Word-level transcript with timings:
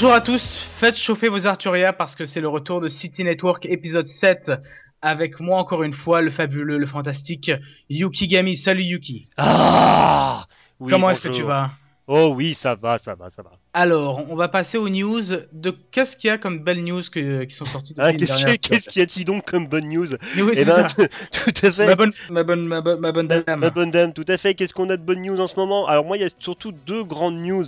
Bonjour 0.00 0.14
à 0.14 0.20
tous, 0.20 0.58
faites 0.78 0.94
chauffer 0.96 1.28
vos 1.28 1.48
Arturia 1.48 1.92
parce 1.92 2.14
que 2.14 2.24
c'est 2.24 2.40
le 2.40 2.46
retour 2.46 2.80
de 2.80 2.86
City 2.86 3.24
Network 3.24 3.66
épisode 3.66 4.06
7 4.06 4.52
avec 5.02 5.40
moi 5.40 5.58
encore 5.58 5.82
une 5.82 5.92
fois 5.92 6.20
le 6.20 6.30
fabuleux, 6.30 6.78
le 6.78 6.86
fantastique 6.86 7.50
Yuki 7.90 8.28
Gami. 8.28 8.56
Salut 8.56 8.84
Yuki. 8.84 9.26
Ah 9.38 10.46
oui, 10.78 10.92
Comment 10.92 11.10
est-ce 11.10 11.22
que 11.22 11.26
tu 11.26 11.42
vas? 11.42 11.72
Oh 12.10 12.32
oui, 12.34 12.54
ça 12.54 12.74
va, 12.74 12.98
ça 12.98 13.14
va, 13.14 13.28
ça 13.28 13.42
va. 13.42 13.50
Alors, 13.74 14.24
on 14.30 14.34
va 14.34 14.48
passer 14.48 14.78
aux 14.78 14.88
news 14.88 15.20
de 15.52 15.70
qu'est-ce 15.90 16.16
qu'il 16.16 16.28
y 16.28 16.30
a 16.30 16.38
comme 16.38 16.60
belles 16.60 16.82
news 16.82 17.02
que- 17.12 17.44
qui 17.44 17.54
sont 17.54 17.66
sorties 17.66 17.92
depuis 17.92 18.08
Ah, 18.08 18.56
Qu'est-ce 18.56 18.88
qu'il 18.88 19.00
y 19.00 19.02
a-t-il 19.02 19.26
donc 19.26 19.44
comme 19.44 19.66
bonne 19.66 19.90
news 19.90 20.06
Oui, 20.38 20.50
Eh 20.52 20.56
c'est 20.56 20.64
ben, 20.64 20.88
ça. 20.88 20.94
tout 21.54 21.66
à 21.66 21.70
fait. 21.70 21.86
Ma 21.86 21.94
bonne, 21.96 22.12
ma 22.30 22.42
bonne, 22.44 22.66
ma 22.66 22.80
bonne, 22.80 22.98
ma 23.00 23.12
bonne 23.12 23.26
Ma- 23.26 23.40
dame. 23.42 23.60
ma 23.60 23.68
bonne 23.70 23.90
dame, 23.90 24.12
tout 24.14 24.24
à 24.26 24.38
fait. 24.38 24.54
Qu'est-ce 24.54 24.72
qu'on 24.72 24.88
a 24.88 24.96
de 24.96 25.02
bonnes 25.02 25.20
news 25.20 25.38
en 25.38 25.46
ce 25.46 25.56
moment? 25.56 25.86
Alors 25.86 26.06
moi, 26.06 26.16
il 26.16 26.22
y 26.22 26.26
a 26.26 26.30
surtout 26.38 26.72
deux 26.72 27.04
grandes 27.04 27.36
news, 27.42 27.66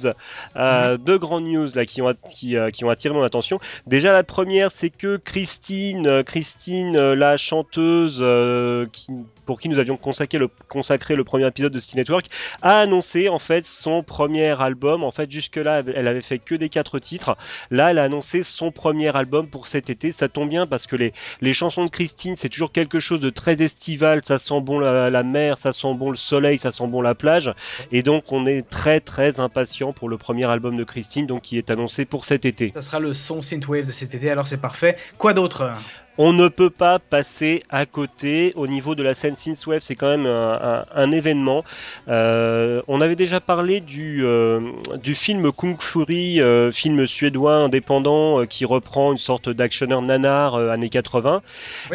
euh, 0.57 0.97
deux 0.97 1.19
grandes 1.19 1.45
news 1.45 1.69
là 1.75 1.85
qui 1.85 2.01
ont 2.01 2.11
qui, 2.35 2.57
euh, 2.57 2.71
qui 2.71 2.85
ont 2.87 2.91
attiré 2.91 3.13
mon 3.13 3.23
attention. 3.23 3.61
Déjà 3.87 4.11
la 4.11 4.25
première, 4.25 4.73
c'est 4.73 4.89
que 4.91 5.19
Christine, 5.19 6.07
euh, 6.07 6.23
Christine, 6.23 6.97
euh, 6.97 7.15
la 7.15 7.37
chanteuse 7.37 8.21
euh, 8.23 8.87
qui, 8.91 9.13
pour 9.51 9.61
qui 9.61 9.69
nous 9.69 9.81
avions 9.81 9.97
consacré 9.97 10.39
le, 10.39 11.25
premier 11.25 11.49
épisode 11.49 11.73
de 11.73 11.81
City 11.81 11.97
Network, 11.97 12.27
a 12.63 12.79
annoncé 12.79 13.29
en 13.29 13.41
fait 13.41 13.67
son 13.67 14.05
premier 14.05 14.51
album. 14.63 15.03
En 15.03 15.11
fait, 15.11 15.29
jusque-là, 15.29 15.81
elle 15.93 16.07
avait 16.07 16.23
fait 16.23 16.39
que 16.39 16.55
des 16.55 16.69
quatre 16.69 17.01
titres. 17.01 17.37
Là, 17.73 17.91
elle 17.91 17.99
a 17.99 18.05
annoncé 18.05 18.45
son 18.45 18.71
premier 18.71 19.09
album 19.17 19.49
pour 19.49 19.67
cet 19.67 19.91
été. 19.91 20.13
Ça 20.13 20.29
tombe 20.29 20.51
bien 20.51 20.67
parce 20.67 20.87
que 20.87 20.95
les, 20.95 21.13
les 21.41 21.53
chansons 21.53 21.85
de 21.85 21.91
Christine, 21.91 22.37
c'est 22.37 22.49
toujours 22.49 22.71
quelque 22.71 23.01
chose 23.01 23.19
de 23.19 23.29
très 23.29 23.61
estival. 23.61 24.21
Ça 24.23 24.39
sent 24.39 24.61
bon 24.61 24.79
la, 24.79 25.11
la 25.11 25.23
mer, 25.25 25.59
ça 25.59 25.73
sent 25.73 25.95
bon 25.95 26.13
le 26.13 26.17
soleil, 26.17 26.57
ça 26.57 26.71
sent 26.71 26.87
bon 26.87 27.03
la 27.03 27.17
plage. 27.17 27.53
Et 27.91 28.05
donc, 28.05 28.31
on 28.31 28.47
est 28.47 28.63
très 28.63 29.01
très 29.01 29.41
impatient 29.41 29.93
pour 29.93 30.09
le 30.09 30.17
premier 30.17 30.49
album 30.49 30.77
de 30.77 30.85
Christine, 30.85 31.27
donc 31.27 31.43
qui 31.43 31.59
est 31.59 31.73
annoncé 31.73 32.05
pour 32.05 32.25
cet 32.25 32.45
été. 32.45 32.71
Ça 32.73 32.83
sera 32.83 33.01
le 33.01 33.15
son 33.15 33.43
synthwave 33.43 33.89
de 33.89 33.93
cet 33.93 34.15
été, 34.15 34.31
alors 34.31 34.47
c'est 34.47 34.61
parfait. 34.61 34.97
Quoi 35.19 35.35
d'autre? 35.35 35.73
on 36.19 36.33
ne 36.33 36.49
peut 36.49 36.71
pas 36.71 36.99
passer 36.99 37.63
à 37.71 37.87
côté 37.87 38.53
au 38.57 38.67
niveau 38.67 38.95
de 38.95 39.03
la 39.03 39.15
scène 39.15 39.37
synthwave. 39.37 39.81
C'est 39.81 39.95
quand 39.95 40.09
même 40.09 40.27
un, 40.27 41.11
événement. 41.13 41.65
Euh, 42.09 42.83
on 42.89 43.01
avait 43.01 43.17
déjà 43.17 43.41
parlé 43.41 43.81
du, 43.81 44.25
euh, 44.25 44.61
du 45.03 45.15
film 45.15 45.51
Kung 45.53 45.81
Fury, 45.81 46.41
euh, 46.41 46.73
film 46.73 47.07
suédois 47.07 47.55
indépendant 47.55 48.45
qui 48.47 48.65
reprend 48.65 49.13
une 49.13 49.19
sorte 49.19 49.49
d'actionneur 49.49 50.03
nanar 50.03 50.57
années 50.57 50.91
80. 50.91 51.43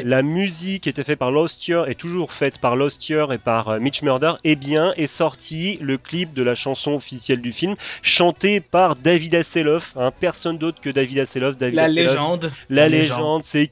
La 0.03 0.21
musique 0.21 0.87
était 0.87 1.03
faite 1.03 1.19
par 1.19 1.31
Lostier 1.31 1.83
et 1.87 1.95
toujours 1.95 2.33
faite 2.33 2.57
par 2.57 2.75
Lostier 2.75 3.25
et 3.31 3.37
par 3.37 3.79
Mitch 3.79 4.01
Murder. 4.01 4.33
Eh 4.43 4.55
bien, 4.55 4.91
est 4.97 5.07
sorti 5.07 5.77
le 5.81 5.97
clip 5.97 6.33
de 6.33 6.43
la 6.43 6.55
chanson 6.55 6.93
officielle 6.93 7.41
du 7.41 7.51
film, 7.51 7.75
chanté 8.01 8.59
par 8.59 8.95
David 8.95 9.35
Asseloff, 9.35 9.93
hein. 9.95 10.11
personne 10.19 10.57
d'autre 10.57 10.79
que 10.81 10.89
David 10.89 11.19
Asseloff. 11.19 11.57
David 11.57 11.75
la 11.75 11.87
légende. 11.87 12.51
La, 12.69 12.89
légende, 12.89 13.43
c'est 13.43 13.67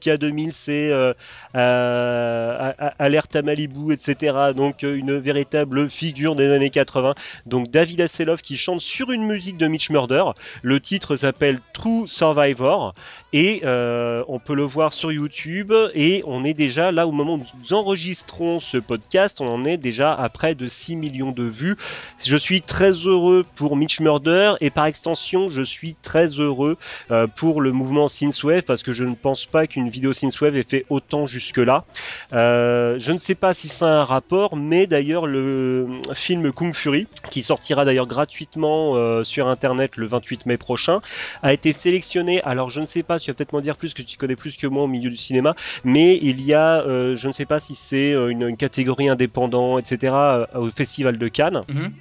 c'est 0.52 0.90
euh, 0.90 1.14
Alerte 1.54 3.36
à 3.36 3.42
Malibu, 3.42 3.92
etc. 3.92 4.52
Donc 4.56 4.84
euh, 4.84 4.96
une 4.96 5.16
véritable 5.16 5.88
figure 5.88 6.34
des 6.34 6.50
années 6.50 6.70
80. 6.70 7.14
Donc 7.46 7.70
David 7.70 8.00
Hasselhoff 8.00 8.42
qui 8.42 8.56
chante 8.56 8.80
sur 8.80 9.10
une 9.10 9.24
musique 9.24 9.56
de 9.56 9.66
Mitch 9.66 9.90
Murder. 9.90 10.24
Le 10.62 10.80
titre 10.80 11.16
s'appelle 11.16 11.60
True 11.72 12.08
Survivor 12.08 12.92
et 13.32 13.62
euh, 13.64 14.22
on 14.28 14.38
peut 14.38 14.54
le 14.54 14.62
voir 14.62 14.92
sur 14.92 15.12
YouTube. 15.12 15.72
Et 15.94 16.22
on 16.26 16.44
est 16.44 16.54
déjà 16.54 16.92
là 16.92 17.06
au 17.06 17.12
moment 17.12 17.34
où 17.34 17.38
nous 17.38 17.72
enregistrons 17.72 18.60
ce 18.60 18.76
podcast, 18.76 19.40
on 19.40 19.48
en 19.48 19.64
est 19.64 19.76
déjà 19.76 20.14
à 20.14 20.28
près 20.28 20.54
de 20.54 20.68
6 20.68 20.96
millions 20.96 21.32
de 21.32 21.44
vues. 21.44 21.76
Je 22.24 22.36
suis 22.36 22.62
très 22.62 22.92
heureux 22.92 23.44
pour 23.56 23.76
Mitch 23.76 24.00
Murder 24.00 24.54
et 24.60 24.70
par 24.70 24.86
extension, 24.86 25.48
je 25.48 25.62
suis 25.62 25.96
très 26.02 26.26
heureux 26.26 26.76
euh, 27.10 27.26
pour 27.26 27.60
le 27.60 27.72
mouvement 27.72 28.08
Synthwave 28.08 28.62
parce 28.62 28.82
que 28.82 28.92
je 28.92 29.04
ne 29.04 29.14
pense 29.14 29.46
pas 29.46 29.66
qu'une 29.66 29.88
vidéo 29.88 30.12
Synthwave 30.12 30.56
ait 30.56 30.62
fait 30.62 30.86
autant 30.88 31.26
jusque-là. 31.44 31.84
Euh, 32.32 32.96
je 32.98 33.12
ne 33.12 33.18
sais 33.18 33.34
pas 33.34 33.54
si 33.54 33.68
c'est 33.68 33.84
un 33.84 34.04
rapport, 34.04 34.56
mais 34.56 34.86
d'ailleurs 34.86 35.26
le 35.26 35.86
film 36.14 36.52
Kung 36.52 36.74
Fury, 36.74 37.06
qui 37.30 37.42
sortira 37.42 37.84
d'ailleurs 37.84 38.06
gratuitement 38.06 38.96
euh, 38.96 39.24
sur 39.24 39.48
internet 39.48 39.96
le 39.96 40.06
28 40.06 40.46
mai 40.46 40.56
prochain, 40.56 41.00
a 41.42 41.52
été 41.52 41.72
sélectionné. 41.72 42.42
Alors 42.42 42.70
je 42.70 42.80
ne 42.80 42.86
sais 42.86 43.02
pas, 43.02 43.18
tu 43.18 43.30
vas 43.30 43.34
peut-être 43.34 43.52
m'en 43.52 43.60
dire 43.60 43.76
plus 43.76 43.94
que 43.94 44.02
tu 44.02 44.16
connais 44.16 44.36
plus 44.36 44.56
que 44.56 44.66
moi 44.66 44.84
au 44.84 44.88
milieu 44.88 45.10
du 45.10 45.16
cinéma, 45.16 45.54
mais 45.84 46.18
il 46.22 46.40
y 46.40 46.54
a, 46.54 46.80
euh, 46.80 47.14
je 47.16 47.28
ne 47.28 47.32
sais 47.32 47.46
pas 47.46 47.60
si 47.60 47.74
c'est 47.74 48.10
une, 48.12 48.56
catégorie 48.56 49.08
indépendant, 49.08 49.78
etc. 49.78 50.14
au 50.54 50.70
Festival 50.70 51.18
de 51.18 51.28
Cannes 51.28 51.60
Mhm. 51.68 51.92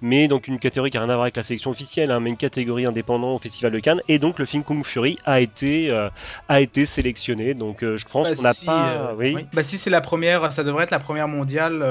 Mais 0.00 0.28
donc 0.28 0.48
une 0.48 0.58
catégorie 0.58 0.90
qui 0.90 0.96
a 0.96 1.00
rien 1.00 1.10
à 1.10 1.14
voir 1.14 1.22
avec 1.22 1.36
la 1.36 1.42
sélection 1.42 1.70
officielle, 1.70 2.10
hein, 2.10 2.20
mais 2.20 2.30
une 2.30 2.36
catégorie 2.36 2.86
indépendante 2.86 3.36
au 3.36 3.38
Festival 3.38 3.72
de 3.72 3.78
Cannes, 3.78 4.00
et 4.08 4.18
donc 4.18 4.38
le 4.38 4.46
film 4.46 4.64
Kung 4.64 4.84
Fury 4.84 5.18
a 5.24 5.40
été 5.40 5.90
euh, 5.90 6.08
a 6.48 6.60
été 6.60 6.86
sélectionné. 6.86 7.54
Donc 7.54 7.82
euh, 7.82 7.96
je 7.96 8.06
pense 8.06 8.28
Bah, 8.28 8.34
qu'on 8.36 8.42
n'a 8.42 8.54
si, 8.54 8.66
pas, 8.66 8.88
euh, 8.90 9.14
oui. 9.16 9.46
Bah 9.52 9.62
si 9.62 9.78
c'est 9.78 9.90
la 9.90 10.00
première, 10.00 10.52
ça 10.52 10.64
devrait 10.64 10.84
être 10.84 10.90
la 10.90 10.98
première 10.98 11.28
mondiale 11.28 11.84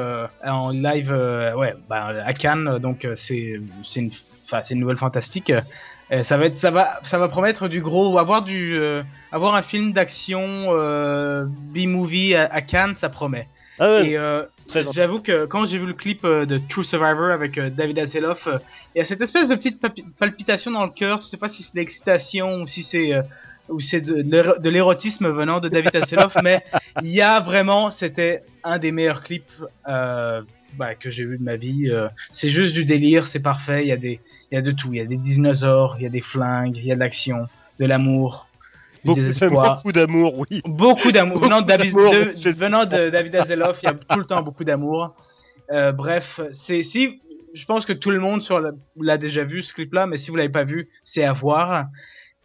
en 0.44 0.70
live, 0.72 1.12
ouais, 1.56 1.76
bah, 1.90 2.14
à 2.26 2.34
Cannes. 2.34 2.80
Donc 2.80 3.08
c'est 3.16 3.60
c'est 3.84 4.00
une, 4.02 4.12
c'est 4.64 4.74
une 4.74 4.80
nouvelle 4.80 4.98
fantastique. 4.98 5.52
Ça 6.24 6.36
va 6.38 6.46
être, 6.48 6.58
ça 6.58 6.72
va, 6.72 7.00
ça 7.04 7.18
va 7.18 7.30
promettre 7.30 7.70
du 7.70 7.80
gros, 7.82 8.18
avoir 8.18 8.42
du, 8.42 8.78
avoir 9.32 9.56
un 9.56 9.62
film 9.62 9.94
d'action 9.94 10.74
B-movie 11.74 12.36
à, 12.36 12.46
à 12.52 12.62
Cannes, 12.62 12.96
ça 12.96 13.10
promet. 13.10 13.48
Ah 13.80 13.90
ouais, 13.90 14.10
Et 14.12 14.18
j'avoue 14.94 15.20
que 15.20 15.46
quand 15.46 15.66
j'ai 15.66 15.78
vu 15.78 15.86
le 15.86 15.94
clip 15.94 16.24
euh, 16.26 16.46
de 16.46 16.58
True 16.58 16.84
Survivor 16.86 17.32
avec 17.32 17.58
euh, 17.58 17.70
David 17.70 18.00
Hasselhoff, 18.00 18.48
euh, 18.48 18.58
il 18.96 19.00
y 19.00 19.02
a 19.02 19.06
cette 19.06 19.22
espèce 19.22 19.50
de 19.50 19.56
petite 19.56 19.80
palpitation 20.18 20.72
dans 20.72 20.86
le 20.86 20.92
cœur. 20.92 21.22
Je 21.22 21.28
sais 21.28 21.38
pas 21.38 21.50
si 21.50 21.64
c'est 21.64 21.76
d'excitation 21.76 22.62
ou 22.62 22.68
si 22.68 22.84
c'est 22.84 23.14
ou 23.70 23.80
c'est 23.80 24.02
de, 24.02 24.16
l'éro- 24.16 24.58
de 24.60 24.70
l'érotisme 24.70 25.30
venant 25.30 25.60
de 25.60 25.70
David 25.70 25.96
Hasselhoff, 25.96 26.36
mais 26.44 26.62
il 27.04 27.10
y 27.10 27.22
a 27.22 27.40
vraiment, 27.40 27.90
c'était 27.92 28.44
un 28.64 28.80
des 28.80 28.92
meilleurs 28.92 29.24
clips 29.24 29.50
euh, 29.88 30.42
bah, 30.74 30.96
que 30.96 31.10
j'ai 31.10 31.24
vu 31.26 31.38
de 31.38 31.44
ma 31.44 31.56
vie. 31.56 31.90
euh. 31.90 32.08
c'est 32.32 32.50
juste 32.50 32.74
du 32.74 32.84
délire, 32.86 33.28
c'est 33.28 33.40
parfait. 33.40 33.84
Il 33.84 33.88
y 33.88 33.92
a 33.94 33.98
des, 33.98 34.20
il 34.52 34.56
y 34.56 34.58
a 34.58 34.62
de 34.62 34.72
tout. 34.72 34.90
Il 34.94 34.98
y 34.98 35.02
a 35.02 35.06
des 35.06 35.18
dinosaures, 35.18 35.96
il 36.00 36.04
y 36.04 36.06
a 36.06 36.10
des 36.10 36.22
flingues, 36.22 36.76
il 36.78 36.86
y 36.86 36.92
a 36.92 36.96
de 36.96 37.00
l'action, 37.00 37.48
de 37.80 37.86
l'amour, 37.86 38.48
beaucoup, 39.04 39.92
d'amour, 39.92 40.38
oui. 40.38 40.62
Beaucoup 40.66 41.12
d'amour. 41.12 41.42
Venant, 41.42 41.62
de 41.62 42.50
venant 42.52 42.86
de 42.86 43.10
David 43.10 43.36
Hasselhoff, 43.36 43.80
il 43.84 43.88
y 43.88 43.90
a 43.90 43.94
tout 43.94 44.20
le 44.20 44.26
temps 44.26 44.42
beaucoup 44.42 44.64
d'amour. 44.64 45.16
Euh, 45.72 45.92
bref, 45.92 46.40
c'est 46.52 46.84
si 46.84 47.22
je 47.54 47.66
pense 47.66 47.86
que 47.86 47.94
tout 47.94 48.12
le 48.12 48.20
monde 48.20 48.42
sur 48.42 48.62
l'a 49.00 49.18
déjà 49.18 49.44
vu 49.44 49.64
ce 49.64 49.74
clip-là, 49.74 50.08
mais 50.08 50.18
si 50.18 50.30
vous 50.30 50.38
l'avez 50.38 50.50
pas 50.50 50.64
vu, 50.64 50.90
c'est 51.04 51.24
à 51.24 51.34
voir. 51.34 51.86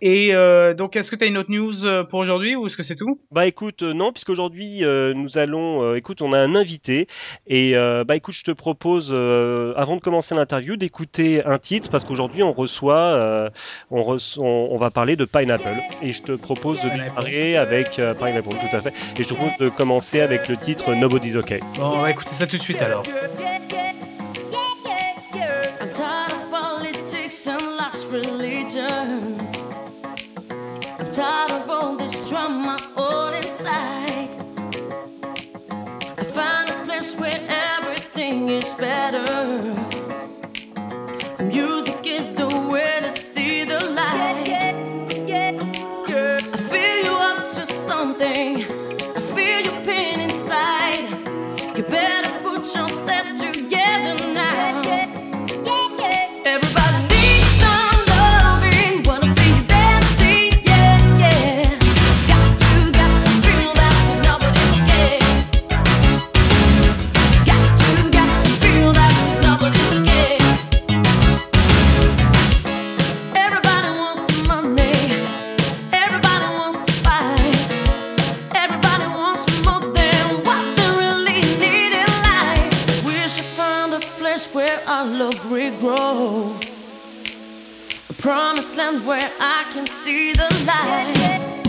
Et 0.02 0.34
euh, 0.34 0.74
donc, 0.74 0.94
est-ce 0.94 1.10
que 1.10 1.16
tu 1.16 1.24
as 1.24 1.26
une 1.26 1.38
autre 1.38 1.50
news 1.50 1.86
euh, 1.86 2.04
pour 2.04 2.18
aujourd'hui 2.18 2.54
ou 2.54 2.66
est-ce 2.66 2.76
que 2.76 2.82
c'est 2.82 2.96
tout? 2.96 3.18
Bah 3.30 3.46
écoute, 3.46 3.82
euh, 3.82 3.94
non, 3.94 4.12
puisqu'aujourd'hui 4.12 4.84
euh, 4.84 5.14
nous 5.14 5.38
allons, 5.38 5.82
euh, 5.82 5.96
écoute, 5.96 6.20
on 6.20 6.32
a 6.34 6.38
un 6.38 6.54
invité. 6.54 7.06
Et 7.46 7.74
euh, 7.76 8.04
bah 8.04 8.14
écoute, 8.16 8.34
je 8.34 8.44
te 8.44 8.50
propose, 8.50 9.08
euh, 9.10 9.72
avant 9.76 9.96
de 9.96 10.00
commencer 10.02 10.34
l'interview, 10.34 10.76
d'écouter 10.76 11.42
un 11.46 11.58
titre 11.58 11.88
parce 11.88 12.04
qu'aujourd'hui 12.04 12.42
on 12.42 12.52
reçoit, 12.52 12.98
euh, 13.14 13.48
on, 13.90 14.02
reço- 14.02 14.38
on, 14.40 14.68
on 14.70 14.76
va 14.76 14.90
parler 14.90 15.16
de 15.16 15.24
Pineapple. 15.24 15.78
Et 16.02 16.12
je 16.12 16.22
te 16.22 16.32
propose 16.32 16.78
de 16.82 16.90
démarrer 16.90 17.56
avec 17.56 17.98
euh, 17.98 18.12
Pineapple, 18.12 18.50
tout 18.50 18.76
à 18.76 18.80
fait, 18.82 18.92
et 19.18 19.22
je 19.24 19.28
te 19.28 19.34
propose 19.34 19.56
de 19.58 19.68
commencer 19.70 20.20
avec 20.20 20.48
le 20.48 20.56
titre 20.58 20.94
Nobody's 20.94 21.36
Okay. 21.36 21.60
Bon, 21.78 21.86
on 21.94 22.00
va 22.00 22.10
écouter 22.10 22.32
ça 22.32 22.46
tout 22.46 22.56
de 22.56 22.62
suite 22.62 22.82
alors. 22.82 23.02
Where 88.76 89.32
I 89.40 89.64
can 89.72 89.86
see 89.86 90.34
the 90.34 90.48
light. 90.66 91.65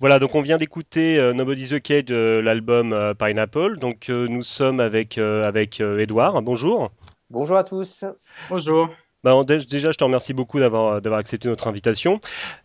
Voilà, 0.00 0.20
donc 0.20 0.36
on 0.36 0.40
vient 0.42 0.58
d'écouter 0.58 1.18
euh, 1.18 1.32
Nobody's 1.32 1.72
Okay 1.72 2.04
de 2.04 2.40
l'album 2.42 2.92
euh, 2.92 3.14
Pineapple. 3.14 3.78
Donc 3.78 4.10
euh, 4.10 4.28
nous 4.28 4.44
sommes 4.44 4.78
avec, 4.78 5.18
euh, 5.18 5.46
avec 5.46 5.80
euh, 5.80 5.98
Edouard. 5.98 6.40
Bonjour. 6.40 6.92
Bonjour 7.30 7.56
à 7.56 7.64
tous. 7.64 8.04
Bonjour. 8.48 8.88
Bah, 9.24 9.34
déjà, 9.44 9.90
je 9.90 9.98
te 9.98 10.04
remercie 10.04 10.32
beaucoup 10.32 10.60
d'avoir 10.60 11.00
d'avoir 11.00 11.18
accepté 11.18 11.48
notre 11.48 11.66
invitation. 11.66 12.20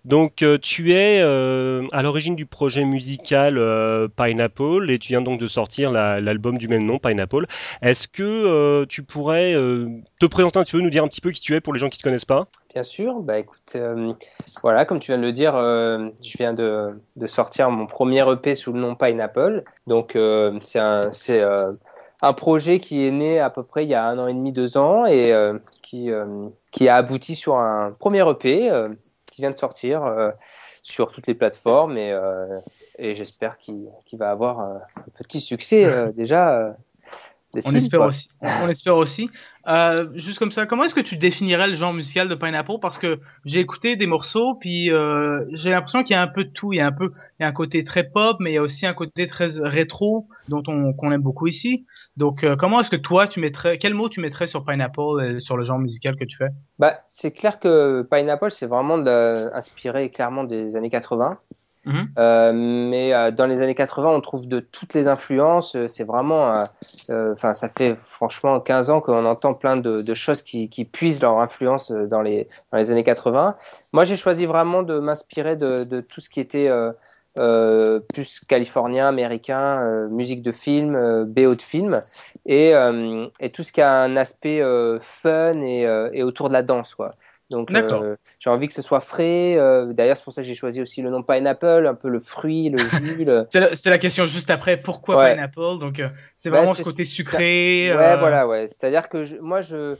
Donc, 0.06 0.44
euh, 0.44 0.60
tu 0.60 0.94
es 0.94 1.20
euh, 1.22 1.88
à 1.92 2.04
l'origine 2.04 2.36
du 2.36 2.46
projet 2.46 2.86
musical 2.86 3.58
euh, 3.58 4.08
Pineapple 4.08 4.90
et 4.92 5.00
tu 5.00 5.10
viens 5.10 5.22
donc 5.22 5.40
de 5.40 5.48
sortir 5.48 5.92
la- 5.92 6.22
l'album 6.22 6.60
du 6.60 6.68
même 6.68 6.86
nom, 6.86 7.00
Pineapple. 7.00 7.48
Est-ce 7.82 8.08
que 8.08 8.22
euh, 8.24 8.86
tu 8.88 9.02
pourrais 9.02 9.56
euh, 9.56 9.88
te 10.20 10.28
présenter 10.28 10.60
un 10.60 10.64
petit 10.64 10.74
peu, 10.74 10.82
nous 10.82 10.92
dire 10.92 11.04
un 11.04 11.08
petit 11.08 11.22
peu 11.22 11.32
qui 11.32 11.42
tu 11.42 11.56
es 11.56 11.62
pour 11.62 11.74
les 11.74 11.80
gens 11.80 11.90
qui 11.90 11.98
te 11.98 12.04
connaissent 12.04 12.26
pas? 12.26 12.48
Bien 12.74 12.84
sûr, 12.84 13.20
bah 13.20 13.38
écoute, 13.38 13.60
euh, 13.76 14.14
voilà, 14.64 14.86
comme 14.86 15.00
tu 15.00 15.12
viens 15.12 15.20
de 15.20 15.24
le 15.24 15.32
dire, 15.32 15.56
euh, 15.56 16.10
je 16.24 16.38
viens 16.38 16.54
de, 16.54 17.00
sortir 17.28 17.70
mon 17.70 17.86
premier 17.86 18.24
EP 18.32 18.56
sous 18.56 18.74
le 18.74 18.80
nom 18.80 18.96
Pineapple. 18.96 19.64
Donc 19.86 20.16
euh, 20.16 20.58
c'est 20.62 20.80
un, 20.80 21.02
euh, 21.30 21.72
un 22.24 22.32
projet 22.32 22.80
qui 22.80 23.06
est 23.06 23.12
né 23.12 23.40
à 23.40 23.50
peu 23.50 23.64
près 23.64 23.84
il 23.84 23.90
y 23.90 23.94
a 23.94 24.06
un 24.06 24.18
an 24.18 24.28
et 24.28 24.34
demi, 24.34 24.54
deux 24.54 24.78
ans 24.78 25.06
et 25.06 25.34
euh, 25.34 25.60
qui, 25.82 26.10
euh, 26.10 26.48
qui 26.72 26.88
a 26.88 26.96
abouti 26.96 27.36
sur 27.36 27.58
un 27.58 27.92
premier 28.00 28.28
EP 28.28 28.72
euh, 28.72 28.88
qui 29.30 29.42
vient 29.42 29.52
de 29.52 29.58
sortir 29.58 30.04
sur 30.84 31.12
toutes 31.12 31.28
les 31.28 31.34
plateformes 31.34 31.98
et, 31.98 32.18
et 33.00 33.16
j'espère 33.16 33.58
qu'il 33.58 33.90
qu'il 34.06 34.20
va 34.20 34.30
avoir 34.30 34.60
un, 34.60 34.82
petit 35.18 35.42
succès 35.42 36.12
déjà. 36.16 36.74
On 37.66 37.72
espère 37.72 38.02
aussi. 38.02 38.30
On 38.42 38.70
espère 38.70 38.96
aussi. 38.96 39.30
Juste 40.14 40.40
comme 40.40 40.52
ça, 40.52 40.66
comment 40.66 40.84
est-ce 40.84 40.96
que 40.96 41.02
tu 41.02 41.18
définirais 41.18 41.68
le 41.68 41.76
genre 41.76 41.94
musical 41.94 42.28
de 42.28 42.36
Pineapple? 42.36 42.80
Parce 42.82 42.98
que 42.98 43.20
j'ai 43.46 43.60
écouté 43.60 43.96
des 43.96 44.08
morceaux, 44.08 44.56
puis 44.56 44.92
euh, 44.92 45.46
j'ai 45.52 45.72
l'impression 45.72 46.04
qu'il 46.04 46.16
y 46.16 46.18
a 46.18 46.22
un 46.22 46.28
peu 46.28 46.46
de 46.46 46.50
tout. 46.50 46.74
Il 46.74 46.78
y 46.78 46.82
a 46.82 46.88
un 46.88 46.92
peu, 46.92 47.12
il 47.40 47.44
y 47.44 47.46
a 47.46 47.48
un 47.48 47.52
côté 47.52 47.84
très 47.84 48.04
pop, 48.04 48.38
mais 48.40 48.52
il 48.52 48.56
y 48.56 48.58
a 48.58 48.62
aussi 48.62 48.86
un 48.86 48.94
côté 48.94 49.28
très 49.28 49.48
rétro 49.62 50.28
dont 50.48 50.64
on 50.68 50.94
qu'on 50.94 51.12
aime 51.12 51.22
beaucoup 51.22 51.48
ici. 51.48 51.86
Donc, 52.18 52.44
euh, 52.44 52.56
comment 52.56 52.82
est-ce 52.82 52.92
que 52.92 52.96
toi, 52.96 53.28
tu 53.28 53.40
mettrais, 53.40 53.78
quel 53.78 53.94
mot 53.94 54.10
tu 54.10 54.20
mettrais 54.20 54.48
sur 54.48 54.66
Pineapple, 54.66 55.36
et 55.36 55.40
sur 55.40 55.58
le 55.58 55.64
genre 55.64 55.80
musical 55.80 56.16
que 56.16 56.26
tu 56.26 56.38
fais? 56.38 56.50
Bah, 56.80 57.02
c'est 57.08 57.32
clair 57.32 57.60
que 57.60 58.08
Pineapple, 58.10 58.52
c'est 58.52 58.68
vraiment 58.68 58.98
de 58.98 59.54
inspiré 59.54 60.10
clairement 60.10 60.44
des 60.44 60.76
années 60.76 60.90
80. 60.90 61.40
Mhm. 61.86 62.08
Euh, 62.18 62.54
mais 62.54 63.14
euh, 63.14 63.32
dans 63.32 63.46
les 63.46 63.62
années 63.62 63.76
80, 63.76 64.10
on 64.10 64.22
trouve 64.22 64.48
de 64.48 64.60
toutes 64.62 64.94
les 64.94 65.08
influences. 65.10 65.76
Euh, 65.76 65.88
C'est 65.90 66.06
vraiment, 66.06 66.56
euh, 66.56 66.64
euh, 67.10 67.34
enfin, 67.34 67.54
ça 67.54 67.68
fait 67.68 67.96
franchement 67.98 68.60
15 68.62 68.90
ans 68.90 69.02
qu'on 69.02 69.26
entend 69.26 69.54
plein 69.54 69.76
de, 69.76 70.02
de 70.02 70.14
choses 70.14 70.42
qui, 70.42 70.70
qui 70.70 70.86
puisent 70.86 71.22
leur 71.22 71.40
influence 71.40 71.92
dans 71.92 72.22
les, 72.22 72.48
dans 72.72 72.78
les 72.78 72.90
années 72.92 73.04
80. 73.04 73.58
Moi, 73.92 74.06
j'ai 74.06 74.16
choisi 74.16 74.46
vraiment 74.46 74.84
de 74.84 75.00
m'inspirer 75.00 75.58
de, 75.58 75.84
de 75.84 76.00
tout 76.02 76.22
ce 76.22 76.30
qui 76.30 76.40
était 76.40 76.70
plus 77.36 78.40
californien, 78.48 79.08
américain, 79.08 80.08
musique 80.10 80.42
de 80.42 80.52
film, 80.52 81.26
BO 81.26 81.56
de 81.56 81.62
film, 81.62 82.02
et, 82.46 82.74
et 83.40 83.50
tout 83.52 83.64
ce 83.64 83.72
qui 83.72 83.82
a 83.82 83.92
un 83.92 84.16
aspect 84.18 84.62
fun 85.02 85.52
et, 85.62 85.82
et 86.14 86.24
autour 86.24 86.48
de 86.50 86.54
la 86.54 86.62
danse, 86.64 86.96
quoi. 86.96 87.16
Donc, 87.54 87.72
euh, 88.02 88.16
j'ai 88.40 88.50
envie 88.50 88.68
que 88.68 88.74
ce 88.74 88.82
soit 88.82 89.00
frais. 89.00 89.56
euh, 89.58 89.94
D'ailleurs, 89.94 90.18
c'est 90.18 90.24
pour 90.24 90.34
ça 90.34 90.42
que 90.42 90.48
j'ai 90.48 90.56
choisi 90.56 90.82
aussi 90.82 91.02
le 91.02 91.10
nom 91.10 91.24
Pineapple, 91.24 91.86
un 91.88 91.94
peu 91.96 92.10
le 92.10 92.20
fruit, 92.20 92.70
le 92.70 92.78
jus. 93.00 93.24
le- 93.26 93.48
C'est 93.50 93.90
la, 93.90 93.98
question 93.98 94.26
juste 94.26 94.50
après. 94.50 94.78
Pourquoi 94.78 95.18
Ouais. 95.18 95.34
Pineapple? 95.34 95.80
Donc, 95.80 96.00
euh, 96.00 96.10
c'est 96.36 96.50
Bah, 96.50 96.58
vraiment 96.58 96.74
ce 96.74 96.84
côté 96.84 97.04
ça. 97.06 97.12
sucré. 97.14 97.94
Ouais, 97.96 98.18
voilà, 98.18 98.48
ouais. 98.48 98.68
C'est-à-dire 98.68 99.08
que 99.10 99.24
je- 99.24 99.38
moi, 99.38 99.62
je 99.62 99.96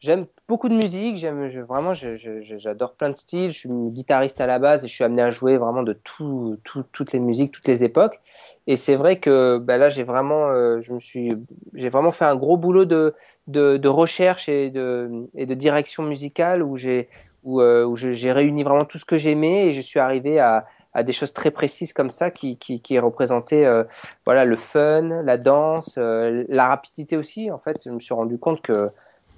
j'aime 0.00 0.26
beaucoup 0.48 0.68
de 0.68 0.74
musique. 0.74 1.16
J'aime, 1.16 1.48
je, 1.48 1.60
vraiment, 1.60 1.94
j'adore 1.94 2.94
plein 2.94 3.10
de 3.10 3.16
styles. 3.16 3.52
Je 3.52 3.58
suis 3.58 3.68
guitariste 3.90 4.40
à 4.40 4.46
la 4.46 4.58
base 4.58 4.84
et 4.84 4.88
je 4.88 4.92
suis 4.94 5.04
amené 5.04 5.22
à 5.22 5.30
jouer 5.30 5.56
vraiment 5.56 5.82
de 5.82 5.92
tout, 5.94 6.58
tout- 6.64 6.84
toutes 6.92 7.12
les 7.12 7.20
musiques, 7.20 7.52
toutes 7.52 7.68
les 7.68 7.84
époques. 7.84 8.18
Et 8.66 8.76
c'est 8.76 8.96
vrai 8.96 9.18
que 9.18 9.58
bah, 9.58 9.76
là, 9.76 9.88
j'ai 9.88 10.04
vraiment, 10.04 10.48
euh, 10.48 10.80
vraiment 11.76 12.12
fait 12.12 12.24
un 12.24 12.36
gros 12.36 12.56
boulot 12.56 12.84
de, 12.84 13.14
recherche 13.86 14.48
et 14.48 14.70
de, 14.70 15.54
direction 15.54 16.02
musicale 16.02 16.62
où 16.62 17.60
euh, 17.60 17.94
j'ai 17.94 18.32
réuni 18.32 18.62
vraiment 18.62 18.84
tout 18.84 18.98
ce 18.98 19.04
que 19.04 19.18
j'aimais 19.18 19.66
et 19.66 19.72
je 19.72 19.80
suis 19.80 20.00
arrivé 20.00 20.38
à 20.40 20.64
des 21.02 21.12
choses 21.12 21.32
très 21.32 21.50
précises 21.50 21.92
comme 21.92 22.10
ça 22.10 22.30
qui, 22.30 22.58
représentaient 22.98 23.66
euh, 23.66 23.84
voilà, 24.24 24.44
le 24.44 24.56
fun, 24.56 25.22
la 25.22 25.36
danse, 25.36 25.98
la 25.98 26.68
rapidité 26.68 27.16
aussi. 27.16 27.50
En 27.50 27.58
fait, 27.58 27.82
je 27.84 27.90
me 27.90 28.00
suis 28.00 28.14
rendu 28.14 28.38
compte 28.38 28.62
que, 28.62 28.90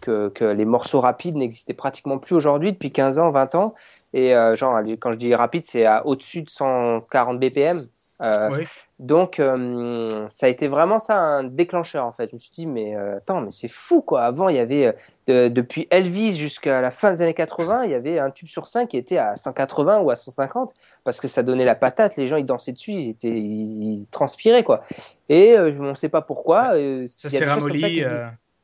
les 0.06 0.64
morceaux 0.64 1.00
rapides 1.00 1.34
n'existaient 1.34 1.74
pratiquement 1.74 2.18
plus 2.18 2.36
aujourd'hui 2.36 2.72
depuis 2.72 2.92
15 2.92 3.18
ans, 3.18 3.30
20 3.32 3.54
ans. 3.56 3.74
Et 4.12 4.34
genre, 4.54 4.78
quand 5.00 5.10
je 5.10 5.16
dis 5.16 5.34
rapide, 5.34 5.64
c'est 5.66 5.84
au-dessus 6.04 6.42
de 6.42 6.50
140 6.50 7.40
BPM. 7.40 7.80
Oui. 8.20 8.66
Donc, 8.98 9.40
euh, 9.40 10.08
ça 10.30 10.46
a 10.46 10.48
été 10.48 10.68
vraiment 10.68 10.98
ça 10.98 11.18
un 11.18 11.44
déclencheur 11.44 12.06
en 12.06 12.12
fait. 12.12 12.30
Je 12.30 12.36
me 12.36 12.38
suis 12.38 12.50
dit, 12.52 12.66
mais 12.66 12.96
euh, 12.96 13.16
attends, 13.18 13.42
mais 13.42 13.50
c'est 13.50 13.68
fou 13.68 14.00
quoi. 14.00 14.22
Avant, 14.22 14.48
il 14.48 14.56
y 14.56 14.58
avait, 14.58 14.86
euh, 14.86 14.92
de- 15.26 15.54
depuis 15.54 15.86
Elvis 15.90 16.34
jusqu'à 16.36 16.80
la 16.80 16.90
fin 16.90 17.12
des 17.12 17.20
années 17.20 17.34
80, 17.34 17.84
il 17.84 17.90
y 17.90 17.94
avait 17.94 18.18
un 18.18 18.30
tube 18.30 18.48
sur 18.48 18.66
5 18.66 18.88
qui 18.88 18.96
était 18.96 19.18
à 19.18 19.36
180 19.36 20.00
ou 20.00 20.10
à 20.10 20.16
150 20.16 20.72
parce 21.04 21.20
que 21.20 21.28
ça 21.28 21.42
donnait 21.42 21.66
la 21.66 21.74
patate. 21.74 22.16
Les 22.16 22.26
gens, 22.26 22.36
ils 22.38 22.46
dansaient 22.46 22.72
dessus, 22.72 22.92
ils, 22.92 23.10
étaient, 23.10 23.28
ils, 23.28 24.00
ils 24.02 24.06
transpiraient 24.10 24.64
quoi. 24.64 24.82
Et 25.28 25.58
euh, 25.58 25.72
on 25.78 25.90
ne 25.90 25.94
sait 25.94 26.08
pas 26.08 26.22
pourquoi. 26.22 26.74
euh, 26.74 27.04
Ça 27.06 27.28
s'est 27.28 27.44
ramolli. 27.44 27.80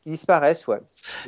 qui 0.05 0.11
disparaissent, 0.11 0.67
ouais. 0.67 0.81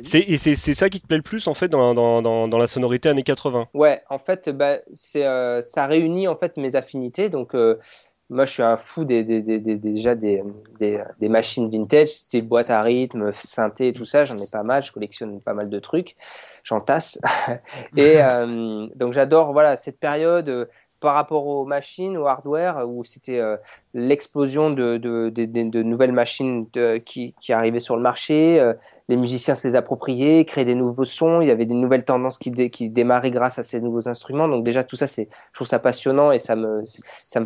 C'est, 0.03 0.19
et 0.19 0.37
c'est, 0.37 0.55
c'est 0.55 0.73
ça 0.73 0.89
qui 0.89 0.99
te 0.99 1.07
plaît 1.07 1.15
le 1.17 1.23
plus 1.23 1.47
en 1.47 1.53
fait 1.53 1.69
dans, 1.69 1.93
dans, 1.93 2.21
dans, 2.21 2.47
dans 2.47 2.57
la 2.57 2.67
sonorité 2.67 3.07
années 3.07 3.23
80. 3.23 3.67
Ouais, 3.73 4.01
en 4.09 4.17
fait, 4.17 4.49
bah, 4.49 4.79
c'est, 4.93 5.25
euh, 5.25 5.61
ça 5.61 5.85
réunit 5.85 6.27
en 6.27 6.35
fait 6.35 6.57
mes 6.57 6.75
affinités. 6.75 7.29
Donc, 7.29 7.55
euh, 7.55 7.79
moi, 8.29 8.45
je 8.45 8.51
suis 8.53 8.63
un 8.63 8.77
fou 8.77 9.05
des, 9.05 9.23
des, 9.23 9.41
des, 9.41 9.59
des- 9.59 9.75
déjà 9.75 10.15
des, 10.15 10.43
des, 10.79 11.29
machines 11.29 11.69
vintage, 11.69 12.09
style 12.09 12.47
boîte 12.47 12.69
à 12.69 12.81
rythme, 12.81 13.31
synthé, 13.33 13.93
tout 13.93 14.05
ça. 14.05 14.25
J'en 14.25 14.37
ai 14.37 14.47
pas 14.47 14.63
mal. 14.63 14.83
Je 14.83 14.91
collectionne 14.91 15.41
pas 15.41 15.53
mal 15.53 15.69
de 15.69 15.79
trucs. 15.79 16.15
J'en 16.63 16.81
tasse. 16.81 17.19
Et 17.95 18.21
euh, 18.21 18.87
donc, 18.95 19.13
j'adore 19.13 19.53
voilà 19.53 19.77
cette 19.77 19.99
période. 19.99 20.49
euh, 20.49 20.65
par 21.01 21.13
rapport 21.13 21.45
aux 21.45 21.65
machines, 21.65 22.17
au 22.17 22.25
hardware, 22.25 22.87
où 22.89 23.03
c'était 23.03 23.37
euh, 23.37 23.57
l'explosion 23.93 24.71
de, 24.71 24.97
de, 24.97 25.29
de, 25.29 25.45
de- 25.45 25.69
de 25.69 25.83
nouvelles 25.83 26.13
machines 26.13 26.67
qui, 27.05 27.35
qui 27.39 27.53
arrivaient 27.53 27.79
sur 27.79 27.95
le 27.95 28.01
marché, 28.01 28.73
les 29.07 29.17
musiciens 29.17 29.53
se 29.55 29.67
les 29.67 29.75
appropriaient, 29.75 30.45
créaient 30.45 30.65
des 30.65 30.73
nouveaux 30.73 31.03
sons, 31.03 31.41
il 31.41 31.47
y 31.47 31.51
avait 31.51 31.65
des 31.65 31.75
nouvelles 31.75 32.05
tendances 32.05 32.37
qui, 32.39 32.49
dé- 32.49 32.69
qui 32.69 32.89
démarraient 32.89 33.29
grâce 33.29 33.59
à 33.59 33.63
ces 33.63 33.81
nouveaux 33.81 34.07
instruments. 34.07 34.47
Donc 34.47 34.63
déjà 34.63 34.83
tout 34.83 34.95
ça, 34.95 35.05
je 35.05 35.25
trouve 35.53 35.67
ça 35.67 35.77
passionnant 35.79 36.31
et 36.31 36.39
ça 36.39 36.55
me, 36.55 36.83
ça 37.27 37.39
me, 37.39 37.45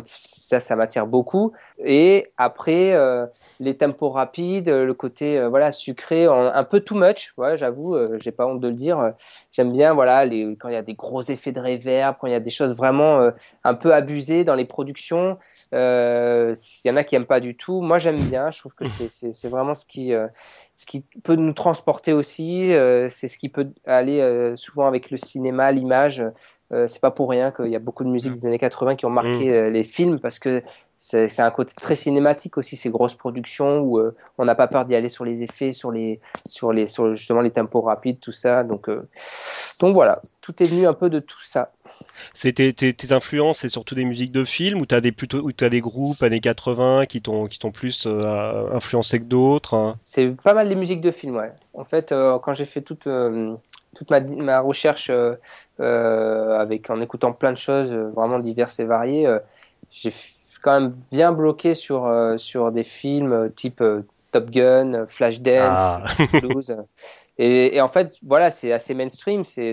ça, 0.50 0.58
ça 0.58 0.74
m'attire 0.74 1.06
beaucoup. 1.06 1.52
Et 1.78 2.26
après, 2.36 2.92
euh, 2.92 3.24
les 3.60 3.76
tempos 3.76 4.08
rapides, 4.10 4.68
le 4.68 4.94
côté 4.94 5.38
euh, 5.38 5.48
voilà 5.48 5.70
sucré, 5.70 6.26
un 6.26 6.64
peu 6.64 6.80
too 6.80 6.96
much. 6.96 7.32
J'avoue, 7.54 7.94
euh, 7.94 8.18
j'ai 8.20 8.32
pas 8.32 8.46
honte 8.46 8.58
de 8.60 8.66
le 8.66 8.74
dire. 8.74 9.12
J'aime 9.52 9.70
bien 9.70 9.94
voilà 9.94 10.24
quand 10.58 10.68
il 10.68 10.72
y 10.72 10.76
a 10.76 10.82
des 10.82 10.94
gros 10.94 11.22
effets 11.22 11.52
de 11.52 11.60
reverb, 11.60 12.16
quand 12.20 12.26
il 12.26 12.32
y 12.32 12.36
a 12.36 12.40
des 12.40 12.50
choses 12.50 12.74
vraiment 12.74 13.20
euh, 13.20 13.30
un 13.62 13.74
peu 13.74 13.94
abusées 13.94 14.42
dans 14.42 14.56
les 14.56 14.64
productions. 14.64 15.38
Il 15.72 16.56
y 16.84 16.90
en 16.90 16.96
a 16.96 17.04
qui 17.04 17.14
aiment 17.14 17.26
pas 17.26 17.40
du 17.40 17.56
tout. 17.56 17.80
Moi, 17.80 17.98
j'aime 18.00 18.24
bien. 18.24 18.50
Je 18.50 18.58
trouve 18.58 18.74
que 18.74 18.84
c'est- 18.84 19.48
vraiment 19.48 19.74
ce 19.74 19.84
qui 19.86 20.12
peut 21.22 21.36
nous 21.36 21.52
transporter 21.52 22.12
aussi, 22.12 22.70
c'est 23.10 23.28
ce 23.28 23.38
qui 23.38 23.48
peut 23.48 23.68
aller 23.86 24.52
souvent 24.56 24.86
avec 24.88 25.10
le 25.12 25.16
cinéma, 25.16 25.70
l'image. 25.70 26.24
Euh, 26.72 26.86
c'est 26.86 27.00
pas 27.00 27.10
pour 27.10 27.28
rien 27.28 27.50
qu'il 27.50 27.70
y 27.70 27.74
a 27.74 27.80
beaucoup 27.80 28.04
de 28.04 28.08
musiques 28.08 28.34
des 28.34 28.46
années 28.46 28.58
80 28.58 28.94
qui 28.94 29.04
ont 29.04 29.10
marqué 29.10 29.52
euh, 29.52 29.70
les 29.70 29.82
films 29.82 30.20
parce 30.20 30.38
que 30.38 30.62
c'est 30.96 31.40
un 31.40 31.50
côté 31.50 31.74
très 31.74 31.96
cinématique 31.96 32.58
aussi 32.58 32.76
ces 32.76 32.90
grosses 32.90 33.14
productions 33.14 33.80
où 33.80 33.98
euh, 33.98 34.14
on 34.38 34.44
n'a 34.44 34.54
pas 34.54 34.68
peur 34.68 34.84
d'y 34.84 34.94
aller 34.94 35.08
sur 35.08 35.24
les 35.24 35.42
effets, 35.42 35.72
sur 35.72 35.90
les 35.90 36.20
sur 36.46 36.72
les 36.72 36.86
sur 36.86 37.12
justement 37.12 37.40
les 37.40 37.50
tempos 37.50 37.80
rapides, 37.80 38.20
tout 38.20 38.30
ça. 38.30 38.62
Donc 38.62 38.88
donc 39.80 39.94
voilà, 39.94 40.22
tout 40.42 40.62
est 40.62 40.66
venu 40.66 40.86
un 40.86 40.94
peu 40.94 41.10
de 41.10 41.18
tout 41.18 41.42
ça. 41.42 41.72
C'est 42.34 42.52
tes, 42.52 43.12
influences, 43.12 43.60
c'est 43.60 43.68
surtout 43.68 43.94
des 43.94 44.04
musiques 44.04 44.32
de 44.32 44.44
films 44.44 44.80
ou 44.80 44.86
t'as 44.86 45.00
des 45.00 45.10
plutôt 45.10 45.38
ou 45.38 45.52
t'as 45.52 45.70
des 45.70 45.80
groupes 45.80 46.22
années 46.22 46.40
80 46.40 47.06
qui 47.06 47.20
t'ont 47.20 47.46
qui 47.46 47.58
t'ont 47.58 47.72
plus 47.72 48.06
influencé 48.06 49.18
que 49.18 49.24
d'autres. 49.24 49.74
hein? 49.74 49.98
C'est 50.04 50.36
pas 50.44 50.54
mal 50.54 50.68
les 50.68 50.76
musiques 50.76 51.00
de 51.00 51.10
films, 51.10 51.36
ouais. 51.36 51.52
En 51.74 51.84
fait, 51.84 52.10
quand 52.42 52.52
j'ai 52.52 52.66
fait 52.66 52.82
toute, 52.82 53.08
toute 53.96 54.10
ma, 54.10 54.20
ma 54.20 54.60
recherche 54.60 55.10
euh, 55.10 55.34
euh, 55.80 56.58
avec, 56.58 56.90
en 56.90 57.00
écoutant 57.00 57.32
plein 57.32 57.52
de 57.52 57.58
choses 57.58 57.90
euh, 57.92 58.10
vraiment 58.10 58.38
diverses 58.38 58.78
et 58.80 58.84
variées, 58.84 59.26
euh, 59.26 59.38
j'ai 59.90 60.12
quand 60.62 60.78
même 60.80 60.94
bien 61.10 61.32
bloqué 61.32 61.74
sur, 61.74 62.06
euh, 62.06 62.36
sur 62.36 62.70
des 62.70 62.84
films 62.84 63.32
euh, 63.32 63.48
type 63.48 63.80
euh, 63.80 64.02
Top 64.32 64.50
Gun, 64.50 65.06
Flashdance, 65.06 65.80
Ah. 65.80 66.04
Blues. 66.40 66.76
Et, 67.38 67.74
et 67.76 67.80
en 67.80 67.88
fait, 67.88 68.12
voilà, 68.22 68.50
c'est 68.50 68.70
assez 68.70 68.92
mainstream, 68.94 69.44
c'est 69.46 69.72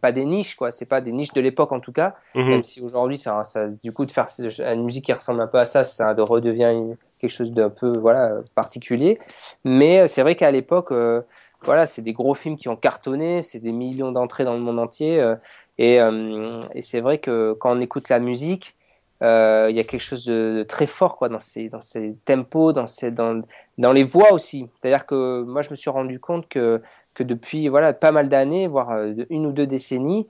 pas 0.00 0.12
des 0.12 0.24
niches, 0.24 0.54
quoi. 0.54 0.70
C'est 0.70 0.86
pas 0.86 1.00
des 1.00 1.10
niches 1.12 1.32
de 1.34 1.40
l'époque 1.40 1.72
en 1.72 1.80
tout 1.80 1.92
cas. 1.92 2.14
Mhm. 2.36 2.48
Même 2.48 2.62
si 2.62 2.80
aujourd'hui, 2.80 3.18
ça, 3.18 3.42
ça, 3.44 3.66
du 3.66 3.92
coup, 3.92 4.06
de 4.06 4.12
faire 4.12 4.26
une 4.38 4.84
musique 4.84 5.04
qui 5.06 5.12
ressemble 5.12 5.40
un 5.40 5.48
peu 5.48 5.58
à 5.58 5.64
ça, 5.64 5.82
ça 5.84 6.14
de- 6.14 6.22
redevient 6.22 6.70
une- 6.72 6.96
quelque 7.18 7.32
chose 7.32 7.50
d'un 7.52 7.68
peu 7.70 7.98
voilà, 7.98 8.36
particulier. 8.54 9.18
Mais 9.64 10.06
c'est 10.06 10.22
vrai 10.22 10.36
qu'à 10.36 10.52
l'époque, 10.52 10.92
euh, 10.92 11.20
voilà, 11.62 11.86
c'est 11.86 12.02
des 12.02 12.12
gros 12.12 12.34
films 12.34 12.56
qui 12.56 12.68
ont 12.68 12.76
cartonné, 12.76 13.42
c'est 13.42 13.58
des 13.58 13.72
millions 13.72 14.12
d'entrées 14.12 14.44
dans 14.44 14.54
le 14.54 14.60
monde 14.60 14.78
entier. 14.78 15.20
euh, 15.20 15.34
et 15.78 16.00
euh, 16.00 16.60
et 16.74 16.82
c'est 16.82 17.00
vrai 17.00 17.18
que 17.18 17.54
quand 17.60 17.76
on 17.76 17.80
écoute 17.80 18.08
la 18.08 18.18
musique, 18.18 18.76
euh, 19.22 19.66
il 19.70 19.76
y 19.76 19.80
a 19.80 19.84
quelque 19.84 20.02
chose 20.02 20.24
de, 20.24 20.56
de 20.58 20.62
très 20.62 20.86
fort 20.86 21.16
quoi, 21.16 21.28
dans 21.28 21.40
ces, 21.40 21.68
dans 21.68 21.80
ces 21.80 22.14
tempos, 22.24 22.72
dans, 22.72 22.86
ces, 22.86 23.10
dans, 23.10 23.42
dans 23.76 23.92
les 23.92 24.04
voix 24.04 24.32
aussi. 24.32 24.68
C'est-à-dire 24.80 25.06
que 25.06 25.42
moi, 25.42 25.62
je 25.62 25.70
me 25.70 25.76
suis 25.76 25.90
rendu 25.90 26.20
compte 26.20 26.48
que, 26.48 26.80
que 27.14 27.24
depuis 27.24 27.68
voilà, 27.68 27.92
pas 27.92 28.12
mal 28.12 28.28
d'années, 28.28 28.68
voire 28.68 28.90
une 29.30 29.46
ou 29.46 29.52
deux 29.52 29.66
décennies, 29.66 30.28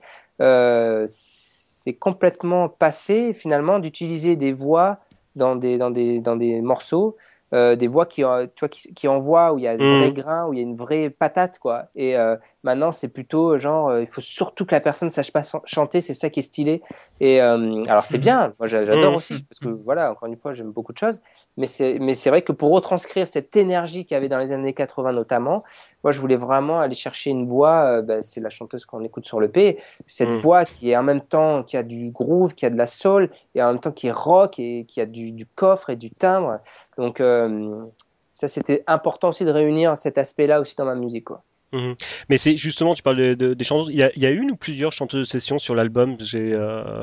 c'est 1.07 1.93
complètement 1.93 2.69
passé 2.69 3.33
finalement 3.33 3.79
d'utiliser 3.79 4.35
des 4.35 4.53
voix 4.53 4.97
dans 5.35 5.55
des, 5.55 5.77
dans 5.77 5.91
des, 5.91 6.19
dans 6.19 6.35
des 6.35 6.61
morceaux, 6.61 7.15
des 7.51 7.87
voix 7.87 8.05
qui, 8.05 8.23
euh, 8.23 8.47
tu 8.55 8.59
vois, 8.61 8.69
qui, 8.69 8.93
qui 8.93 9.07
envoient, 9.07 9.53
où 9.53 9.57
il 9.57 9.63
y 9.63 9.67
a 9.67 9.77
des 9.77 9.97
vrais 9.99 10.11
grains, 10.11 10.47
où 10.47 10.53
il 10.53 10.57
y 10.57 10.59
a 10.59 10.63
une 10.63 10.75
vraie 10.75 11.09
patate. 11.09 11.59
Quoi. 11.59 11.85
Et 11.95 12.17
euh, 12.17 12.35
maintenant, 12.63 12.91
c'est 12.91 13.07
plutôt 13.07 13.57
genre, 13.57 13.89
euh, 13.89 14.01
il 14.01 14.07
faut 14.07 14.21
surtout 14.21 14.65
que 14.65 14.75
la 14.75 14.81
personne 14.81 15.11
sache 15.11 15.31
pas 15.31 15.41
chan- 15.41 15.61
chanter, 15.65 16.01
c'est 16.01 16.13
ça 16.13 16.29
qui 16.29 16.39
est 16.39 16.43
stylé. 16.43 16.81
Et 17.19 17.41
euh, 17.41 17.83
alors, 17.87 18.05
c'est 18.05 18.17
bien, 18.17 18.53
moi 18.59 18.67
j'a- 18.67 18.85
j'adore 18.85 19.11
Mhm. 19.11 19.17
aussi, 19.17 19.45
parce 19.49 19.59
que 19.59 19.69
voilà, 19.69 20.11
encore 20.11 20.27
une 20.27 20.37
fois, 20.37 20.53
j'aime 20.53 20.71
beaucoup 20.71 20.93
de 20.93 20.97
choses. 20.97 21.19
Mais 21.57 21.65
c'est, 21.67 21.97
mais 21.99 22.13
c'est 22.13 22.29
vrai 22.29 22.41
que 22.41 22.51
pour 22.51 22.71
retranscrire 22.71 23.27
cette 23.27 23.55
énergie 23.55 24.05
qu'il 24.05 24.15
y 24.15 24.17
avait 24.17 24.29
dans 24.29 24.37
les 24.39 24.51
années 24.53 24.73
80 24.73 25.13
notamment, 25.13 25.63
moi 26.03 26.11
je 26.11 26.19
voulais 26.21 26.35
vraiment 26.37 26.79
aller 26.79 26.95
chercher 26.95 27.29
une 27.31 27.47
voix, 27.47 27.97
euh, 27.99 28.01
ben, 28.01 28.21
c'est 28.21 28.41
la 28.41 28.49
chanteuse 28.49 28.85
qu'on 28.85 29.03
écoute 29.03 29.25
sur 29.25 29.39
le 29.39 29.49
P, 29.49 29.77
cette 30.07 30.29
Mhm. 30.33 30.37
voix 30.39 30.65
qui 30.65 30.91
est 30.91 30.97
en 30.97 31.03
même 31.03 31.21
temps, 31.21 31.63
qui 31.63 31.77
a 31.77 31.83
du 31.83 32.11
groove, 32.11 32.53
qui 32.55 32.65
a 32.65 32.69
de 32.69 32.77
la 32.77 32.87
soul, 32.87 33.29
et 33.55 33.61
en 33.63 33.67
même 33.73 33.79
temps 33.79 33.91
qui 33.91 34.07
est 34.07 34.11
rock, 34.11 34.59
et 34.59 34.85
qui 34.85 35.01
a 35.01 35.05
du, 35.05 35.31
du 35.31 35.45
coffre 35.45 35.89
et 35.89 35.95
du 35.95 36.09
timbre. 36.09 36.59
Donc 36.97 37.19
euh, 37.21 37.85
ça 38.31 38.47
c'était 38.47 38.83
important 38.87 39.29
aussi 39.29 39.43
de 39.45 39.51
réunir 39.51 39.97
cet 39.97 40.17
aspect-là 40.17 40.61
aussi 40.61 40.75
dans 40.75 40.85
ma 40.85 40.95
musique. 40.95 41.25
Quoi. 41.25 41.43
Mhm. 41.71 41.95
Mais 42.29 42.37
c'est 42.37 42.57
justement, 42.57 42.95
tu 42.95 43.03
parles 43.03 43.17
de, 43.17 43.33
de- 43.35 43.53
des 43.53 43.63
chanteuses. 43.63 43.89
Il 43.91 43.99
y 43.99 44.03
a, 44.03 44.11
il 44.15 44.21
y 44.23 44.25
a 44.25 44.31
une 44.31 44.51
ou 44.51 44.55
plusieurs 44.55 44.91
chanteuses 44.91 45.21
de 45.27 45.31
session 45.31 45.59
sur 45.59 45.75
l'album. 45.75 46.15
J'ai, 46.19 46.51
euh, 46.53 47.01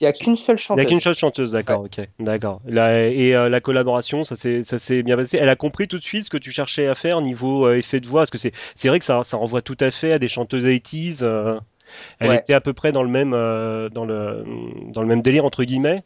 Il 0.00 0.04
n'y 0.04 0.08
a 0.08 0.12
qu'une 0.12 0.36
seule 0.36 0.58
il 0.72 0.76
n'y 0.76 0.82
chanteuse. 0.82 0.84
a 0.86 0.88
qu'une 0.88 1.00
seule 1.00 1.14
chanteuse, 1.14 1.52
d'accord, 1.52 1.82
ok, 1.84 2.00
d'accord. 2.18 2.60
La- 2.66 3.08
Et 3.08 3.34
euh, 3.34 3.48
la 3.48 3.60
collaboration, 3.60 4.24
ça 4.24 4.34
s'est, 4.36 5.02
bien 5.02 5.16
passé. 5.16 5.38
Elle 5.40 5.48
a 5.48 5.56
compris 5.56 5.86
tout 5.88 5.98
de 5.98 6.02
suite 6.02 6.24
ce 6.24 6.30
que 6.30 6.36
tu 6.36 6.50
cherchais 6.50 6.86
à 6.88 6.94
faire 6.94 7.20
niveau 7.20 7.66
euh, 7.66 7.76
effet 7.78 8.00
de 8.00 8.06
voix, 8.08 8.22
parce 8.22 8.30
que 8.30 8.38
c'est, 8.38 8.52
vrai 8.88 8.98
que 8.98 9.04
ça, 9.04 9.22
ça 9.24 9.36
renvoie 9.36 9.62
tout 9.62 9.76
à 9.80 9.90
fait 9.90 10.12
à 10.12 10.18
des 10.18 10.28
chanteuses 10.28 10.64
80s. 10.66 11.22
euh, 11.22 11.58
elle 12.18 12.30
Ouais. 12.30 12.38
était 12.38 12.54
à 12.54 12.60
peu 12.60 12.72
près 12.72 12.92
dans 12.92 13.04
le 13.04 13.08
même, 13.10 13.34
euh, 13.34 13.88
dans 13.88 14.04
le, 14.04 14.44
dans 14.92 15.02
le 15.02 15.06
même 15.08 15.22
délire 15.22 15.44
entre 15.44 15.64
guillemets. 15.64 16.02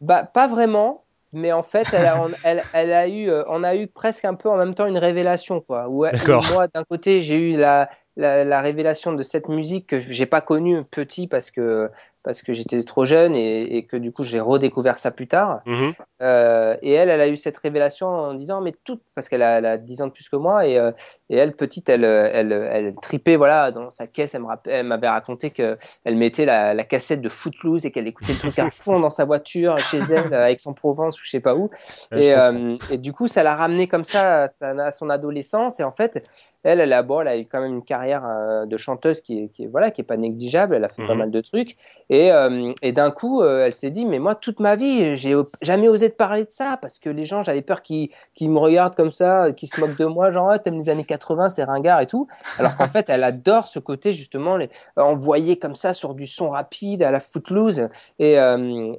Bah, 0.00 0.24
pas 0.24 0.46
vraiment, 0.48 1.04
mais 1.32 1.52
en 1.52 1.62
fait, 1.62 1.86
elle 1.92 2.06
a, 2.06 2.20
on, 2.20 2.30
elle, 2.44 2.62
elle 2.72 2.92
a 2.92 3.08
eu, 3.08 3.28
euh, 3.28 3.44
on 3.48 3.62
a 3.64 3.74
eu 3.74 3.86
presque 3.86 4.24
un 4.24 4.34
peu 4.34 4.48
en 4.48 4.56
même 4.56 4.74
temps 4.74 4.86
une 4.86 4.98
révélation, 4.98 5.60
quoi. 5.60 5.88
Où, 5.88 6.04
moi, 6.52 6.68
d'un 6.74 6.84
côté, 6.84 7.20
j'ai 7.20 7.36
eu 7.36 7.56
la, 7.56 7.88
la, 8.20 8.44
la 8.44 8.60
révélation 8.60 9.12
de 9.12 9.22
cette 9.22 9.48
musique 9.48 9.88
que 9.88 10.00
j'ai 10.00 10.26
pas 10.26 10.40
connue 10.40 10.82
petit 10.90 11.26
parce 11.26 11.50
que, 11.50 11.90
parce 12.22 12.42
que 12.42 12.52
j'étais 12.52 12.82
trop 12.82 13.06
jeune 13.06 13.34
et, 13.34 13.78
et 13.78 13.86
que 13.86 13.96
du 13.96 14.12
coup, 14.12 14.24
j'ai 14.24 14.40
redécouvert 14.40 14.98
ça 14.98 15.10
plus 15.10 15.26
tard. 15.26 15.62
Mhm. 15.64 15.92
Euh, 16.20 16.76
et 16.82 16.92
elle, 16.92 17.08
elle 17.08 17.20
a 17.20 17.28
eu 17.28 17.36
cette 17.38 17.56
révélation 17.56 18.08
en 18.08 18.34
disant, 18.34 18.60
mais 18.60 18.74
tout, 18.84 19.00
parce 19.14 19.30
qu'elle 19.30 19.42
a, 19.42 19.58
elle 19.58 19.66
a 19.66 19.78
10 19.78 20.02
ans 20.02 20.06
de 20.08 20.12
plus 20.12 20.28
que 20.28 20.36
moi, 20.36 20.66
et, 20.66 20.78
euh, 20.78 20.92
et 21.30 21.36
elle, 21.36 21.54
petite, 21.54 21.88
elle, 21.88 22.04
euh, 22.04 22.28
elle, 22.30 22.52
elle 22.52 22.94
tripait, 23.00 23.36
voilà, 23.36 23.70
dans 23.70 23.88
sa 23.88 24.06
caisse, 24.06 24.34
elle 24.34 24.44
elle 24.66 24.86
m'avait 24.86 25.08
raconté 25.08 25.50
qu'elle 25.50 25.78
mettait 26.06 26.44
la, 26.44 26.74
la 26.74 26.84
cassette 26.84 27.22
de 27.22 27.30
Footloose 27.30 27.86
et 27.86 27.90
qu'elle 27.90 28.06
écoutait 28.06 28.34
le 28.34 28.38
truc 28.38 28.58
à 28.58 28.68
fond 28.68 29.00
dans 29.00 29.10
sa 29.10 29.24
voiture, 29.24 29.78
chez 29.78 30.00
elle, 30.10 30.34
à 30.34 30.50
Aix-en-Provence 30.50 31.18
ou 31.20 31.24
je 31.24 31.30
sais 31.30 31.40
pas 31.40 31.54
où. 31.54 31.70
Ouais, 32.12 32.26
Et, 32.26 32.34
euh, 32.36 32.76
du 32.98 33.14
coup, 33.14 33.28
ça 33.28 33.42
l'a 33.42 33.56
ramené 33.56 33.88
comme 33.88 34.04
ça 34.04 34.46
à 34.60 34.92
son 34.92 35.08
adolescence. 35.08 35.80
Et 35.80 35.84
en 35.84 35.92
fait, 35.92 36.22
elle, 36.62 36.80
elle 36.80 36.92
a, 36.92 37.02
bon, 37.02 37.22
elle 37.22 37.28
a 37.28 37.38
eu 37.38 37.46
quand 37.46 37.60
même 37.60 37.72
une 37.72 37.84
carrière 37.84 38.09
euh, 38.14 38.66
de 38.66 38.76
chanteuse 38.76 39.20
qui 39.20 39.44
est, 39.44 39.48
qui 39.48 39.64
est, 39.64 39.66
voilà, 39.66 39.90
qui 39.90 40.00
est 40.00 40.04
pas 40.04 40.16
négligeable. 40.16 40.74
Elle 40.74 40.84
a 40.84 40.88
fait 40.88 41.06
pas 41.06 41.12
Mhm. 41.12 41.18
mal 41.18 41.30
de 41.30 41.40
trucs. 41.40 41.76
Et, 42.08 42.32
euh, 42.32 42.72
et 42.82 42.92
d'un 42.92 43.10
coup, 43.10 43.42
euh, 43.42 43.64
elle 43.66 43.74
s'est 43.74 43.90
dit, 43.90 44.04
mais 44.06 44.18
moi, 44.18 44.34
toute 44.34 44.58
ma 44.60 44.74
vie, 44.76 45.16
j'ai 45.16 45.34
jamais 45.62 45.88
osé 45.88 46.10
te 46.10 46.16
parler 46.16 46.44
de 46.44 46.50
ça 46.50 46.78
parce 46.82 46.98
que 46.98 47.08
les 47.08 47.24
gens, 47.24 47.42
j'avais 47.42 47.62
peur 47.62 47.82
qu'ils 47.82 48.10
me 48.40 48.58
regardent 48.58 48.94
comme 48.96 49.12
ça, 49.12 49.52
qu'ils 49.52 49.68
se 49.68 49.80
moquent 49.80 49.96
de 49.98 50.06
moi, 50.06 50.30
genre, 50.32 50.50
ah, 50.50 50.58
t'aimes 50.58 50.76
les 50.78 50.88
années 50.88 51.04
80, 51.04 51.48
c'est 51.50 51.64
ringard 51.64 52.00
et 52.00 52.06
tout. 52.06 52.26
Alors 52.58 52.76
qu'en 52.76 52.88
fait, 52.88 53.06
elle 53.08 53.22
adore 53.24 53.66
ce 53.68 53.78
côté, 53.78 54.12
justement, 54.12 54.56
les, 54.56 54.70
envoyé 54.96 55.58
comme 55.58 55.74
ça 55.76 55.92
sur 55.92 56.14
du 56.14 56.26
son 56.26 56.50
rapide 56.50 57.02
à 57.02 57.10
la 57.10 57.20
footloose. 57.20 57.88
Et, 58.18 58.36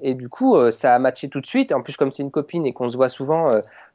et 0.03 0.13
du 0.13 0.30
coup, 0.30 0.56
ça 0.72 0.96
a 0.96 1.00
matché 1.00 1.27
tout 1.30 1.41
de 1.41 1.46
suite. 1.46 1.72
En 1.72 1.82
plus, 1.82 1.98
comme 1.98 2.12
c'est 2.12 2.24
une 2.24 2.32
copine 2.32 2.65
et 2.65 2.74
qu'on 2.74 2.89
se 2.89 2.96
voit 2.98 3.10
souvent, 3.10 3.50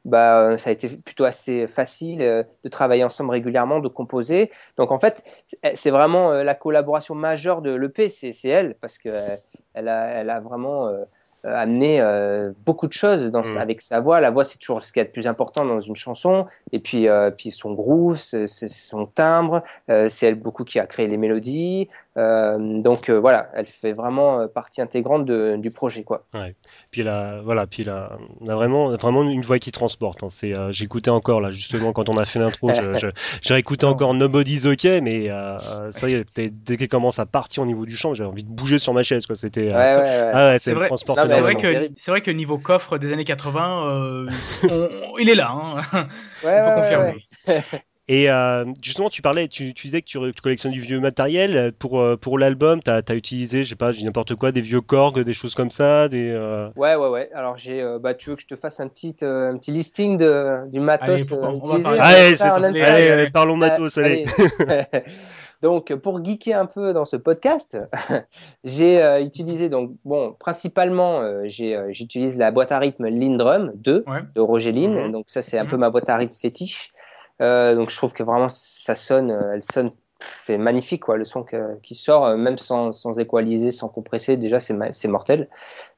bah, 0.05 0.39
euh, 0.39 0.57
ça 0.57 0.69
a 0.69 0.73
été 0.73 0.87
plutôt 0.89 1.25
assez 1.25 1.67
facile 1.67 2.21
euh, 2.21 2.43
de 2.63 2.69
travailler 2.69 3.03
ensemble 3.03 3.31
régulièrement, 3.31 3.79
de 3.79 3.87
composer. 3.87 4.51
Donc 4.77 4.91
en 4.91 4.99
fait, 4.99 5.23
c'est- 5.73 5.89
vraiment 5.91 6.31
euh, 6.31 6.43
la 6.43 6.55
collaboration 6.55 7.15
majeure 7.15 7.61
de 7.61 7.73
l'EP, 7.73 8.07
c'est 8.09 8.31
elle, 8.47 8.75
parce 8.81 8.97
que 8.97 9.09
euh, 9.09 9.35
elle 9.73 9.87
a, 9.87 10.07
elle 10.07 10.29
a 10.29 10.39
vraiment, 10.39 10.89
amener 11.43 12.01
euh, 12.01 12.51
beaucoup 12.65 12.87
de 12.87 12.93
choses 12.93 13.31
dans, 13.31 13.41
Mm. 13.43 13.57
avec 13.57 13.81
sa 13.81 13.99
voix. 14.01 14.19
La 14.19 14.31
voix, 14.31 14.43
c'est 14.43 14.57
toujours 14.57 14.83
ce 14.83 14.91
qu'il 14.91 14.99
y 14.99 15.05
a 15.05 15.07
de 15.07 15.11
plus 15.11 15.27
important 15.27 15.63
dans 15.65 15.79
une 15.79 15.95
chanson. 15.95 16.47
Et 16.73 16.79
puis, 16.79 17.07
euh, 17.07 17.29
puis 17.31 17.51
son 17.51 17.73
groove, 17.73 18.17
c'est 18.17 18.47
son 18.47 19.05
timbre. 19.05 19.63
euh, 19.89 20.09
c'est 20.09 20.25
elle 20.27 20.35
beaucoup 20.35 20.63
qui 20.65 20.79
a 20.79 20.87
créé 20.87 21.07
les 21.07 21.15
mélodies. 21.15 21.87
Euh, 22.17 22.81
donc 22.81 23.09
euh, 23.09 23.19
voilà, 23.19 23.49
elle 23.53 23.67
fait 23.67 23.93
vraiment 23.93 24.39
euh, 24.39 24.47
partie 24.47 24.81
intégrante 24.81 25.25
de- 25.25 25.55
du 25.57 25.69
projet. 25.69 26.03
Quoi. 26.03 26.25
Puis 26.89 27.03
là, 27.03 27.41
voilà, 27.43 27.67
puis 27.67 27.83
là, 27.83 28.17
on 28.41 28.47
a 28.47 28.55
vraiment, 28.55 28.89
vraiment 28.97 29.23
une 29.23 29.41
voix 29.41 29.59
qui 29.59 29.71
transporte. 29.71 30.23
hein. 30.23 30.29
C'est, 30.31 30.57
euh, 30.57 30.71
j'écoutais 30.71 31.11
encore 31.11 31.41
là, 31.41 31.51
justement, 31.51 31.93
quand 31.93 32.09
on 32.09 32.17
a 32.17 32.25
fait 32.25 32.39
l'intro, 32.39 32.71
j'ai 33.41 33.53
réécouté 33.53 33.85
encore 33.85 34.13
Nobody's 34.15 34.65
OK, 34.65 34.85
mais 35.03 35.29
ça 35.91 36.09
y 36.09 36.13
est, 36.13 36.25
dès- 36.35 36.77
qu'elle 36.77 36.87
commence 36.89 37.19
à 37.19 37.25
partir 37.25 37.63
au 37.63 37.65
niveau 37.65 37.85
du 37.85 37.95
chant, 37.95 38.13
j'avais 38.15 38.29
envie 38.29 38.43
de 38.43 38.49
bouger 38.49 38.79
sur 38.79 38.93
ma 38.93 39.03
chaise, 39.03 39.25
quoi. 39.27 39.35
C'était, 39.35 39.71
euh, 39.71 39.77
Ouais, 39.77 39.95
ouais, 39.95 40.01
ouais. 40.01 40.31
ah 40.33 40.45
ouais, 40.47 40.57
C'est 40.59 40.73
vrai- 40.73 40.89
que 41.55 41.89
c'est 41.97 42.11
vrai 42.11 42.21
que 42.21 42.31
niveau 42.31 42.57
coffre 42.57 42.97
des 42.97 43.13
années 43.13 43.25
80, 43.25 43.87
euh, 43.89 44.27
on- 44.69 45.17
il 45.19 45.29
est 45.29 45.35
là. 45.35 45.51
Hein. 45.51 45.81
Ouais, 45.93 46.01
On 46.43 46.47
peut 46.47 46.47
ouais, 46.47 46.65
ouais, 46.65 46.75
confirmer. 46.75 47.25
ouais. 47.47 47.63
Et 48.09 48.29
euh, 48.29 48.63
justement, 48.81 49.09
tu 49.09 49.21
parlais, 49.21 49.49
tu, 49.49 49.73
tu 49.73 49.87
disais 49.87 50.01
que 50.01 50.07
tu, 50.07 50.17
tu 50.17 50.41
collectionnes 50.41 50.71
du 50.71 50.79
vieux 50.79 51.01
matériel 51.01 51.57
euh, 51.57 51.71
pour 51.77 51.99
euh, 51.99 52.15
pour 52.15 52.39
l'album. 52.39 52.81
T'as 52.81 53.01
as 53.05 53.13
utilisé, 53.15 53.63
je 53.63 53.69
sais 53.69 53.75
pas, 53.75 53.91
je 53.91 53.97
dis 53.97 54.05
n'importe 54.05 54.35
quoi, 54.35 54.53
des 54.53 54.61
vieux 54.61 54.79
Korg, 54.79 55.19
des 55.19 55.33
choses 55.33 55.55
comme 55.55 55.71
ça, 55.71 56.07
des. 56.07 56.29
euh, 56.31 56.69
Ouais, 56.77 56.95
ouais, 56.95 57.09
ouais. 57.09 57.29
Alors, 57.33 57.57
j'ai, 57.57 57.81
euh, 57.81 57.99
bah, 57.99 58.13
tu 58.13 58.29
veux 58.29 58.37
que 58.37 58.41
je 58.43 58.47
te 58.47 58.55
fasse 58.55 58.79
un 58.79 58.87
petit, 58.87 59.15
euh, 59.23 59.51
un 59.51 59.57
petit 59.57 59.71
listing 59.71 60.17
de, 60.17 60.69
du 60.71 60.79
matos 60.79 61.09
Allez, 61.09 61.23
on 61.41 61.57
utilisé? 61.57 61.99
Allez, 61.99 62.35
va 62.35 62.55
allez, 62.55 63.09
allez. 63.09 63.29
parlons 63.29 63.57
matos, 63.57 63.97
allez. 63.97 64.25
allez. 64.59 64.85
donc, 65.61 65.93
pour 65.95 66.23
geeker 66.23 66.53
un 66.57 66.65
peu 66.65 66.93
dans 66.93 67.03
ce 67.05 67.17
podcast, 67.17 67.77
j'ai 68.63 69.03
euh, 69.03 69.21
utilisé, 69.21 69.67
donc, 69.67 69.91
bon, 70.05 70.33
principalement, 70.39 71.19
euh, 71.21 71.41
j'ai, 71.45 71.75
euh, 71.75 71.87
j'utilise 71.89 72.37
la 72.37 72.51
boîte 72.51 72.71
à 72.71 72.79
rythme 72.79 73.07
Lindrum 73.09 73.73
2 73.75 74.05
Ouais. 74.07 74.19
de 74.33 74.39
Roger 74.39 74.71
Lynn. 74.71 75.07
Mhm. 75.07 75.11
Donc, 75.11 75.25
ça, 75.27 75.41
c'est 75.41 75.57
un 75.57 75.63
Mhm. 75.63 75.69
peu 75.71 75.77
ma 75.77 75.89
boîte 75.89 76.07
à 76.09 76.15
rythme 76.15 76.35
fétiche. 76.39 76.87
Euh, 77.41 77.75
donc, 77.75 77.89
je 77.89 77.97
trouve 77.97 78.13
que 78.13 78.23
vraiment, 78.23 78.49
ça 78.49 78.95
sonne, 78.95 79.31
euh, 79.31 79.53
elle 79.53 79.63
sonne, 79.63 79.91
c'est 80.39 80.57
magnifique, 80.57 81.03
quoi, 81.03 81.17
le 81.17 81.25
son 81.25 81.45
qui 81.83 81.93
sort, 81.93 82.25
euh, 82.25 82.37
même 82.37 82.57
sans, 82.57 82.91
sans 82.91 83.19
équaliser, 83.19 83.69
sans 83.69 83.87
compresser, 83.87 84.35
déjà, 84.35 84.59
c'est, 84.59 85.07
mortel. 85.07 85.47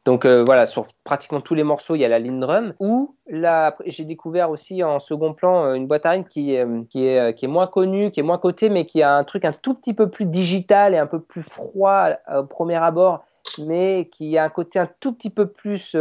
Donc 0.05 0.25
voilà, 0.25 0.65
sur 0.65 0.87
pratiquement 1.03 1.39
tous 1.39 1.53
les 1.53 1.63
morceaux, 1.63 1.95
il 1.95 1.99
y 1.99 2.05
a 2.05 2.07
la 2.07 2.19
Lindrum. 2.19 2.73
Ou 2.79 3.15
là, 3.27 3.77
j'ai 3.85 4.05
découvert 4.05 4.49
aussi 4.49 4.83
en 4.83 4.99
second 4.99 5.33
plan 5.33 5.73
une 5.75 5.87
boîte 5.87 6.05
à 6.05 6.11
rythme 6.11 6.27
qui, 6.27 6.57
qui, 6.89 7.05
est, 7.05 7.35
qui 7.35 7.45
est 7.45 7.49
moins 7.49 7.67
connue, 7.67 8.11
qui 8.11 8.19
est 8.19 8.23
moins 8.23 8.39
cotée, 8.39 8.69
mais 8.69 8.85
qui 8.85 9.03
a 9.03 9.15
un 9.15 9.23
truc 9.23 9.45
un 9.45 9.51
tout 9.51 9.75
petit 9.75 9.93
peu 9.93 10.09
plus 10.09 10.25
digital 10.25 10.95
et 10.95 10.97
un 10.97 11.05
peu 11.05 11.21
plus 11.21 11.43
froid 11.43 12.09
au 12.35 12.43
premier 12.43 12.77
abord, 12.77 13.23
mais 13.59 14.09
qui 14.11 14.37
a 14.37 14.45
un 14.45 14.49
côté 14.49 14.79
un 14.79 14.89
tout 14.99 15.13
petit 15.13 15.29
peu 15.29 15.45
plus, 15.45 15.95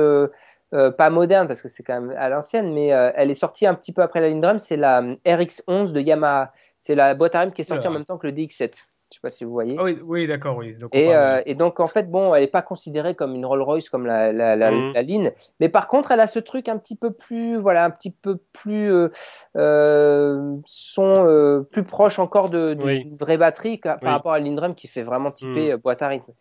euh, 0.75 0.90
pas 0.90 1.08
moderne 1.10 1.46
parce 1.48 1.62
que 1.62 1.68
c'est 1.68 1.82
quand 1.82 2.00
même 2.00 2.14
à 2.18 2.28
l'ancienne, 2.28 2.72
mais 2.75 2.92
euh, 2.92 3.10
elle 3.14 3.30
est 3.30 3.34
sortie 3.34 3.66
un 3.66 3.75
petit 3.75 3.92
peu 3.92 4.02
après 4.02 4.20
la 4.20 4.28
Lindrum. 4.28 4.58
C'est 4.58 4.76
la 4.76 5.02
euh, 5.02 5.14
RX11 5.26 5.92
de 5.92 6.00
Yamaha. 6.00 6.52
C'est 6.78 6.94
la 6.94 7.14
boîte 7.14 7.34
à 7.34 7.40
rythme 7.40 7.52
qui 7.54 7.62
est 7.62 7.64
sortie 7.64 7.88
en 7.88 7.92
même 7.92 8.04
temps 8.04 8.18
que 8.18 8.26
le 8.26 8.32
DX7. 8.32 8.75
Je 9.10 9.14
sais 9.16 9.20
pas 9.22 9.30
si 9.30 9.42
vous 9.44 9.52
voyez. 9.52 9.75
Ah 9.78 9.84
oui, 9.84 9.98
oui 10.04 10.26
d'accord, 10.26 10.58
oui. 10.58 10.75
Donc, 10.76 10.90
Et, 10.92 11.06
parle- 11.06 11.16
euh, 11.16 11.42
et 11.46 11.54
donc, 11.54 11.80
en 11.80 11.87
fait, 11.87 12.10
bon, 12.10 12.34
elle 12.34 12.42
n'est 12.42 12.46
pas 12.46 12.60
considérée 12.60 13.14
comme 13.14 13.34
une 13.34 13.46
Rolls 13.46 13.62
Royce 13.62 13.88
comme 13.88 14.04
la, 14.04 14.34
la, 14.34 14.54
la, 14.54 14.70
Mhm. 14.70 14.92
la 14.92 15.02
Lynn. 15.02 15.30
Mais 15.60 15.70
par 15.70 15.88
contre, 15.88 16.10
elle 16.12 16.20
a 16.20 16.26
ce 16.26 16.38
truc 16.38 16.68
un 16.68 16.76
petit 16.76 16.94
peu 16.94 17.10
plus, 17.10 17.56
voilà, 17.56 17.87
un 17.87 17.90
petit 17.90 18.10
peu 18.10 18.37
plus 18.52 18.92
euh, 18.92 19.08
euh, 19.56 20.56
son 20.66 21.26
euh, 21.26 21.62
plus 21.62 21.84
proche 21.84 22.19
encore 22.19 22.50
d'une 22.50 22.82
Oui. 22.82 23.10
vraie 23.19 23.38
batterie 23.38 23.78
par 23.78 23.99
Oui. 24.02 24.08
rapport 24.10 24.32
à 24.32 24.38
la 24.38 24.45
Lindrum 24.45 24.75
qui 24.75 24.88
fait 24.88 25.02
vraiment 25.02 25.30
typer 25.30 25.73
Mhm. 25.73 25.76
boîte 25.78 26.02
à 26.02 26.08
rythme. 26.08 26.32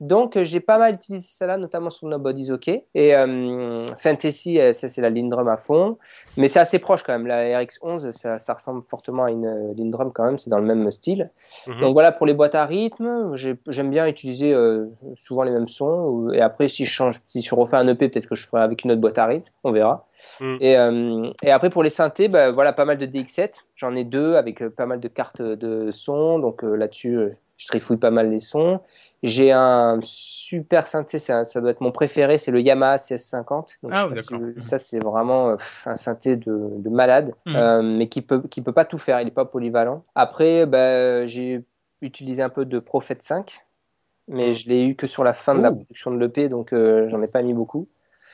Donc, 0.00 0.36
euh, 0.36 0.44
j'ai 0.44 0.60
pas 0.60 0.76
mal 0.76 0.94
utilisé 0.94 1.28
celle-là, 1.30 1.56
notamment 1.56 1.88
sur 1.88 2.06
Nobody's 2.08 2.50
OK. 2.50 2.68
Et 2.68 3.14
euh, 3.14 3.86
Fantasy, 3.96 4.60
euh, 4.60 4.72
ça, 4.72 4.88
c'est 4.88 5.00
la 5.00 5.08
Lindrum 5.08 5.46
à 5.48 5.56
fond. 5.56 5.98
Mais 6.36 6.48
c'est 6.48 6.58
assez 6.58 6.78
proche 6.80 7.02
quand 7.04 7.12
même. 7.12 7.26
La 7.26 7.60
RX11, 7.62 8.12
ça, 8.12 8.38
ça 8.38 8.54
ressemble 8.54 8.82
fortement 8.82 9.24
à 9.24 9.30
une 9.30 9.72
Lindrum 9.78 10.12
quand 10.12 10.24
même. 10.24 10.38
C'est 10.38 10.50
dans 10.50 10.58
le 10.58 10.66
même 10.66 10.90
style. 10.90 11.30
Mhm. 11.68 11.80
Donc 11.80 11.92
voilà 11.92 12.10
pour 12.12 12.26
les 12.26 12.34
boîtes 12.34 12.54
à 12.56 12.66
rythme. 12.66 13.34
J'ai- 13.36 13.56
J'aime 13.68 13.90
bien 13.90 14.06
utiliser 14.06 14.52
euh, 14.52 14.86
souvent 15.16 15.44
les 15.44 15.52
mêmes 15.52 15.68
sons. 15.68 16.28
Et 16.32 16.40
après, 16.40 16.68
si 16.68 16.84
je 16.84 16.90
change, 16.90 17.20
si 17.28 17.40
je 17.40 17.54
refais 17.54 17.76
un 17.76 17.86
EP, 17.86 18.08
peut-être 18.08 18.26
que 18.28 18.34
je 18.34 18.46
ferai 18.46 18.62
avec 18.62 18.84
une 18.84 18.90
autre 18.92 19.00
boîte 19.00 19.18
à 19.18 19.26
rythme. 19.26 19.48
On 19.62 19.70
verra. 19.72 20.06
Mm. 20.40 20.56
Et, 20.60 20.76
euh, 20.76 21.30
et 21.44 21.50
après 21.52 21.70
pour 21.70 21.82
les 21.84 21.90
synthés, 21.90 22.28
bah, 22.28 22.50
voilà 22.50 22.72
pas 22.72 22.84
mal 22.84 22.98
de 22.98 23.06
DX7. 23.06 23.52
J'en 23.76 23.94
ai 23.94 24.04
deux 24.04 24.34
avec 24.34 24.66
pas 24.70 24.86
mal 24.86 24.98
de 25.00 25.08
cartes 25.08 25.40
de 25.40 25.90
son. 25.92 26.38
Donc 26.40 26.62
là-dessus, 26.62 27.28
je 27.56 27.66
trifouille 27.68 27.96
pas 27.96 28.10
mal 28.10 28.30
les 28.30 28.40
sons. 28.40 28.80
J'ai 29.22 29.52
un 29.52 30.00
super 30.02 30.86
synthé, 30.86 31.18
ça 31.18 31.44
doit 31.60 31.70
être 31.70 31.80
mon 31.80 31.92
préféré, 31.92 32.36
c'est 32.36 32.50
le 32.50 32.60
Yamaha 32.60 32.96
CS50. 32.96 33.78
Donc, 33.82 33.92
Ah 33.94 34.06
oui, 34.08 34.16
si 34.16 34.32
d'accord. 34.32 34.38
vous- 34.40 34.60
ça 34.60 34.78
c'est 34.78 34.98
vraiment 34.98 35.50
euh, 35.50 35.56
pff, 35.56 35.86
un 35.86 35.96
synthé 35.96 36.36
de, 36.36 36.68
de 36.76 36.90
malade, 36.90 37.32
Mhm. 37.46 37.56
euh, 37.56 37.82
mais 37.82 38.08
qui 38.08 38.22
peut 38.22 38.42
qui 38.42 38.60
peut 38.60 38.72
pas 38.72 38.84
tout 38.84 38.98
faire. 38.98 39.20
Il 39.20 39.28
est 39.28 39.30
pas 39.30 39.44
polyvalent. 39.46 40.04
Après, 40.14 40.66
bah, 40.66 41.26
j'ai 41.26 41.64
utilisé 42.02 42.42
un 42.42 42.50
peu 42.50 42.64
de 42.66 42.78
Prophet 42.78 43.16
5, 43.20 43.64
mais 44.28 44.48
Mhm. 44.48 44.52
je 44.52 44.68
l'ai 44.68 44.86
eu 44.88 44.94
que 44.94 45.06
sur 45.06 45.24
la 45.24 45.32
fin 45.32 45.54
de 45.54 45.62
la 45.62 45.70
production 45.70 46.10
de 46.10 46.18
l'EP, 46.18 46.48
donc 46.48 46.72
euh, 46.72 47.08
j'en 47.08 47.22
ai 47.22 47.28
pas 47.28 47.40
mis 47.42 47.54
beaucoup. 47.54 47.88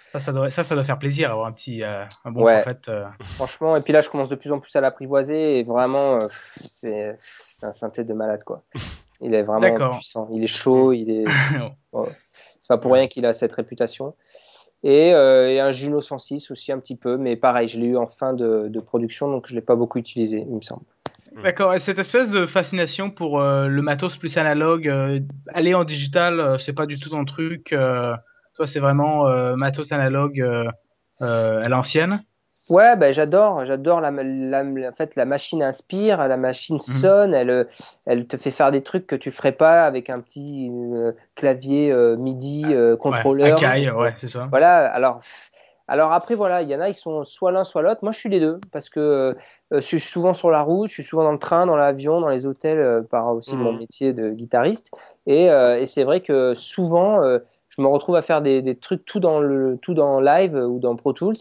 ça, 0.07 0.19
ça 0.19 0.33
doit, 0.33 0.51
ça, 0.51 0.65
ça 0.65 0.75
doit 0.75 0.83
faire 0.83 0.99
plaisir 0.99 1.31
avoir 1.31 1.47
un 1.47 1.53
petit, 1.53 1.85
euh, 1.85 2.05
un 2.25 2.33
bon 2.33 2.43
Ouais. 2.43 2.63
prophète. 2.63 2.89
euh. 2.89 3.05
Franchement, 3.37 3.77
et 3.77 3.81
puis 3.81 3.93
là, 3.93 4.01
je 4.03 4.11
commence 4.11 4.29
de 4.29 4.35
plus 4.35 4.51
en 4.51 4.59
plus 4.59 4.75
à 4.75 4.81
l'apprivoiser 4.81 5.61
et 5.61 5.63
vraiment, 5.63 6.17
euh, 6.17 6.27
c'est 6.67 7.17
c'est 7.47 7.67
un 7.67 7.73
synthé 7.73 8.03
de 8.03 8.13
malade 8.13 8.43
quoi. 8.43 8.65
Il 9.21 9.35
est 9.35 9.43
vraiment 9.43 9.61
D'accord. 9.61 9.97
puissant. 9.97 10.29
Il 10.33 10.43
est 10.43 10.47
chaud, 10.47 10.93
il 10.93 11.11
est. 11.11 11.25
C'est 11.93 12.69
pas 12.69 12.79
pour 12.79 12.93
rien 12.93 13.07
qu'il 13.09 13.27
a 13.27 13.35
cette 13.35 13.53
réputation. 13.53 14.15
Et, 14.83 15.13
euh, 15.13 15.51
et 15.51 15.61
un 15.61 15.73
Juno 15.73 16.01
106 16.01 16.51
aussi 16.51 16.73
un 16.73 16.79
petit 16.79 16.97
peu, 16.97 17.19
mais 17.19 17.37
pareil, 17.37 17.69
je 17.69 17.79
l'ai 17.79 17.89
eu 17.89 17.97
en 17.97 18.07
fin 18.07 18.33
de, 18.33 18.69
de 18.69 18.81
production, 18.81 19.31
donc 19.31 19.47
je 19.47 19.55
l'ai 19.55 19.61
pas 19.61 19.77
beaucoup 19.77 19.99
utilisé, 19.99 20.39
il 20.49 20.57
me 20.57 20.63
semble. 20.63 20.85
D'accord, 21.43 21.75
et 21.75 21.79
cette 21.79 21.99
espèce 21.99 22.31
de 22.31 22.47
fascination 22.47 23.11
pour 23.11 23.41
euh, 23.41 23.69
le 23.69 23.83
matos 23.83 24.17
plus 24.17 24.37
analogue, 24.39 24.89
euh, 24.89 25.21
aller 25.49 25.75
en 25.75 25.85
digital, 25.85 26.41
euh, 26.41 26.59
c'est 26.59 26.73
pas 26.73 26.87
du 26.87 26.99
tout 26.99 27.11
ton 27.11 27.25
truc. 27.25 27.73
euh, 27.73 28.17
toi, 28.55 28.67
c'est 28.67 28.81
vraiment 28.81 29.29
euh, 29.29 29.55
matos 29.55 29.93
analogue 29.93 30.41
euh, 30.41 30.65
euh, 31.23 31.63
à 31.63 31.69
l'ancienne? 31.69 32.25
Ouais, 32.71 32.95
ben 32.97 33.13
j'adore, 33.13 33.67
j'adore 33.67 34.01
la, 34.01 34.13
la, 34.13 34.63
en 34.63 34.93
fait 34.93 35.17
la 35.17 35.25
machine 35.25 35.61
inspire, 35.61 36.29
la 36.29 36.37
machine 36.37 36.77
Mhm. 36.77 36.81
sonne, 36.81 37.35
elle, 37.35 37.67
elle 38.07 38.29
te 38.29 38.37
fait 38.37 38.53
faire 38.53 38.71
des 38.71 38.83
trucs 38.83 39.09
que 39.09 39.17
tu 39.17 39.33
ferais 39.33 39.51
pas 39.51 39.85
avec 39.85 40.09
un 40.09 40.21
petit 40.21 40.71
euh, 40.95 41.11
clavier 41.35 41.91
euh, 41.91 42.17
MIDI 42.17 42.73
euh, 42.75 42.97
contrôleur. 42.97 43.59
Ouais, 43.59 43.67
Akai, 43.67 43.91
ouais, 43.91 44.13
c'est 44.17 44.29
ça. 44.29 44.47
Voilà, 44.53 44.87
alors, 44.87 45.21
alors 45.89 46.13
après, 46.13 46.37
voilà, 46.37 46.63
il 46.63 46.69
y 46.69 46.77
en 46.77 46.81
a, 46.81 46.89
ils 46.89 46.95
sont 46.95 47.25
soit 47.25 47.51
l'un, 47.51 47.65
soit 47.65 47.83
l'autre. 47.83 48.01
Moi, 48.03 48.13
je 48.13 48.21
suis 48.21 48.29
les 48.29 48.39
deux, 48.39 48.61
parce 48.71 48.89
que 48.89 49.33
je 49.73 49.81
suis 49.81 49.99
souvent 49.99 50.33
sur 50.33 50.53
la 50.53 50.63
route, 50.63 50.89
je 50.89 50.95
suis 50.95 51.03
souvent 51.03 51.25
dans 51.25 51.33
le 51.33 51.39
train, 51.41 51.67
dans 51.67 51.77
l'avion, 51.77 52.21
dans 52.21 52.29
les 52.31 52.47
hôtels, 52.47 53.05
par 53.11 53.35
aussi 53.35 53.57
Mhm. 53.57 53.63
mon 53.63 53.73
métier 53.73 54.13
de 54.13 54.31
guitariste. 54.31 54.93
Et, 55.27 55.47
et 55.47 55.87
c'est 55.87 56.05
vrai 56.05 56.21
que 56.21 56.55
souvent, 56.55 57.21
je 57.69 57.83
me 57.83 57.89
retrouve 57.89 58.15
à 58.15 58.23
faire 58.23 58.43
des, 58.43 58.63
des 58.63 58.77
trucs 58.77 59.05
tout 59.05 59.19
dans, 59.19 59.41
le, 59.41 59.77
tout 59.83 59.95
dans 59.95 60.21
Live 60.21 60.55
ou 60.55 60.79
dans 60.79 60.95
Pro 60.95 61.13
Tools. 61.13 61.37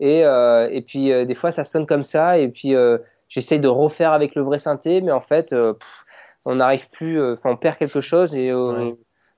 Et, 0.00 0.24
euh, 0.24 0.68
et 0.70 0.82
puis, 0.82 1.12
euh, 1.12 1.24
des 1.24 1.34
fois, 1.34 1.50
ça 1.50 1.64
sonne 1.64 1.86
comme 1.86 2.04
ça. 2.04 2.38
Et 2.38 2.48
puis, 2.48 2.74
euh, 2.74 2.98
j'essaye 3.28 3.60
de 3.60 3.68
refaire 3.68 4.12
avec 4.12 4.34
le 4.34 4.42
vrai 4.42 4.58
synthé, 4.58 5.00
mais 5.00 5.12
en 5.12 5.20
fait, 5.20 5.50
pff, 5.50 6.04
on 6.46 6.56
n'arrive 6.56 6.90
plus, 6.90 7.22
enfin, 7.32 7.50
on 7.50 7.56
perd 7.56 7.76
quelque 7.78 8.00
chose. 8.00 8.36
Et 8.36 8.52
Ouais. 8.52 8.94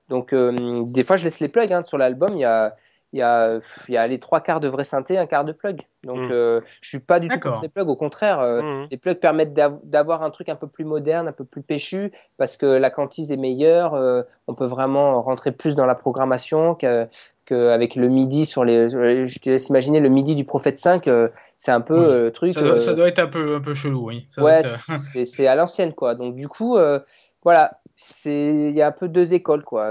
donc, 0.09 0.33
des 0.33 1.03
fois, 1.03 1.17
je 1.17 1.23
laisse 1.23 1.39
les 1.39 1.47
plugs 1.47 1.71
hein, 1.71 1.83
sur 1.83 1.97
l'album. 1.97 2.29
Il 2.33 2.39
y 2.39 2.45
a, 2.45 2.75
il 3.13 3.19
y 3.19 3.21
a, 3.21 3.43
il 3.87 3.93
y 3.93 3.97
a 3.97 4.05
les 4.07 4.19
trois 4.19 4.41
quarts 4.41 4.59
de 4.59 4.67
vrai 4.67 4.83
synthé, 4.83 5.17
un 5.17 5.25
quart 5.27 5.45
de 5.45 5.53
plug. 5.53 5.81
Donc, 6.03 6.17
Mm. 6.19 6.31
euh, 6.31 6.61
je 6.81 6.89
suis 6.89 6.99
pas 6.99 7.19
du 7.21 7.29
tout 7.29 7.39
contre 7.39 7.61
les 7.61 7.69
plugs. 7.69 7.87
Au 7.87 7.95
contraire, 7.95 8.41
euh, 8.41 8.61
Mhm. 8.61 8.87
les 8.91 8.97
plugs 8.97 9.19
permettent 9.19 9.53
d'av- 9.53 9.79
d'avoir 9.83 10.23
un 10.23 10.29
truc 10.29 10.49
un 10.49 10.55
peu 10.57 10.67
plus 10.67 10.83
moderne, 10.83 11.27
un 11.27 11.31
peu 11.31 11.45
plus 11.45 11.61
péchu, 11.61 12.11
parce 12.37 12.57
que 12.57 12.65
la 12.65 12.89
quantise 12.89 13.31
est 13.31 13.37
meilleure. 13.37 13.93
euh, 13.93 14.23
on 14.47 14.53
peut 14.55 14.65
vraiment 14.65 15.21
rentrer 15.21 15.51
plus 15.53 15.75
dans 15.75 15.85
la 15.85 15.95
programmation 15.95 16.75
que- 16.75 17.07
qu'avec 17.47 17.95
le 17.95 18.07
MIDI 18.07 18.45
sur 18.45 18.63
les. 18.63 18.89
Je 18.89 19.39
te 19.39 19.49
laisse 19.49 19.69
imaginer 19.69 19.99
le 19.99 20.09
MIDI 20.09 20.35
du 20.35 20.45
Prophète 20.45 20.77
5. 20.77 21.07
euh, 21.07 21.27
c'est 21.57 21.71
un 21.71 21.81
peu 21.81 21.97
Oui. 21.97 22.05
euh, 22.05 22.29
truc. 22.29 22.49
Ça, 22.51 22.61
doit- 22.61 22.73
euh, 22.73 22.79
ça 22.79 22.93
doit 22.93 23.07
être 23.07 23.17
un 23.19 23.27
peu, 23.27 23.55
un 23.55 23.61
peu 23.61 23.73
chelou, 23.73 24.07
oui. 24.09 24.27
Ça 24.29 24.43
ouais, 24.43 24.59
être, 24.59 24.79
c'est- 25.25 25.47
à 25.47 25.55
l'ancienne, 25.55 25.93
quoi. 25.93 26.13
Donc, 26.13 26.35
du 26.35 26.47
coup, 26.47 26.77
euh, 26.77 26.99
voilà, 27.43 27.79
c'est 27.95 28.51
il 28.69 28.75
y 28.75 28.81
a 28.83 28.87
un 28.87 28.91
peu 28.91 29.07
deux 29.07 29.33
écoles, 29.33 29.63
quoi. 29.63 29.89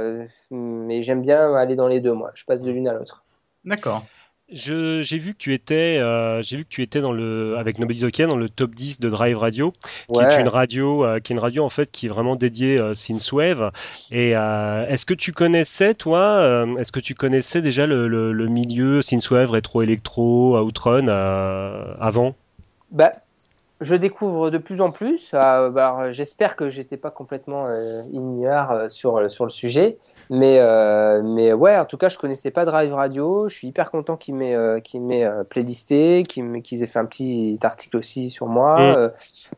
Mais 0.50 1.02
j'aime 1.02 1.22
bien 1.22 1.54
aller 1.56 1.74
dans 1.74 1.88
les 1.88 2.00
deux, 2.00 2.12
moi. 2.12 2.30
Je 2.34 2.44
passe 2.44 2.62
de 2.62 2.70
l'une 2.70 2.86
à 2.86 2.92
l'autre. 2.92 3.24
D'accord. 3.64 4.04
J'ai 4.48 5.18
vu 5.18 5.32
que 5.32 5.38
tu 5.38 5.54
étais, 5.54 5.98
euh, 5.98 6.40
j'ai 6.40 6.58
vu 6.58 6.64
que 6.64 6.68
tu 6.68 6.82
étais 6.82 7.00
dans 7.00 7.10
le, 7.10 7.56
avec 7.58 7.80
Nobody's 7.80 8.02
dans 8.02 8.36
le 8.36 8.48
top 8.48 8.76
10 8.76 9.00
de 9.00 9.10
Drive 9.10 9.36
Radio, 9.36 9.72
qui 10.12 10.20
est 10.20 10.40
une 10.40 10.46
radio, 10.46 11.04
euh, 11.04 11.18
qui 11.18 11.32
est 11.32 11.34
une 11.34 11.40
radio 11.40 11.64
en 11.64 11.68
fait 11.68 11.90
qui 11.90 12.06
est 12.06 12.08
vraiment 12.08 12.36
dédiée 12.36 12.78
euh, 12.78 12.94
synthwave. 12.94 13.72
Et 14.12 14.36
euh, 14.36 14.86
est-ce 14.86 15.04
que 15.04 15.14
tu 15.14 15.32
connaissais 15.32 15.94
toi, 15.94 16.64
est-ce 16.78 16.92
que 16.92 17.00
tu 17.00 17.14
connaissais 17.14 17.60
déjà 17.60 17.86
le, 17.86 18.06
le, 18.06 18.32
le 18.32 18.46
milieu 18.46 19.02
synthwave, 19.02 19.50
rétro 19.50 19.82
électro, 19.82 20.56
outrun 20.60 21.08
avant? 21.98 22.36
Bah, 22.92 23.10
je 23.80 23.96
découvre 23.96 24.50
de 24.50 24.58
plus 24.58 24.80
en 24.80 24.92
plus. 24.92 25.32
Euh, 25.34 25.70
bah, 25.70 26.12
j'espère 26.12 26.54
que 26.54 26.70
j'étais 26.70 26.96
pas 26.96 27.10
complètement 27.10 27.66
ignare 28.12 28.90
sur, 28.90 29.28
sur 29.28 29.44
le 29.44 29.50
sujet. 29.50 29.98
Mais, 30.30 30.58
euh, 30.58 31.22
mais 31.22 31.52
ouais, 31.52 31.78
en 31.78 31.84
tout 31.84 31.96
cas, 31.96 32.08
je 32.08 32.18
connaissais 32.18 32.50
pas 32.50 32.64
Drive 32.64 32.92
Radio. 32.92 33.48
Je 33.48 33.54
suis 33.54 33.68
hyper 33.68 33.90
content 33.90 34.16
qu'ils 34.16 34.34
m'aient 34.34 34.54
euh, 34.54 34.80
m'ait 34.94 35.24
euh, 35.24 35.44
playlisté, 35.44 36.22
qu'ils 36.24 36.62
qu'ils 36.62 36.82
aient 36.82 36.86
fait 36.88 36.98
un 36.98 37.04
petit 37.04 37.58
article 37.62 37.96
aussi 37.96 38.30
sur 38.30 38.46
moi. 38.46 38.76
Mm. 38.76 38.94
Euh, 38.96 39.08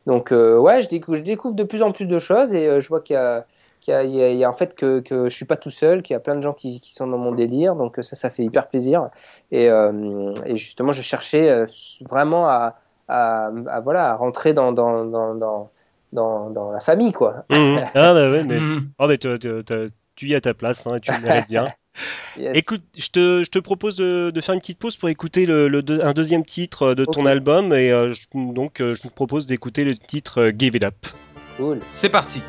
donc, 0.07 0.33
euh, 0.33 0.59
ouais, 0.59 0.83
je 0.83 0.88
découvre, 0.88 1.16
je 1.18 1.22
découvre 1.22 1.54
de 1.54 1.64
plus 1.64 1.83
en 1.83 1.92
plus 1.92 2.07
de 2.07 2.18
choses 2.18 2.52
et 2.52 2.66
euh, 2.68 2.81
je 2.81 2.88
vois 2.88 3.00
qu'il 3.00 3.14
y 3.14 3.16
a, 3.16 3.46
qu'il 3.81 3.92
y 3.92 3.96
a, 3.96 4.02
il 4.04 4.14
y 4.14 4.22
a- 4.22 4.31
il 4.31 4.37
y 4.38 4.44
a 4.44 4.48
en 4.48 4.52
fait 4.52 4.74
que, 4.74 5.00
que 5.00 5.28
je 5.28 5.35
suis 5.35 5.44
pas 5.46 5.57
tout 5.57 5.70
seul, 5.70 6.02
qu'il 6.02 6.14
y 6.14 6.16
a 6.16 6.20
plein 6.20 6.37
de 6.37 6.42
gens 6.42 6.52
qui, 6.52 6.81
qui 6.81 6.92
sont 6.94 7.07
dans 7.07 7.18
mon 7.18 7.33
délire. 7.33 7.74
Donc, 7.74 7.96
ça, 8.02 8.16
ça 8.16 8.28
fait 8.28 8.42
hyper 8.44 8.68
plaisir. 8.68 9.09
Et, 9.50 9.70
euh, 9.70 10.33
et 10.44 10.57
justement, 10.57 10.92
je 10.92 11.00
cherchais 11.02 11.64
vraiment 12.09 12.46
à, 12.48 12.74
à, 13.09 13.50
à, 13.68 13.81
voilà, 13.81 14.11
à 14.11 14.14
rentrer 14.16 14.52
dans, 14.52 14.72
dans, 14.72 15.04
dans, 15.04 15.35
dans, 15.35 15.70
dans, 16.12 16.50
dans 16.50 16.70
la 16.72 16.81
famille, 16.81 17.12
quoi. 17.12 17.44
Mhm. 17.50 17.85
Ah 17.94 18.12
bah 18.14 18.31
ouais, 18.31 18.44
mais, 18.44 18.61
Mhm. 18.61 18.90
oh, 18.98 19.07
mais 19.09 19.16
te- 19.16 19.88
tu 20.18 20.26
y 20.28 20.35
as 20.35 20.40
ta 20.40 20.52
place, 20.54 20.87
hein, 20.87 20.96
et 20.96 21.00
tu 21.00 21.11
le 21.12 21.20
mérites 21.20 21.48
bien. 21.48 21.68
Yes. 22.38 22.57
Écoute, 22.57 22.83
je 22.96 23.09
te, 23.09 23.42
je 23.44 23.50
te 23.50 23.59
propose 23.59 23.96
de, 23.96 24.31
de 24.33 24.40
faire 24.40 24.54
une 24.54 24.61
petite 24.61 24.78
pause 24.78 24.96
pour 24.96 25.09
écouter 25.09 25.46
le, 25.46 25.66
le 25.66 25.83
deux- 25.83 26.00
un 26.04 26.12
deuxième 26.12 26.44
titre 26.44 26.94
de 26.94 27.04
ton 27.04 27.26
album, 27.26 27.72
et 27.72 27.92
euh, 27.92 28.12
je- 28.14 28.26
donc 28.35 28.81
euh, 28.81 28.94
je 28.94 29.02
te 29.02 29.09
propose 29.09 29.46
d'écouter 29.46 29.83
le 29.83 29.96
titre 29.96 30.42
euh, 30.42 30.52
Give 30.57 30.76
It 30.76 30.85
Up. 30.85 30.94
Cool. 31.57 31.81
C'est 31.90 32.09
parti. 32.09 32.40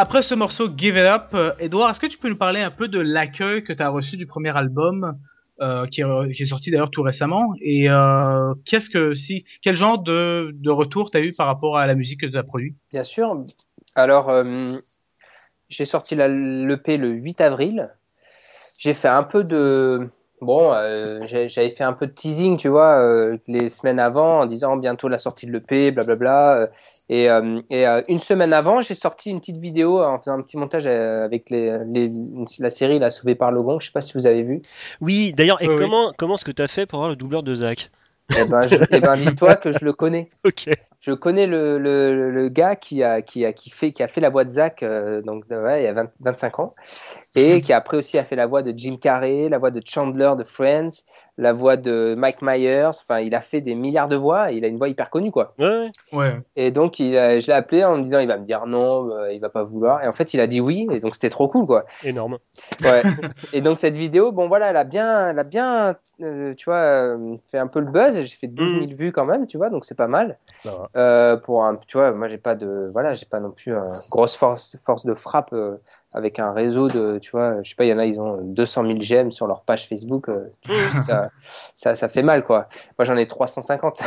Après 0.00 0.22
ce 0.22 0.34
morceau 0.34 0.68
Give 0.74 0.96
It 0.96 1.04
Up, 1.04 1.26
euh, 1.34 1.52
Edouard, 1.58 1.90
est-ce 1.90 2.00
que 2.00 2.06
tu 2.06 2.16
peux 2.16 2.30
nous 2.30 2.36
parler 2.36 2.60
un 2.60 2.70
peu 2.70 2.88
de 2.88 2.98
l'accueil 2.98 3.62
que 3.62 3.74
tu 3.74 3.82
as 3.82 3.90
reçu 3.90 4.16
du 4.16 4.26
premier 4.26 4.56
album, 4.56 5.18
euh, 5.60 5.86
qui, 5.86 6.00
est, 6.00 6.32
qui 6.32 6.42
est 6.42 6.46
sorti 6.46 6.70
d'ailleurs 6.70 6.90
tout 6.90 7.02
récemment, 7.02 7.52
et 7.60 7.90
euh, 7.90 8.54
qu'est-ce 8.64 8.88
que 8.88 9.14
si, 9.14 9.44
quel 9.60 9.76
genre 9.76 9.98
de, 9.98 10.52
de 10.54 10.70
retour 10.70 11.10
t'as 11.10 11.20
eu 11.20 11.34
par 11.34 11.46
rapport 11.46 11.76
à 11.76 11.86
la 11.86 11.94
musique 11.94 12.22
que 12.22 12.26
tu 12.26 12.38
as 12.38 12.42
produit 12.42 12.74
Bien 12.90 13.02
sûr. 13.02 13.44
Alors, 13.94 14.30
euh, 14.30 14.78
j'ai 15.68 15.84
sorti 15.84 16.14
l'EP 16.14 16.96
le 16.96 17.10
8 17.10 17.40
avril. 17.42 17.90
J'ai 18.78 18.94
fait 18.94 19.08
un 19.08 19.22
peu 19.22 19.44
de. 19.44 20.08
Bon, 20.40 20.72
euh, 20.72 21.20
j'ai- 21.24 21.48
j'avais 21.50 21.70
fait 21.70 21.84
un 21.84 21.92
peu 21.92 22.06
de 22.06 22.12
teasing, 22.12 22.56
tu 22.56 22.68
vois, 22.68 22.98
euh, 23.02 23.36
les 23.46 23.68
semaines 23.68 23.98
avant, 24.00 24.40
en 24.40 24.46
disant 24.46 24.76
bientôt 24.76 25.08
la 25.08 25.18
sortie 25.18 25.46
de 25.46 25.52
l'EP, 25.52 25.90
blablabla. 25.90 26.56
euh, 26.62 26.66
Et, 27.12 27.28
euh, 27.28 27.60
et 27.70 27.88
euh, 27.88 28.02
une 28.08 28.20
semaine 28.20 28.52
avant, 28.52 28.80
j'ai 28.82 28.94
sorti 28.94 29.30
une 29.30 29.40
petite 29.40 29.56
vidéo 29.58 30.00
en 30.00 30.18
faisant 30.20 30.38
un 30.38 30.42
petit 30.42 30.56
montage 30.56 30.86
avec 30.86 31.50
les, 31.50 31.76
les- 31.86 32.10
la 32.60 32.70
série 32.70 33.00
La 33.00 33.10
Sauvée 33.10 33.34
par 33.34 33.50
Logon. 33.50 33.80
Je 33.80 33.86
sais 33.86 33.92
pas 33.92 34.00
si 34.00 34.12
vous 34.14 34.28
avez 34.28 34.44
vu. 34.44 34.62
Oui, 35.00 35.32
d'ailleurs, 35.34 35.60
et 35.60 35.66
comment, 35.66 36.12
comment 36.16 36.36
est-ce 36.36 36.44
que 36.44 36.52
tu 36.52 36.62
as 36.62 36.68
fait 36.68 36.86
pour 36.86 36.98
avoir 37.00 37.10
le 37.10 37.16
doubleur 37.16 37.42
de 37.42 37.52
Zach? 37.54 37.90
Eh 38.36 38.44
ben, 38.44 38.66
je- 38.66 38.84
eh 38.92 39.00
ben, 39.00 39.16
dis-toi 39.16 39.56
que 39.56 39.72
je 39.72 39.84
le 39.84 39.92
connais. 39.92 40.30
Je 41.00 41.12
connais 41.12 41.46
le, 41.46 41.78
le, 41.78 42.30
le 42.30 42.48
gars 42.50 42.76
qui 42.76 43.02
a, 43.02 43.22
qui, 43.22 43.46
a, 43.46 43.54
qui, 43.54 43.70
fait, 43.70 43.92
qui 43.92 44.02
a 44.02 44.06
fait 44.08 44.20
la 44.20 44.28
voix 44.28 44.44
de 44.44 44.50
Zach 44.50 44.82
euh, 44.82 45.22
donc, 45.22 45.44
ouais, 45.50 45.80
il 45.82 45.84
y 45.84 45.88
a 45.88 45.94
20 45.94 46.10
25 46.20 46.58
ans 46.60 46.74
et 47.34 47.62
qui 47.62 47.72
après 47.72 47.96
aussi 47.96 48.18
a 48.18 48.24
fait 48.24 48.36
la 48.36 48.46
voix 48.46 48.62
de 48.62 48.74
Jim 48.76 48.96
Carrey, 49.00 49.48
la 49.48 49.56
voix 49.58 49.70
de 49.70 49.80
Chandler 49.82 50.32
de 50.36 50.44
Friends, 50.44 50.88
la 51.38 51.52
voix 51.52 51.76
de 51.76 52.14
Mike 52.16 52.42
Myers. 52.42 52.86
Enfin, 52.88 53.20
il 53.20 53.34
a 53.34 53.40
fait 53.40 53.60
des 53.60 53.74
milliards 53.74 54.08
de 54.08 54.16
voix 54.16 54.52
et 54.52 54.56
il 54.56 54.64
a 54.64 54.68
une 54.68 54.76
voix 54.78 54.88
hyper 54.88 55.10
connue. 55.10 55.30
quoi. 55.30 55.54
Ouais, 55.58 55.90
ouais. 56.12 56.38
Et 56.56 56.70
donc, 56.70 56.98
il 57.00 57.16
a- 57.16 57.40
je 57.40 57.46
l'ai 57.46 57.52
appelé 57.52 57.84
en 57.84 57.96
me 57.96 58.02
disant 58.02 58.18
il 58.20 58.28
va 58.28 58.36
me 58.38 58.44
dire 58.44 58.66
non, 58.66 59.10
euh, 59.10 59.32
il 59.32 59.40
va 59.40 59.48
pas 59.48 59.62
vouloir. 59.62 60.02
Et 60.04 60.06
en 60.08 60.12
fait, 60.12 60.34
il 60.34 60.40
a 60.40 60.46
dit 60.46 60.60
oui 60.60 60.86
et 60.90 61.00
donc 61.00 61.14
c'était 61.14 61.30
trop 61.30 61.48
cool. 61.48 61.66
quoi. 61.66 61.84
énorme. 62.04 62.38
Ouais. 62.82 63.02
et 63.52 63.60
donc 63.60 63.78
cette 63.78 63.96
vidéo, 63.96 64.32
bon 64.32 64.48
voilà, 64.48 64.70
elle 64.70 64.76
a 64.76 64.84
bien, 64.84 65.30
elle 65.30 65.38
a 65.38 65.44
bien, 65.44 65.96
euh, 66.22 66.54
tu 66.54 66.64
vois, 66.66 66.76
euh, 66.76 67.36
fait 67.50 67.58
un 67.58 67.66
peu 67.66 67.80
le 67.80 67.86
buzz. 67.90 68.14
J'ai 68.20 68.36
fait 68.36 68.46
12 68.46 68.86
000 68.88 68.96
vues 68.98 69.12
quand 69.12 69.24
même, 69.24 69.46
tu 69.46 69.56
vois, 69.56 69.70
donc 69.70 69.84
c'est 69.84 69.94
pas 69.96 70.08
mal. 70.08 70.38
Ça 70.58 70.70
va. 70.70 70.88
Euh, 70.96 71.36
pour 71.36 71.64
un, 71.64 71.76
tu 71.86 71.96
vois, 71.96 72.12
moi 72.12 72.28
j'ai 72.28 72.38
pas 72.38 72.54
de, 72.54 72.90
voilà, 72.92 73.14
j'ai 73.14 73.26
pas 73.26 73.40
non 73.40 73.50
plus 73.50 73.72
une 73.72 73.90
grosse 74.10 74.36
force, 74.36 74.76
force 74.84 75.04
de 75.06 75.14
frappe 75.14 75.52
euh, 75.52 75.76
avec 76.12 76.38
un 76.38 76.52
réseau 76.52 76.88
de, 76.88 77.18
tu 77.20 77.30
vois, 77.30 77.62
je 77.62 77.70
sais 77.70 77.76
pas, 77.76 77.84
il 77.84 77.88
y 77.88 77.92
en 77.92 77.98
a, 77.98 78.04
ils 78.04 78.20
ont 78.20 78.38
200 78.42 78.84
000 78.86 78.98
j'aime 79.00 79.30
sur 79.30 79.46
leur 79.46 79.62
page 79.62 79.88
Facebook, 79.88 80.28
euh, 80.28 80.50
ça, 81.00 81.28
ça, 81.74 81.94
ça 81.94 82.08
fait 82.08 82.22
mal 82.22 82.44
quoi. 82.44 82.66
Moi 82.98 83.04
j'en 83.04 83.16
ai 83.16 83.26
350. 83.26 84.00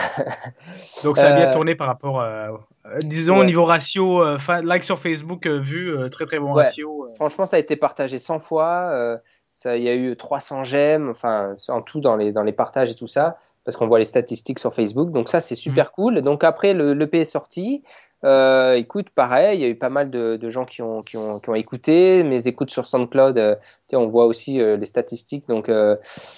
Donc 1.03 1.17
ça 1.17 1.27
a 1.27 1.31
bien 1.31 1.47
Euh, 1.47 1.53
tourné 1.53 1.75
par 1.75 1.87
rapport, 1.87 2.21
euh, 2.21 2.49
euh, 2.85 2.99
disons, 2.99 3.35
au 3.37 3.39
Ouais. 3.39 3.45
niveau 3.45 3.65
ratio, 3.65 4.21
like 4.63 4.83
sur 4.83 4.99
Facebook, 4.99 5.47
vu, 5.47 5.95
très 6.11 6.25
très 6.25 6.39
bon 6.39 6.53
Ouais. 6.53 6.63
ratio. 6.63 7.07
Franchement, 7.15 7.45
ça 7.45 7.55
a 7.55 7.59
été 7.59 7.75
partagé 7.75 8.17
100 8.19 8.39
fois. 8.39 9.19
il 9.65 9.83
y 9.83 9.89
a 9.89 9.95
eu 9.95 10.15
300 10.17 10.63
j'aime, 10.63 11.09
enfin, 11.09 11.55
en 11.69 11.81
tout 11.81 11.99
dans 12.01 12.15
les, 12.15 12.31
dans 12.31 12.43
les 12.43 12.53
partages 12.53 12.91
et 12.91 12.95
tout 12.95 13.07
ça, 13.07 13.37
parce 13.65 13.78
qu'on 13.78 13.88
voit 13.88 13.99
les 13.99 14.06
statistiques 14.06 14.60
sur 14.60 14.73
Facebook. 14.73 15.12
Donc, 15.12 15.30
ça, 15.30 15.39
c'est 15.39 15.56
super 15.56 15.91
cool. 15.91 16.21
Donc, 16.21 16.43
après, 16.43 16.73
le 16.73 16.93
l'EP 16.93 17.19
est 17.21 17.26
sorti. 17.26 17.84
Euh, 18.26 18.76
écoute, 18.76 19.10
pareil, 19.10 19.58
il 19.58 19.62
y 19.62 19.65
a 19.65 19.67
eu 19.67 19.76
pas 19.76 19.89
mal 19.89 20.10
de, 20.10 20.38
de 20.38 20.49
gens 20.49 20.63
qui 20.63 20.82
ont, 20.82 21.02
qui, 21.04 21.17
ont, 21.17 21.39
qui 21.39 21.49
ont 21.49 21.56
écouté. 21.56 22.23
Mes 22.23 22.47
écoutes 22.47 22.71
sur 22.71 22.88
SoundCloud, 22.88 23.38
euh, 23.38 23.56
tu 23.56 23.62
sais, 23.91 23.95
on 23.97 24.08
voit 24.08 24.26
aussi 24.26 24.62
euh, 24.62 24.78
les 24.78 24.86
statistiques. 24.86 25.45
Donc, 25.49 25.67
euh, 25.67 25.97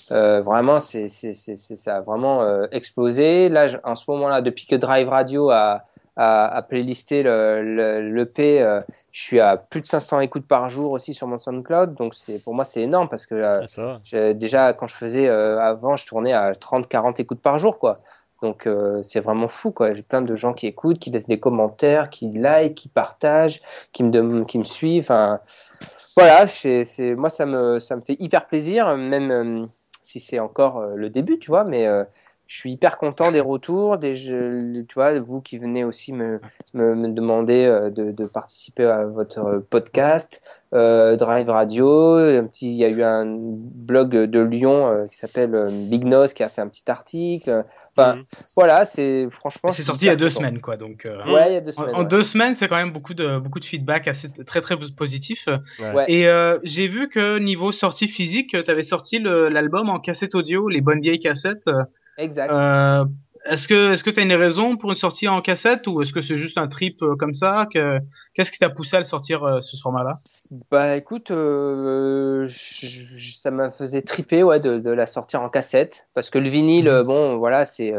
vraiment, 0.09 0.79
c'est, 0.79 1.07
c'est, 1.09 1.33
c'est, 1.33 1.55
c'est- 1.55 1.75
ça 1.75 1.97
a 1.97 2.01
vraiment 2.01 2.41
euh, 2.41 2.65
explosé. 2.71 3.49
Là, 3.49 3.67
en 3.83 3.93
ce 3.95 4.03
moment-là, 4.09 4.41
depuis 4.41 4.65
que 4.65 4.75
Drive 4.75 5.09
Radio 5.09 5.51
a, 5.51 5.83
a 6.17 6.61
playlisté 6.61 7.23
le, 7.23 7.61
le, 7.61 8.13
l'EP, 8.15 8.61
euh, 8.61 8.79
je 9.11 9.21
suis 9.21 9.39
à 9.39 9.57
plus 9.57 9.81
de 9.81 9.85
500 9.85 10.21
écoutes 10.21 10.47
par 10.47 10.69
jour 10.69 10.91
aussi 10.91 11.13
sur 11.13 11.27
mon 11.27 11.37
SoundCloud. 11.37 11.93
Donc, 11.95 12.15
c'est, 12.15 12.39
pour 12.39 12.53
moi, 12.53 12.63
c'est 12.63 12.81
énorme 12.81 13.09
parce 13.09 13.25
que 13.25 13.35
euh, 13.35 13.65
Ah, 14.13 14.33
déjà, 14.33 14.73
quand 14.73 14.87
je 14.87 14.95
faisais 14.95 15.27
euh, 15.27 15.59
avant, 15.59 15.97
je 15.97 16.05
tournais 16.05 16.33
à 16.33 16.51
30-40 16.51 17.19
écoutes 17.19 17.41
par 17.41 17.57
jour, 17.57 17.79
quoi. 17.79 17.97
Donc, 18.41 18.69
c'est 19.01 19.21
vraiment 19.21 19.47
fou, 19.47 19.71
quoi. 19.71 19.95
J'ai 19.95 20.03
plein 20.03 20.21
de 20.21 20.35
gens 20.35 20.53
qui 20.53 20.67
écoutent, 20.67 20.99
qui 20.99 21.09
laissent 21.09 21.25
des 21.25 21.39
commentaires, 21.39 22.09
qui 22.09 22.31
like, 22.31 22.75
qui 22.75 22.89
partagent, 22.89 23.61
qui 23.91 24.03
me, 24.03 24.43
qui 24.43 24.59
me 24.59 24.63
suivent. 24.63 25.11
Voilà, 26.15 26.45
c'est, 26.45 26.83
moi, 27.15 27.29
ça 27.29 27.45
me, 27.45 27.79
ça 27.79 27.95
me 27.95 28.01
fait 28.01 28.17
hyper 28.19 28.45
plaisir, 28.45 28.95
même 28.97 29.67
si 30.03 30.19
c'est 30.19 30.37
encore 30.39 30.81
le 30.81 31.09
début, 31.09 31.39
tu 31.39 31.49
vois, 31.49 31.63
mais 31.63 31.87
je 32.47 32.57
suis 32.57 32.71
hyper 32.73 32.97
content 32.97 33.31
des 33.31 33.39
retours, 33.41 33.97
des, 33.97 34.13
tu 34.15 34.93
vois, 34.93 35.19
vous 35.19 35.41
qui 35.41 35.57
venez 35.57 35.83
aussi 35.83 36.13
me, 36.13 36.39
me, 36.73 36.93
me 36.95 37.07
demander 37.09 37.65
euh, 37.65 37.89
de, 37.89 38.11
de 38.11 38.25
participer 38.25 38.85
à 38.85 39.05
votre 39.05 39.39
euh, 39.39 39.59
podcast, 39.69 40.43
euh, 40.73 41.15
Drive 41.15 41.49
Radio, 41.49 42.15
un 42.15 42.45
petit, 42.45 42.67
il 42.71 42.77
y 42.77 42.85
a 42.85 42.89
eu 42.89 43.01
un 43.03 43.25
blog 43.27 44.11
de 44.15 44.39
Lyon 44.41 44.87
euh, 44.87 45.07
qui 45.07 45.17
s'appelle 45.17 45.69
Big 45.89 46.03
Nose 46.05 46.33
qui 46.33 46.43
a 46.43 46.49
fait 46.49 46.61
un 46.61 46.67
petit 46.67 46.89
article. 46.89 47.63
Enfin, 47.97 48.15
Mhm. 48.17 48.23
voilà, 48.57 48.83
c'est 48.85 49.27
franchement. 49.31 49.71
C'est 49.71 49.81
sorti 49.81 50.03
il 50.05 50.07
y 50.09 50.11
a 50.11 50.17
deux 50.17 50.25
content. 50.27 50.39
semaines, 50.39 50.59
quoi. 50.59 50.75
Donc, 50.75 51.05
euh, 51.07 51.31
Ouais, 51.31 51.51
il 51.51 51.53
y 51.53 51.55
a 51.55 51.61
deux 51.61 51.71
en, 51.71 51.81
semaines. 51.83 51.95
en 51.95 51.99
ouais. 52.01 52.05
deux 52.07 52.23
semaines, 52.23 52.53
c'est 52.53 52.67
quand 52.67 52.75
même 52.75 52.91
beaucoup 52.91 53.13
de 53.13 53.39
beaucoup 53.39 53.61
de 53.61 53.65
feedback 53.65 54.09
assez 54.09 54.27
très 54.45 54.59
très 54.59 54.75
positif. 54.97 55.47
Ouais. 55.79 56.03
Et 56.09 56.27
euh, 56.27 56.59
j'ai 56.63 56.89
vu 56.89 57.07
que 57.07 57.39
niveau 57.39 57.71
sortie 57.71 58.09
physique, 58.09 58.49
tu 58.65 58.69
avais 58.69 58.83
sorti 58.83 59.19
l'album 59.19 59.89
en 59.89 59.99
cassette 59.99 60.35
audio, 60.35 60.67
les 60.67 60.81
bonnes 60.81 60.99
vieilles 60.99 61.19
cassettes. 61.19 61.69
Exact. 62.17 62.51
Euh, 62.51 63.05
est-ce 63.45 63.67
que 63.67 63.91
est-ce 63.91 64.03
que 64.03 64.09
tu 64.09 64.19
as 64.19 64.23
une 64.23 64.33
raison 64.33 64.75
pour 64.75 64.89
une 64.89 64.95
sortie 64.95 65.27
en 65.27 65.39
cassette 65.41 65.85
ou 65.87 66.01
est-ce 66.01 66.13
que 66.13 66.21
c'est 66.21 66.37
juste 66.37 66.57
un 66.57 66.67
trip 66.67 67.01
euh, 67.03 67.15
comme 67.15 67.33
ça 67.35 67.67
que 67.71 67.99
qu'est-ce 68.33 68.51
qui 68.51 68.57
t'a 68.57 68.69
poussé 68.71 68.95
à 68.95 68.99
le 68.99 69.05
sortir 69.05 69.43
euh, 69.43 69.61
ce 69.61 69.77
format-là? 69.77 70.19
Bah 70.71 70.95
écoute, 70.95 71.29
euh, 71.31 72.47
je- 72.47 72.87
je- 72.87 73.35
ça 73.35 73.51
m'a 73.51 73.69
faisait 73.71 74.01
triper 74.01 74.41
ouais, 74.43 74.59
de, 74.59 74.79
de 74.79 74.91
la 74.91 75.05
sortir 75.05 75.41
en 75.41 75.49
cassette 75.49 76.07
parce 76.15 76.29
que 76.29 76.39
le 76.39 76.49
vinyle, 76.49 76.87
euh, 76.87 77.03
bon 77.03 77.37
voilà, 77.37 77.65
c'est 77.65 77.93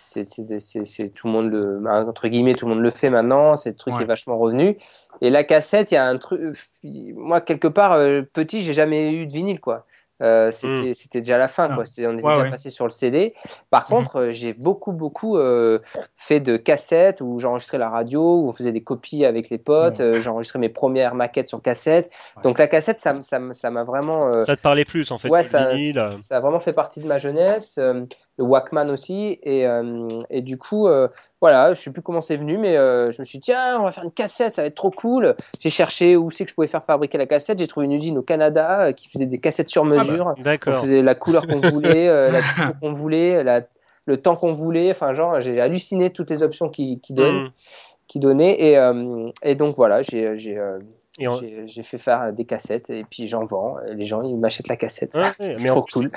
c'est 0.00 0.24
c'est- 0.24 0.58
c'est- 0.58 0.84
c'est- 0.84 1.10
tout 1.10 1.26
le 1.28 1.32
monde 1.32 1.50
le 1.52 1.80
entre 2.08 2.26
guillemets 2.28 2.54
tout 2.54 2.66
le 2.66 2.74
monde 2.74 2.82
le 2.82 2.90
fait 2.90 3.10
maintenant, 3.10 3.54
c'est 3.56 3.70
le 3.70 3.76
truc 3.76 3.94
qui 3.94 4.02
est 4.02 4.06
vachement 4.06 4.36
revenu. 4.38 4.78
Et 5.20 5.30
la 5.30 5.44
cassette, 5.44 5.90
il 5.92 5.94
y 5.94 5.98
a 5.98 6.06
un 6.06 6.16
truc, 6.18 6.40
moi 6.82 7.40
quelque 7.40 7.68
part 7.68 7.98
petit, 8.34 8.62
j'ai 8.62 8.72
jamais 8.72 9.12
eu 9.12 9.26
de 9.26 9.32
vinyle 9.32 9.60
quoi. 9.60 9.86
Euh, 10.20 10.50
c'était 10.50 10.94
c'était 10.94 11.20
déjà 11.20 11.38
la 11.38 11.46
fin 11.48 11.68
Ah. 11.70 11.74
quoi. 11.74 11.84
C'est- 11.86 12.06
on 12.06 12.12
était 12.14 12.24
Ouais, 12.24 12.32
déjà 12.32 12.44
ouais. 12.44 12.50
passé 12.50 12.70
sur 12.70 12.84
le 12.86 12.90
CD. 12.90 13.34
Par 13.70 13.82
Mhm. 13.84 13.88
contre, 13.96 14.16
euh, 14.16 14.30
j'ai 14.30 14.52
beaucoup 14.52 14.92
beaucoup 14.92 15.36
euh, 15.38 15.78
fait 16.16 16.40
de 16.40 16.56
cassettes 16.56 17.20
où 17.20 17.38
j'enregistrais 17.38 17.78
la 17.78 17.88
radio, 17.88 18.40
où 18.42 18.48
on 18.48 18.52
faisait 18.52 18.72
des 18.72 18.82
copies 18.82 19.24
avec 19.24 19.48
les 19.50 19.58
potes. 19.58 20.00
Euh, 20.00 20.14
j'enregistrais 20.14 20.58
mes 20.58 20.68
premières 20.68 21.14
maquettes 21.14 21.48
sur 21.48 21.62
cassette. 21.62 22.10
Ouais. 22.36 22.42
Donc 22.42 22.58
la 22.58 22.66
cassette, 22.66 23.00
ça, 23.00 23.14
ça, 23.22 23.70
m'a 23.70 23.84
vraiment. 23.84 24.42
Ça 24.44 24.56
te 24.56 24.62
parlait 24.62 24.84
plus 24.84 25.10
en 25.12 25.18
fait 25.18 25.28
ouais, 25.30 25.42
ça, 25.44 25.70
vinyle. 25.74 26.02
ça 26.20 26.38
a 26.38 26.40
vraiment 26.40 26.60
fait 26.60 26.72
partie 26.72 27.00
de 27.00 27.06
ma 27.06 27.18
jeunesse. 27.18 27.78
Le 28.38 28.44
Walkman 28.44 28.88
aussi. 28.90 29.38
Et, 29.42 29.66
euh, 29.66 30.08
et 30.30 30.40
du 30.40 30.56
coup, 30.56 30.86
euh, 30.86 31.08
voilà, 31.40 31.74
je 31.74 31.80
sais 31.82 31.90
plus 31.90 32.02
comment 32.02 32.20
c'est 32.20 32.36
venu, 32.36 32.56
mais 32.56 32.76
euh, 32.76 33.10
je 33.10 33.20
me 33.20 33.24
suis 33.24 33.38
dit, 33.38 33.46
tiens, 33.46 33.78
on 33.80 33.82
va 33.84 33.92
faire 33.92 34.04
une 34.04 34.12
cassette, 34.12 34.54
ça 34.54 34.62
va 34.62 34.68
être 34.68 34.74
trop 34.76 34.90
cool. 34.90 35.34
J'ai 35.60 35.70
cherché 35.70 36.16
où 36.16 36.30
c'est 36.30 36.44
que 36.44 36.50
je 36.50 36.54
pouvais 36.54 36.66
faire 36.68 36.84
fabriquer 36.84 37.18
la 37.18 37.26
cassette. 37.26 37.58
J'ai 37.58 37.68
trouvé 37.68 37.86
une 37.86 37.92
usine 37.92 38.16
au 38.18 38.22
Canada 38.22 38.92
qui 38.92 39.08
faisait 39.08 39.26
des 39.26 39.38
cassettes 39.38 39.68
sur 39.68 39.84
bah, 39.84 39.96
mesure. 39.98 40.34
On 40.38 40.42
D'accord. 40.42 40.80
faisait 40.80 41.02
la 41.02 41.14
couleur 41.14 41.46
qu'on 41.46 41.60
voulait, 41.60 42.06
la 42.30 42.42
typo 42.42 42.72
qu'on 42.80 42.92
voulait, 42.92 43.42
la- 43.44 43.60
le 44.06 44.16
temps 44.22 44.36
qu'on 44.36 44.54
voulait. 44.54 44.90
Enfin, 44.90 45.14
genre, 45.14 45.40
j'ai 45.40 45.60
halluciné 45.60 46.10
toutes 46.10 46.30
les 46.30 46.42
options 46.42 46.68
qui, 46.70 47.00
qui 47.00 47.12
donnent 47.12 47.42
Mhm. 47.44 47.50
qui 48.06 48.20
donnait. 48.20 48.58
Et, 48.58 48.78
et 49.42 49.54
donc 49.54 49.76
voilà, 49.76 50.00
j'ai 50.02 50.58
j'ai, 51.18 51.80
euh, 51.80 51.82
fait 51.82 51.98
faire 51.98 52.32
des 52.32 52.44
cassettes 52.44 52.90
et 52.90 53.04
puis 53.04 53.28
j'en 53.28 53.44
vends. 53.46 53.76
Les 53.94 54.04
gens, 54.06 54.22
ils 54.22 54.36
m'achètent 54.36 54.68
la 54.68 54.76
cassette. 54.76 55.14
Ouais, 55.14 55.22
c'est 55.38 55.68
trop 55.68 55.84
cool. 55.92 56.10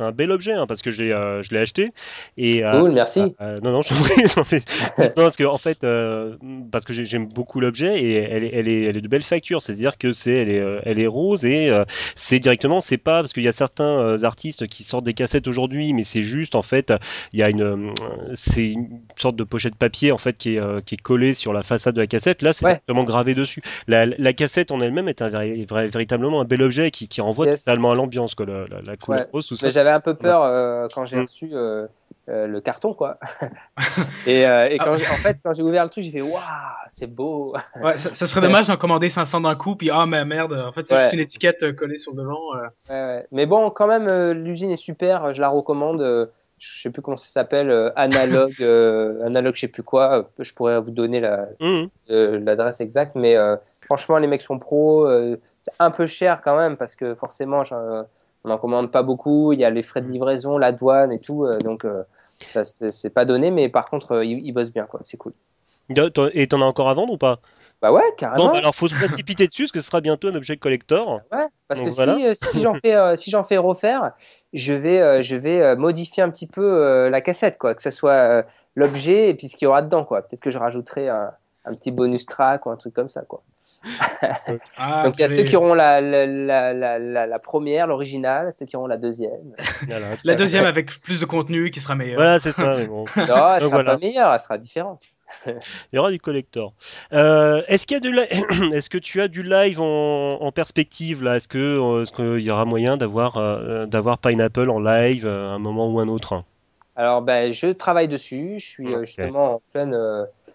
Un, 0.00 0.12
bel 0.12 0.32
objet 0.32 0.52
hein, 0.52 0.66
parce 0.66 0.82
que 0.82 0.90
je 0.90 1.02
l'ai 1.04 1.12
euh, 1.12 1.42
acheté 1.60 1.90
et 2.36 2.64
euh, 2.64 2.80
Cool, 2.80 2.92
merci. 2.92 3.34
euh, 3.40 3.60
non 3.62 3.72
non 3.72 3.82
je 3.82 3.88
t'en 4.34 4.44
prie, 4.44 4.62
parce 5.14 5.36
que 5.36 5.44
en 5.44 5.58
fait 5.58 5.84
euh, 5.84 6.36
parce 6.72 6.84
que 6.84 6.92
j'ai- 6.92 7.04
j'aime 7.04 7.26
beaucoup 7.26 7.60
l'objet 7.60 8.00
et 8.02 8.14
elle 8.14 8.44
est, 8.44 8.50
elle 8.54 8.68
est 8.68 8.82
elle 8.84 8.96
est 8.96 9.00
de 9.00 9.08
belle 9.08 9.22
facture 9.22 9.62
c'est 9.62 9.72
à 9.72 9.74
dire 9.76 9.98
que 9.98 10.12
c'est 10.12 10.32
elle 10.32 10.48
est 10.50 10.58
euh, 10.60 10.80
elle 10.84 10.98
est 10.98 11.06
rose 11.06 11.44
et 11.44 11.68
euh, 11.68 11.84
c'est 12.16 12.38
directement 12.38 12.80
c'est 12.80 12.96
pas 12.98 13.20
parce 13.20 13.32
qu'il 13.32 13.42
y 13.42 13.48
a 13.48 13.52
certains 13.52 13.84
euh, 13.98 14.24
artistes 14.24 14.66
qui 14.66 14.82
sortent 14.84 15.04
des 15.04 15.14
cassettes 15.14 15.46
aujourd'hui 15.48 15.92
mais 15.92 16.04
c'est 16.04 16.22
juste 16.22 16.54
en 16.54 16.62
fait 16.62 16.92
il 17.32 17.40
y 17.40 17.42
a 17.42 17.50
une 17.50 17.62
euh, 17.62 17.92
c'est 18.34 18.66
une 18.68 19.00
sorte 19.16 19.36
de 19.36 19.44
pochette 19.44 19.74
papier 19.76 20.12
en 20.12 20.18
fait 20.18 20.36
qui 20.36 20.54
est 20.56 20.60
euh, 20.60 20.80
qui 20.84 20.94
est 20.94 21.02
collée 21.02 21.34
sur 21.34 21.52
la 21.52 21.62
façade 21.62 21.94
de 21.94 22.00
la 22.00 22.06
cassette 22.06 22.42
là 22.42 22.52
c'est 22.52 22.64
Ouais. 22.64 22.72
directement 22.72 23.04
gravé 23.04 23.34
dessus 23.34 23.62
la, 23.90 24.06
la 24.06 24.32
cassette 24.32 24.70
en 24.70 24.80
elle-même 24.80 25.08
est 25.08 25.20
un 25.22 25.28
véritablement 25.28 26.40
un 26.40 26.44
bel 26.44 26.62
objet 26.62 26.90
qui, 26.90 27.08
qui 27.08 27.20
renvoie 27.20 27.46
Yes. 27.46 27.64
totalement 27.64 27.90
à 27.90 27.94
l'ambiance 27.94 28.34
quoi 28.34 28.46
la, 28.46 28.66
la, 28.68 28.80
la 28.86 28.96
couleur 28.96 29.20
Ouais. 29.20 29.26
rose 29.32 29.46
tout 29.46 29.56
ça 29.56 29.66
Mais 29.66 29.72
j'avais 29.72 29.90
un 29.90 30.00
peu 30.00 30.14
peur 30.14 30.42
euh, 30.42 30.86
quand 30.94 31.04
j'ai 31.06 31.16
Mm. 31.16 31.22
reçu 31.22 31.50
euh, 31.52 31.86
euh, 32.28 32.46
le 32.46 32.60
carton, 32.60 32.94
quoi. 32.94 33.18
et 34.26 34.46
euh, 34.46 34.68
et 34.68 34.78
quand 34.78 34.92
Ah. 34.92 34.96
j'ai- 34.96 35.06
en 35.06 35.16
fait, 35.16 35.38
quand 35.42 35.52
j'ai 35.54 35.62
ouvert 35.62 35.84
le 35.84 35.90
truc, 35.90 36.04
j'ai 36.04 36.10
fait 36.10 36.20
waouh, 36.22 36.40
c'est 36.90 37.06
beau. 37.08 37.54
Ouais, 37.82 37.96
ça, 37.96 38.14
ça 38.14 38.26
serait 38.26 38.40
dommage 38.40 38.68
d'en 38.68 38.76
commander 38.76 39.08
500 39.10 39.40
d'un 39.40 39.54
coup, 39.56 39.74
puis 39.74 39.90
ah 39.92 40.06
mais 40.06 40.24
merde, 40.24 40.52
en 40.52 40.72
fait 40.72 40.86
c'est 40.86 40.94
Ouais. 40.94 41.00
juste 41.02 41.14
une 41.14 41.20
étiquette 41.20 41.74
collée 41.76 41.98
sur 41.98 42.12
le 42.12 42.18
devant. 42.22 42.54
euh. 42.54 42.58
Ouais, 42.88 43.16
ouais. 43.16 43.26
Mais 43.32 43.46
bon, 43.46 43.70
quand 43.70 43.86
même, 43.88 44.06
euh, 44.08 44.32
l'usine 44.32 44.70
est 44.70 44.76
super. 44.76 45.34
Je 45.34 45.40
la 45.40 45.48
recommande. 45.48 46.30
Je 46.60 46.82
sais 46.82 46.90
plus 46.90 47.02
comment 47.02 47.16
ça 47.16 47.30
s'appelle. 47.30 47.70
euh, 47.70 47.90
analogue, 47.96 48.54
euh, 48.60 49.18
analogue, 49.24 49.54
je 49.56 49.62
sais 49.62 49.68
plus 49.68 49.82
quoi. 49.82 50.18
euh, 50.20 50.22
Je 50.38 50.54
pourrais 50.54 50.80
vous 50.80 50.90
donner 50.92 51.18
la, 51.20 51.48
Mhm. 51.60 51.88
euh, 52.10 52.38
l'adresse 52.38 52.80
exacte, 52.80 53.16
mais 53.16 53.34
euh, 53.36 53.56
franchement, 53.80 54.18
les 54.18 54.28
mecs 54.28 54.42
sont 54.42 54.58
pros. 54.60 55.08
c'est 55.58 55.72
un 55.78 55.90
peu 55.90 56.06
cher 56.06 56.40
quand 56.44 56.56
même 56.56 56.76
parce 56.76 56.94
que 56.94 57.14
forcément, 57.14 57.62
on 58.44 58.48
n'en 58.48 58.58
commande 58.58 58.92
pas 58.92 59.02
beaucoup. 59.02 59.52
Il 59.52 59.58
y 59.58 59.64
a 59.64 59.70
les 59.70 59.82
frais 59.82 60.02
de 60.02 60.08
livraison, 60.08 60.56
la 60.58 60.70
douane 60.72 61.12
et 61.12 61.18
tout, 61.18 61.46
donc 61.64 61.84
ça 62.46 62.62
c'est 62.64 63.10
pas 63.10 63.24
donné. 63.24 63.50
Mais 63.50 63.68
par 63.68 63.86
contre, 63.86 64.22
ils, 64.24 64.46
ils 64.46 64.52
bossent 64.52 64.72
bien, 64.72 64.86
quoi. 64.86 65.00
C'est 65.02 65.16
cool. 65.16 65.32
Et 66.34 66.46
t'en 66.46 66.62
as 66.62 66.64
encore 66.64 66.88
à 66.88 66.94
vendre 66.94 67.12
ou 67.14 67.18
pas? 67.18 67.40
Bah 67.82 67.92
ouais, 67.92 68.02
Bon, 68.02 68.14
carrément. 68.18 68.52
bah 68.52 68.58
alors 68.58 68.74
faut 68.74 68.88
se 68.88 68.94
précipiter 68.94 69.46
dessus 69.46 69.62
parce 69.62 69.72
que 69.72 69.80
ce 69.80 69.86
sera 69.86 70.00
bientôt 70.02 70.28
un 70.28 70.34
objet 70.34 70.56
collector. 70.58 71.20
Ouais, 71.32 71.46
parce 71.66 71.80
Donc 71.80 71.88
que 71.90 71.94
voilà. 71.94 72.14
si, 72.16 72.26
euh, 72.26 72.34
si 72.34 72.60
j'en 72.60 72.74
fais, 72.74 72.94
euh, 72.94 73.16
si 73.16 73.30
j'en 73.30 73.42
fais 73.44 73.56
refaire, 73.56 74.10
je 74.52 74.72
vais, 74.74 75.00
euh, 75.00 75.22
je 75.22 75.36
vais 75.36 75.76
modifier 75.76 76.22
un 76.22 76.28
petit 76.28 76.46
peu 76.46 76.62
euh, 76.62 77.08
la 77.08 77.20
cassette, 77.22 77.56
quoi, 77.58 77.74
que 77.74 77.80
ce 77.82 77.90
soit 77.90 78.12
euh, 78.12 78.42
l'objet 78.74 79.30
et 79.30 79.34
puis 79.34 79.48
ce 79.48 79.56
qu'il 79.56 79.64
y 79.64 79.68
aura 79.68 79.80
dedans, 79.82 80.04
quoi. 80.04 80.20
Peut-être 80.22 80.40
que 80.42 80.50
je 80.50 80.58
rajouterai 80.58 81.08
un, 81.08 81.30
un 81.64 81.74
petit 81.74 81.90
bonus 81.90 82.26
track 82.26 82.66
ou 82.66 82.70
un 82.70 82.76
truc 82.76 82.92
comme 82.92 83.08
ça, 83.08 83.22
quoi. 83.22 83.42
Ah, 84.76 85.04
Donc 85.04 85.18
il 85.18 85.22
y 85.22 85.24
a 85.24 85.28
ceux 85.30 85.42
qui 85.44 85.56
auront 85.56 85.72
la, 85.72 86.02
la, 86.02 86.26
la, 86.26 86.74
la, 86.74 86.98
la- 86.98 87.26
la 87.26 87.38
première, 87.38 87.86
l'original, 87.86 88.52
ceux 88.52 88.66
qui 88.66 88.76
auront 88.76 88.86
la 88.86 88.98
deuxième. 88.98 89.54
Voilà. 89.86 90.08
La 90.24 90.34
deuxième 90.34 90.66
avec 90.66 90.90
plus 91.02 91.18
de 91.20 91.24
contenu 91.24 91.70
qui 91.70 91.80
sera 91.80 91.94
meilleure. 91.94 92.16
Voilà, 92.16 92.38
c'est 92.40 92.52
ça. 92.52 92.74
mais 92.76 92.86
bon. 92.86 93.04
Non, 93.16 93.24
elle 93.26 93.26
sera 93.60 93.68
voilà. 93.70 93.92
pas 93.92 93.98
meilleure, 93.98 94.32
elle 94.34 94.40
sera 94.40 94.58
différente. 94.58 95.00
Il 95.46 95.96
y 95.96 95.98
aura 95.98 96.10
du 96.10 96.18
collector. 96.18 96.72
Euh, 97.12 97.62
est-ce 97.68 97.86
qu'il 97.86 97.94
y 97.94 97.98
a 97.98 98.00
du 98.00 98.12
li- 98.12 98.72
Est-ce 98.74 98.90
que 98.90 98.98
tu 98.98 99.20
as 99.20 99.28
du 99.28 99.42
live 99.42 99.80
en, 99.80 100.40
en 100.40 100.52
perspective 100.52 101.22
là? 101.22 101.36
Est-ce 101.36 101.48
que 101.48 101.58
euh, 101.58 102.02
est-ce 102.02 102.12
qu'il 102.12 102.44
y 102.44 102.50
aura 102.50 102.64
moyen 102.64 102.96
d'avoir 102.96 103.36
euh, 103.36 103.86
d'avoir 103.86 104.18
Pineapple 104.18 104.68
en 104.70 104.80
live 104.80 105.26
à 105.26 105.30
un 105.30 105.58
moment 105.58 105.88
ou 105.88 106.00
un 106.00 106.08
autre? 106.08 106.42
Alors, 106.96 107.22
ben, 107.22 107.52
je 107.52 107.68
travaille 107.68 108.08
dessus. 108.08 108.54
Je 108.58 108.66
suis 108.66 108.94
justement 109.04 109.54
en 109.54 109.62
pleine 109.72 109.96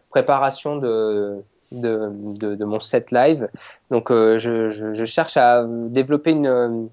préparation 0.09 0.75
de, 0.77 1.43
de, 1.71 2.09
de, 2.11 2.55
de 2.55 2.65
mon 2.65 2.79
set 2.79 3.11
live. 3.11 3.47
Donc, 3.89 4.11
euh, 4.11 4.37
je, 4.37 4.69
je, 4.69 4.93
je 4.93 5.05
cherche 5.05 5.37
à 5.37 5.65
développer 5.67 6.31
une, 6.31 6.89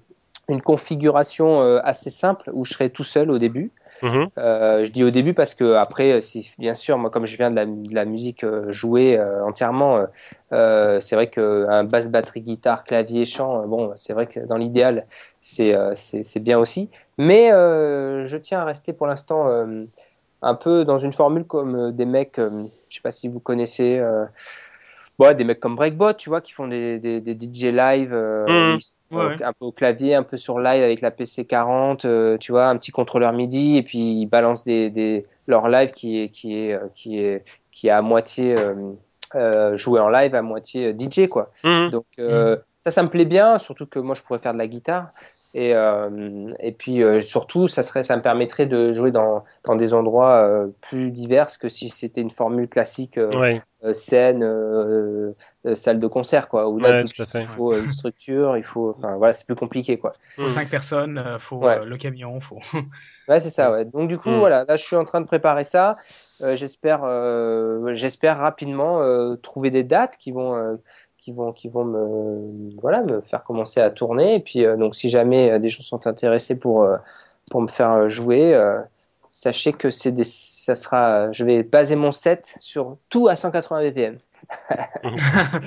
une 0.49 0.61
configuration 0.61 1.61
assez 1.83 2.09
simple 2.09 2.49
où 2.53 2.65
je 2.65 2.73
serai 2.73 2.89
tout 2.89 3.03
seul 3.03 3.29
au 3.29 3.37
début. 3.37 3.71
Mhm. 4.03 4.27
Euh, 4.37 4.83
je 4.83 4.91
dis 4.91 5.01
au 5.05 5.11
début 5.11 5.33
parce 5.33 5.55
que 5.55 5.75
après, 5.75 6.19
si, 6.19 6.51
bien 6.59 6.73
sûr, 6.73 6.97
moi 6.97 7.09
comme 7.09 7.25
je 7.25 7.37
viens 7.37 7.49
de 7.51 7.93
la, 7.95 8.03
musique 8.03 8.43
euh, 8.43 8.69
jouée 8.69 9.17
euh, 9.17 9.45
entièrement, 9.45 9.95
euh, 9.95 10.05
euh, 10.51 10.99
c'est 10.99 11.15
vrai 11.15 11.29
qu'un 11.29 11.85
basse 11.85 12.09
batterie 12.09 12.41
guitare 12.41 12.83
clavier 12.83 13.23
chant, 13.25 13.61
euh, 13.61 13.65
bon, 13.65 13.93
c'est 13.95 14.11
vrai 14.11 14.27
que 14.27 14.41
dans 14.41 14.57
l'idéal, 14.57 15.07
c'est 15.39 15.73
euh, 15.73 15.93
bien 16.41 16.59
aussi. 16.59 16.89
Mais 17.17 17.53
euh, 17.53 18.25
je 18.25 18.35
tiens 18.35 18.59
à 18.59 18.65
rester 18.65 18.91
pour 18.91 19.07
l'instant 19.07 19.47
euh, 19.47 19.85
un 20.41 20.55
peu 20.55 20.83
dans 20.83 20.97
une 20.97 21.13
formule 21.13 21.45
comme 21.45 21.75
euh, 21.77 21.91
des 21.93 22.05
mecs, 22.05 22.39
euh, 22.39 22.65
je 22.89 22.95
sais 22.97 23.01
pas 23.01 23.11
si 23.11 23.29
vous 23.29 23.39
connaissez. 23.39 24.03
Ouais, 25.19 25.35
des 25.35 25.43
mecs 25.43 25.59
comme 25.59 25.75
Breakbot, 25.75 26.13
tu 26.13 26.29
vois, 26.29 26.41
qui 26.41 26.53
font 26.53 26.67
des, 26.67 26.97
des, 26.99 27.21
des 27.21 27.33
DJ 27.33 27.65
live, 27.65 28.13
euh, 28.13 28.77
Ouais, 29.11 29.25
ouais. 29.25 29.43
un 29.43 29.53
peu 29.53 29.65
au 29.65 29.71
clavier, 29.71 30.15
un 30.15 30.23
peu 30.23 30.37
sur 30.37 30.57
live 30.59 30.83
avec 30.83 31.01
la 31.01 31.11
PC40, 31.11 32.05
euh, 32.05 32.37
tu 32.39 32.51
vois, 32.51 32.67
un 32.67 32.77
petit 32.77 32.91
contrôleur 32.91 33.31
MIDI, 33.31 33.77
et 33.77 33.83
puis 33.83 33.99
ils 33.99 34.25
balancent 34.25 34.63
des, 34.63 34.89
des, 34.89 35.25
leur 35.45 35.67
live 35.67 35.91
qui 35.91 36.19
est, 36.19 36.29
qui 36.29 36.57
est, 36.57 36.73
euh, 36.73 36.87
qui 36.95 37.19
est, 37.19 37.45
qui 37.71 37.87
est 37.87 37.91
à 37.91 38.01
moitié 38.01 38.55
euh, 39.35 39.77
joué 39.77 39.99
en 39.99 40.09
live, 40.09 40.33
à 40.33 40.41
moitié 40.41 40.95
DJ, 40.97 41.27
quoi. 41.27 41.51
Mhm. 41.63 41.91
Donc 41.91 42.05
ça, 42.79 42.91
ça 42.91 43.03
me 43.03 43.07
plaît 43.09 43.25
bien, 43.25 43.59
surtout 43.59 43.85
que 43.85 43.99
moi 43.99 44.13
je 44.15 44.21
pourrais 44.23 44.39
faire 44.39 44.53
de 44.53 44.57
la 44.57 44.67
guitare. 44.67 45.11
Et, 45.55 45.73
euh, 45.75 46.51
et 46.59 46.71
puis 46.71 47.03
euh, 47.03 47.21
surtout, 47.21 47.67
ça, 47.67 47.83
serait, 47.83 48.03
ça 48.03 48.17
me 48.17 48.21
permettrait 48.23 48.65
de 48.65 48.91
jouer 48.91 49.11
dans, 49.11 49.43
dans 49.65 49.75
des 49.75 49.93
endroits 49.93 50.43
euh, 50.43 50.67
plus 50.81 51.11
divers 51.11 51.47
que 51.59 51.69
si 51.69 51.89
c'était 51.89 52.21
une 52.21 52.31
formule 52.31 52.67
classique 52.67 53.19
Ouais. 53.35 53.61
Euh, 53.83 53.93
scène, 53.93 54.43
euh, 54.43 55.33
euh, 55.65 55.75
salle 55.75 55.99
de 55.99 56.07
concert, 56.07 56.47
quoi. 56.49 56.69
Où 56.69 56.79
là, 56.79 56.93
Ouais, 56.93 57.01
tout 57.01 57.07
de 57.07 57.13
tout 57.13 57.21
à 57.21 57.25
suite, 57.25 57.31
fait. 57.31 57.43
il 57.43 57.47
faut 57.47 57.75
une 57.77 57.89
structure, 57.89 58.57
il 58.57 58.63
faut, 58.63 58.89
enfin 58.91 59.17
voilà, 59.17 59.33
c'est 59.33 59.45
plus 59.45 59.55
compliqué, 59.55 59.97
quoi. 59.99 60.13
Faut 60.35 60.49
cinq 60.49 60.69
personnes, 60.69 61.21
faut 61.39 61.57
Ouais. 61.61 61.79
euh, 61.79 61.85
le 61.85 61.97
camion, 61.97 62.39
faut. 62.39 62.59
Ouais, 63.27 63.39
c'est 63.39 63.49
ça, 63.49 63.71
ouais. 63.71 63.85
Donc 63.85 64.09
du 64.09 64.17
coup, 64.17 64.29
Mm. 64.31 64.37
voilà, 64.39 64.65
là, 64.65 64.75
je 64.75 64.83
suis 64.83 64.95
en 64.97 65.05
train 65.05 65.21
de 65.21 65.27
préparer 65.27 65.63
ça. 65.63 65.97
Euh, 66.41 66.55
j'espère, 66.57 67.03
euh, 67.05 67.93
j'espère 67.93 68.37
rapidement 68.39 69.01
euh, 69.01 69.35
trouver 69.37 69.69
des 69.69 69.83
dates 69.83 70.17
qui 70.17 70.31
vont, 70.33 70.55
euh, 70.57 70.75
qui 71.17 71.31
vont, 71.31 71.53
qui 71.53 71.69
vont 71.69 71.85
me, 71.85 72.75
voilà, 72.81 73.01
me 73.03 73.21
faire 73.21 73.43
commencer 73.45 73.79
à 73.79 73.91
tourner. 73.91 74.35
Et 74.35 74.39
puis, 74.41 74.65
euh, 74.65 74.75
donc, 74.75 74.95
si 74.95 75.09
jamais 75.09 75.51
euh, 75.51 75.59
des 75.59 75.69
gens 75.69 75.83
sont 75.83 76.05
intéressés 76.05 76.55
pour, 76.55 76.83
euh, 76.83 76.97
pour 77.49 77.61
me 77.61 77.67
faire 77.67 78.09
jouer, 78.09 78.53
euh, 78.55 78.79
sachez 79.33 79.73
que 79.73 79.91
c'est 79.91 80.11
des, 80.13 80.23
ça 80.23 80.75
sera, 80.75 81.31
je 81.33 81.43
vais 81.43 81.63
baser 81.63 81.97
mon 81.97 82.13
set 82.13 82.55
sur 82.59 82.97
tout 83.09 83.27
à 83.27 83.35
180 83.35 83.81
BPM. 83.89 84.17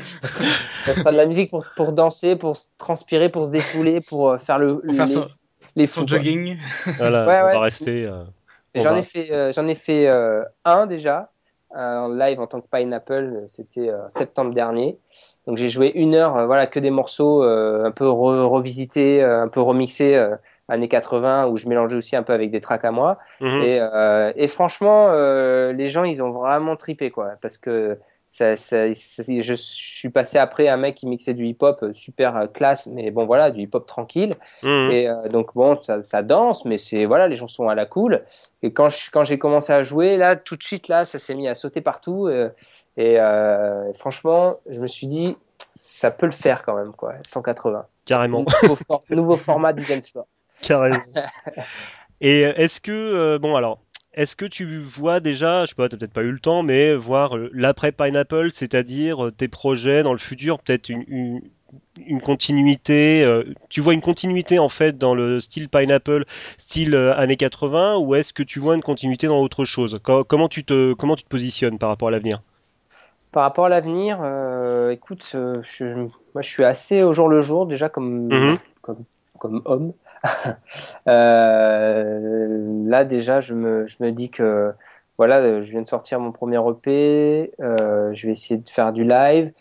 Ça 0.86 0.94
sera 0.94 1.12
de 1.12 1.16
la 1.16 1.26
musique 1.26 1.50
pour, 1.50 1.64
pour 1.76 1.92
danser, 1.92 2.36
pour 2.36 2.56
transpirer, 2.78 3.28
pour 3.28 3.46
se 3.46 3.50
défouler, 3.50 4.00
pour 4.00 4.30
euh, 4.30 4.38
faire 4.38 4.58
le, 4.58 4.78
Pour 4.80 4.94
faire 4.94 5.06
les, 5.06 5.12
son, 5.12 5.28
les 5.74 5.86
son 5.86 6.00
fous, 6.02 6.06
quoi. 6.06 6.18
jogging. 6.18 6.56
Voilà, 6.98 7.26
Ouais, 7.26 7.40
on 7.40 7.44
ouais. 7.46 7.52
va 7.52 7.60
rester. 7.60 8.04
euh, 8.06 8.24
On 8.76 8.80
J'en 8.82 8.92
va- 8.92 8.98
ai 8.98 9.02
fait, 9.02 9.34
euh, 9.36 9.52
j'en 9.52 9.66
ai 9.66 9.74
fait 9.74 10.08
euh, 10.08 10.44
un 10.64 10.86
déjà 10.86 11.30
euh, 11.76 11.98
en 11.98 12.08
live 12.08 12.38
en 12.40 12.46
tant 12.46 12.60
que 12.60 12.68
Pineapple. 12.70 13.12
euh, 13.14 13.46
C'était 13.46 13.88
euh, 13.88 14.08
septembre 14.08 14.54
dernier. 14.54 14.98
Donc 15.46 15.56
j'ai 15.56 15.68
joué 15.68 15.90
une 15.94 16.14
heure, 16.14 16.36
euh, 16.36 16.46
voilà, 16.46 16.66
que 16.66 16.78
des 16.78 16.90
morceaux 16.90 17.42
euh, 17.42 17.84
un 17.86 17.90
peu 17.90 18.04
re- 18.04 18.44
revisités, 18.46 19.22
euh, 19.22 19.42
un 19.42 19.48
peu 19.48 19.60
remixés 19.60 20.14
euh, 20.14 20.36
années 20.68 20.88
80 20.88 21.46
où 21.46 21.56
je 21.56 21.68
mélangeais 21.68 21.96
aussi 21.96 22.16
un 22.16 22.22
peu 22.22 22.32
avec 22.32 22.50
des 22.50 22.60
tracks 22.60 22.84
à 22.84 22.90
moi. 22.90 23.18
mhm. 23.40 23.62
Et, 23.62 23.78
euh, 23.80 24.32
et 24.36 24.48
franchement, 24.48 25.08
euh, 25.10 25.72
les 25.72 25.88
gens 25.88 26.04
ils 26.04 26.22
ont 26.22 26.30
vraiment 26.30 26.76
tripé 26.76 27.10
quoi, 27.10 27.32
parce 27.40 27.58
que 27.58 27.98
ça, 28.28 28.56
je 28.56 29.54
suis 29.54 30.10
passé 30.10 30.36
après 30.38 30.66
un 30.66 30.76
mec 30.76 30.96
qui 30.96 31.06
mixait 31.06 31.32
du 31.34 31.46
hip-hop 31.46 31.78
euh, 31.84 31.92
super 31.92 32.48
classe, 32.52 32.88
mais 32.88 33.12
bon 33.12 33.24
voilà, 33.24 33.52
du 33.52 33.60
hip-hop 33.60 33.86
tranquille. 33.86 34.34
Mhm. 34.64 34.90
Et 34.90 35.08
euh, 35.08 35.28
donc 35.28 35.54
bon, 35.54 35.80
ça, 35.80 36.02
ça 36.02 36.22
danse, 36.22 36.64
mais 36.64 36.76
c'est 36.76 37.04
voilà, 37.04 37.28
les 37.28 37.36
gens 37.36 37.46
sont 37.46 37.68
à 37.68 37.76
la 37.76 37.86
cool. 37.86 38.24
Et 38.62 38.72
quand 38.72 38.88
je, 38.88 39.12
quand 39.12 39.22
j'ai 39.22 39.38
commencé 39.38 39.72
à 39.72 39.84
jouer, 39.84 40.16
là, 40.16 40.34
tout 40.34 40.56
de 40.56 40.62
suite, 40.64 40.88
là, 40.88 41.04
ça 41.04 41.20
s'est 41.20 41.36
mis 41.36 41.46
à 41.46 41.54
sauter 41.54 41.80
partout. 41.80 42.28
et 42.96 43.18
franchement, 43.96 44.56
je 44.68 44.80
me 44.80 44.88
suis 44.88 45.06
dit, 45.06 45.36
ça 45.76 46.10
peut 46.10 46.26
le 46.26 46.32
faire 46.32 46.64
quand 46.64 46.74
même, 46.74 46.92
quoi. 46.92 47.14
180. 47.22 47.86
Carrément. 48.06 48.44
Nouveau, 48.62 48.76
for- 48.76 49.02
nouveau 49.10 49.36
format 49.36 49.72
du 49.72 49.84
dance 49.84 50.10
floor. 50.10 50.26
Carrément. 50.66 51.02
Et 52.20 52.46
euh, 52.46 52.52
est-ce 52.56 52.80
que, 52.80 52.92
euh, 52.92 53.38
bon 53.38 53.56
alors, 53.56 53.80
est-ce 54.14 54.36
que 54.36 54.46
tu 54.46 54.80
vois 54.80 55.20
déjà, 55.20 55.64
je 55.64 55.70
sais 55.70 55.74
pas, 55.74 55.88
t'as 55.88 55.96
peut-être 55.96 56.12
pas 56.12 56.22
eu 56.22 56.30
le 56.30 56.38
temps, 56.40 56.62
mais 56.62 56.94
voir 56.94 57.36
euh, 57.36 57.50
l'après 57.52 57.92
Pineapple, 57.92 58.50
c'est-à-dire 58.52 59.26
euh, 59.26 59.30
tes 59.30 59.48
projets 59.48 60.02
dans 60.02 60.12
le 60.12 60.18
futur, 60.18 60.58
peut-être 60.60 60.88
une, 60.88 61.04
une, 61.08 61.40
une 62.06 62.20
continuité, 62.22 63.24
tu 63.68 63.80
vois 63.80 63.92
une 63.94 64.00
continuité 64.00 64.58
en 64.58 64.68
fait 64.68 64.96
dans 64.98 65.14
le 65.14 65.40
style 65.40 65.68
Pineapple, 65.68 66.24
style 66.58 66.94
années 66.96 67.36
80, 67.36 67.98
ou 67.98 68.14
est-ce 68.14 68.32
que 68.32 68.42
tu 68.42 68.60
vois 68.60 68.74
une 68.76 68.82
continuité 68.82 69.26
dans 69.26 69.40
autre 69.40 69.64
chose? 69.64 69.98
Co- 70.02 70.24
comment, 70.24 70.48
tu 70.48 70.64
te, 70.64 70.94
comment 70.94 71.16
tu 71.16 71.24
te 71.24 71.28
positionnes 71.28 71.78
par 71.78 71.88
rapport 71.90 72.08
à 72.08 72.12
l'avenir? 72.12 72.42
Par 73.32 73.42
rapport 73.42 73.66
à 73.66 73.68
l'avenir, 73.68 74.18
écoute, 74.90 75.30
je, 75.62 75.84
moi, 76.34 76.42
je 76.42 76.48
suis 76.48 76.64
assez 76.64 77.02
au 77.02 77.12
jour 77.12 77.28
le 77.28 77.42
jour, 77.42 77.66
déjà 77.66 77.88
comme, 77.88 78.30
Mhm. 78.30 78.58
comme, 78.82 79.04
comme 79.38 79.62
homme. 79.66 79.92
Euh, 81.08 82.84
là, 82.84 83.04
déjà, 83.04 83.40
je 83.40 83.54
me, 83.54 84.10
dis 84.10 84.30
que 84.30 84.72
voilà, 85.18 85.38
euh, 85.38 85.62
je 85.62 85.70
viens 85.70 85.82
de 85.82 85.86
sortir 85.86 86.18
mon 86.18 86.32
premier 86.32 86.58
EP, 86.68 87.52
euh, 87.60 88.12
je 88.12 88.26
vais 88.26 88.32
essayer 88.32 88.58
de 88.60 88.68
faire 88.68 88.92
du 88.92 89.04
live, 89.04 89.52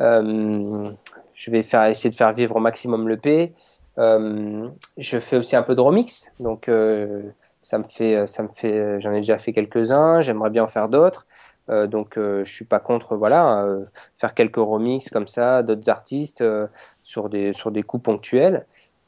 je 0.00 1.50
vais 1.50 1.62
faire, 1.62 1.84
essayer 1.84 2.08
de 2.08 2.14
faire 2.14 2.32
vivre 2.32 2.56
au 2.56 2.60
maximum 2.60 3.08
l'EP. 3.08 3.52
Je 3.98 5.18
fais 5.18 5.36
aussi 5.36 5.56
un 5.56 5.62
peu 5.62 5.74
de 5.74 5.80
remix, 5.80 6.32
donc 6.40 6.70
ça 7.62 7.78
me 7.78 7.84
fait, 7.84 8.26
ça 8.26 8.42
me 8.42 8.48
fait, 8.54 9.00
j'en 9.00 9.12
ai 9.12 9.16
déjà 9.16 9.36
fait 9.36 9.52
quelques-uns, 9.52 10.22
j'aimerais 10.22 10.50
bien 10.50 10.64
en 10.64 10.68
faire 10.68 10.88
d'autres. 10.88 11.26
Donc 11.68 12.14
je 12.16 12.50
suis 12.50 12.66
pas 12.66 12.80
contre 12.80 13.16
voilà 13.16 13.66
faire 14.18 14.34
quelques 14.34 14.56
remixes 14.56 15.10
comme 15.10 15.28
ça 15.28 15.62
d'autres 15.62 15.88
artistes 15.88 16.44
sur 17.02 17.28
des 17.28 17.52
sur 17.52 17.70
des 17.70 17.82
coups 17.82 18.02
ponctuels 18.02 18.66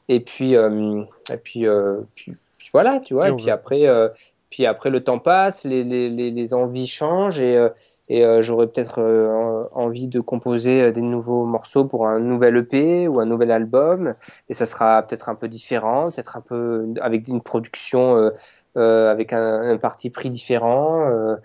et 0.09 0.19
puis 0.19 0.55
euh, 0.55 1.03
et 1.31 1.37
puis, 1.37 1.67
euh, 1.67 2.01
puis 2.15 2.33
puis 2.57 2.69
voilà 2.73 2.99
tu 2.99 3.13
vois 3.13 3.25
et 3.29 3.31
puis 3.35 3.49
après 3.51 3.87
euh, 3.87 4.09
puis 4.49 4.65
après 4.65 4.89
le 4.89 5.03
temps 5.03 5.19
passe 5.19 5.63
les 5.65 5.83
les, 5.83 6.09
les, 6.09 6.31
les 6.31 6.53
envies 6.53 6.87
changent 6.87 7.39
et 7.39 7.57
euh, 7.57 7.69
et 8.09 8.23
euh, 8.25 8.41
j'aurais 8.41 8.67
peut-être 8.67 9.01
euh, 9.01 9.29
en- 9.29 9.69
envie 9.83 10.07
de 10.07 10.21
composer 10.21 10.81
euh, 10.81 10.91
des 10.93 11.01
nouveaux 11.01 11.43
morceaux 11.45 11.83
pour 11.83 12.07
un 12.07 12.19
nouvel 12.19 12.55
EP 12.55 13.05
ou 13.09 13.19
un 13.19 13.25
nouvel 13.25 13.51
album. 13.51 14.13
Et 14.47 14.53
ça 14.53 14.65
sera 14.65 15.03
peut-être 15.03 15.27
un 15.27 15.35
peu 15.35 15.49
différent 15.49 16.09
peut-être 16.09 16.37
un 16.37 16.41
peu 16.41 16.87
avec 17.01 17.27
une 17.27 17.41
production 17.41 18.15
euh, 18.15 18.29
euh, 18.77 19.11
avec 19.11 19.33
un, 19.33 19.61
un 19.71 19.77
parti 19.77 20.09
pris 20.09 20.29
différent 20.29 21.09
euh, 21.09 21.35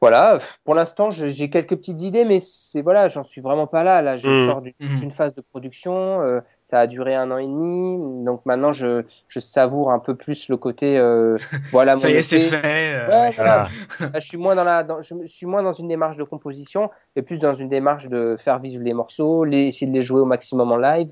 voilà, 0.00 0.38
pour 0.64 0.74
l'instant, 0.74 1.10
j'ai 1.10 1.50
quelques 1.50 1.76
petites 1.76 2.00
idées, 2.00 2.24
mais 2.24 2.40
c'est 2.40 2.80
voilà, 2.80 3.08
j'en 3.08 3.22
suis 3.22 3.40
vraiment 3.42 3.66
pas 3.66 3.82
là. 3.84 4.00
Là, 4.00 4.16
je 4.16 4.28
Mhm. 4.30 4.46
sors 4.46 4.62
d'une 4.62 4.72
Mhm. 4.80 4.96
d'une 5.00 5.10
phase 5.10 5.34
de 5.34 5.40
production, 5.42 6.20
euh, 6.22 6.40
ça 6.62 6.80
a 6.80 6.86
duré 6.86 7.14
un 7.14 7.30
an 7.30 7.38
et 7.38 7.46
demi, 7.46 8.24
donc 8.24 8.44
maintenant 8.46 8.72
je, 8.72 9.04
je 9.28 9.40
savoure 9.40 9.90
un 9.92 9.98
peu 9.98 10.14
plus 10.14 10.48
le 10.48 10.56
côté, 10.56 10.96
euh, 10.98 11.36
voilà, 11.72 11.96
Ça 11.96 12.08
mon 12.08 12.14
y 12.14 12.16
est, 12.16 12.22
c'est 12.22 12.40
fait. 12.40 12.94
euh, 12.94 13.06
Ouais, 13.08 13.12
ouais. 13.28 13.32
voilà. 13.36 13.68
Là, 14.00 14.20
je 14.20 14.26
suis 14.26 14.36
moins 14.38 14.54
dans 14.54 14.64
la, 14.64 14.84
dans- 14.84 15.02
je 15.02 15.14
suis 15.26 15.46
moins 15.46 15.62
dans 15.62 15.72
une 15.72 15.88
démarche 15.88 16.16
de 16.16 16.24
composition, 16.24 16.90
et 17.16 17.22
plus 17.22 17.38
dans 17.38 17.54
une 17.54 17.68
démarche 17.68 18.08
de 18.08 18.36
faire 18.38 18.58
vivre 18.58 18.82
les 18.82 18.92
morceaux, 18.94 19.44
les, 19.44 19.66
essayer 19.68 19.90
de 19.90 19.96
les 19.96 20.02
jouer 20.02 20.20
au 20.20 20.24
maximum 20.26 20.70
en 20.72 20.76
live, 20.76 21.08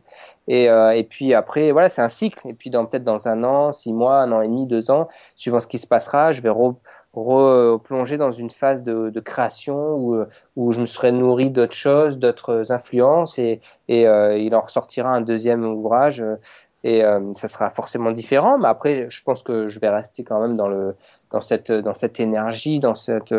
et, 0.49 0.69
euh, 0.71 0.91
et 0.97 1.05
puis 1.05 1.35
après, 1.35 1.73
voilà, 1.73 1.89
c'est 1.89 2.03
un 2.03 2.09
cycle. 2.09 2.47
Et 2.49 2.55
puis 2.55 2.71
dans 2.71 2.87
peut-être 2.87 3.05
dans 3.05 3.29
un 3.29 3.45
an, 3.45 3.73
six 3.73 3.93
mois, 3.93 4.17
un 4.21 4.33
an 4.33 4.41
et 4.43 4.49
demi, 4.49 4.67
deux 4.67 4.91
ans, 4.91 5.09
suivant 5.37 5.61
ce 5.61 5.67
qui 5.67 5.79
se 5.79 5.87
passera, 5.87 6.33
je 6.33 6.41
vais 6.43 6.49
re- 6.51 6.77
replonger 7.15 8.17
dans 8.17 8.31
une 8.31 8.51
phase 8.51 8.83
de, 8.85 9.11
de 9.11 9.21
création 9.21 9.95
où, 9.97 10.15
euh, 10.15 10.27
où 10.57 10.73
je 10.73 10.81
me 10.81 10.87
serai 10.87 11.11
nourri 11.13 11.51
d'autres 11.51 11.75
choses, 11.75 12.19
d'autres 12.19 12.71
influences, 12.73 13.39
et, 13.39 13.61
et 13.89 14.07
euh, 14.07 14.37
il 14.39 14.55
en 14.55 14.61
ressortira 14.61 15.11
un 15.11 15.21
deuxième 15.21 15.65
ouvrage. 15.65 16.21
euh, 16.21 16.37
et 16.85 17.05
euh, 17.05 17.35
ça 17.35 17.49
sera 17.49 17.71
forcément 17.71 18.13
différent, 18.13 18.57
mais 18.57 18.69
après, 18.69 19.07
je 19.11 19.23
pense 19.25 19.43
que 19.43 19.69
je 19.69 19.81
vais 19.81 19.89
rester 19.89 20.23
quand 20.23 20.41
même 20.41 20.57
dans, 20.57 20.69
le, 20.69 20.95
dans, 21.33 21.41
cette, 21.41 21.73
dans 21.73 21.93
cette 21.93 22.21
énergie, 22.21 22.79
dans 22.79 22.95
cette, 22.95 23.35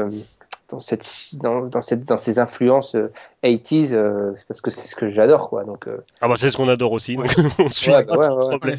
dans, 0.69 0.79
cette, 0.79 1.05
dans, 1.41 1.61
dans, 1.61 1.79
cette, 1.81 2.05
dans 2.05 2.17
ces 2.17 2.37
influences 2.39 2.95
euh, 2.95 3.07
80s, 3.43 3.93
euh, 3.93 4.33
parce 4.49 4.59
que 4.61 4.69
c'est 4.69 4.87
ce 4.89 4.95
que 4.95 5.07
j'adore, 5.07 5.49
quoi. 5.49 5.63
Donc, 5.63 5.87
Ah 6.19 6.27
bah 6.27 6.35
c'est 6.37 6.49
ce 6.49 6.57
qu'on 6.57 6.67
adore 6.67 6.91
aussi, 6.91 7.15
donc 7.15 7.33
on 7.59 7.69
suit 7.69 7.91
Ouais, 7.91 8.03
pas 8.05 8.17
ouais, 8.17 8.25
sans 8.25 8.37
ouais. 8.37 8.43
En 8.43 8.49
problème. 8.49 8.77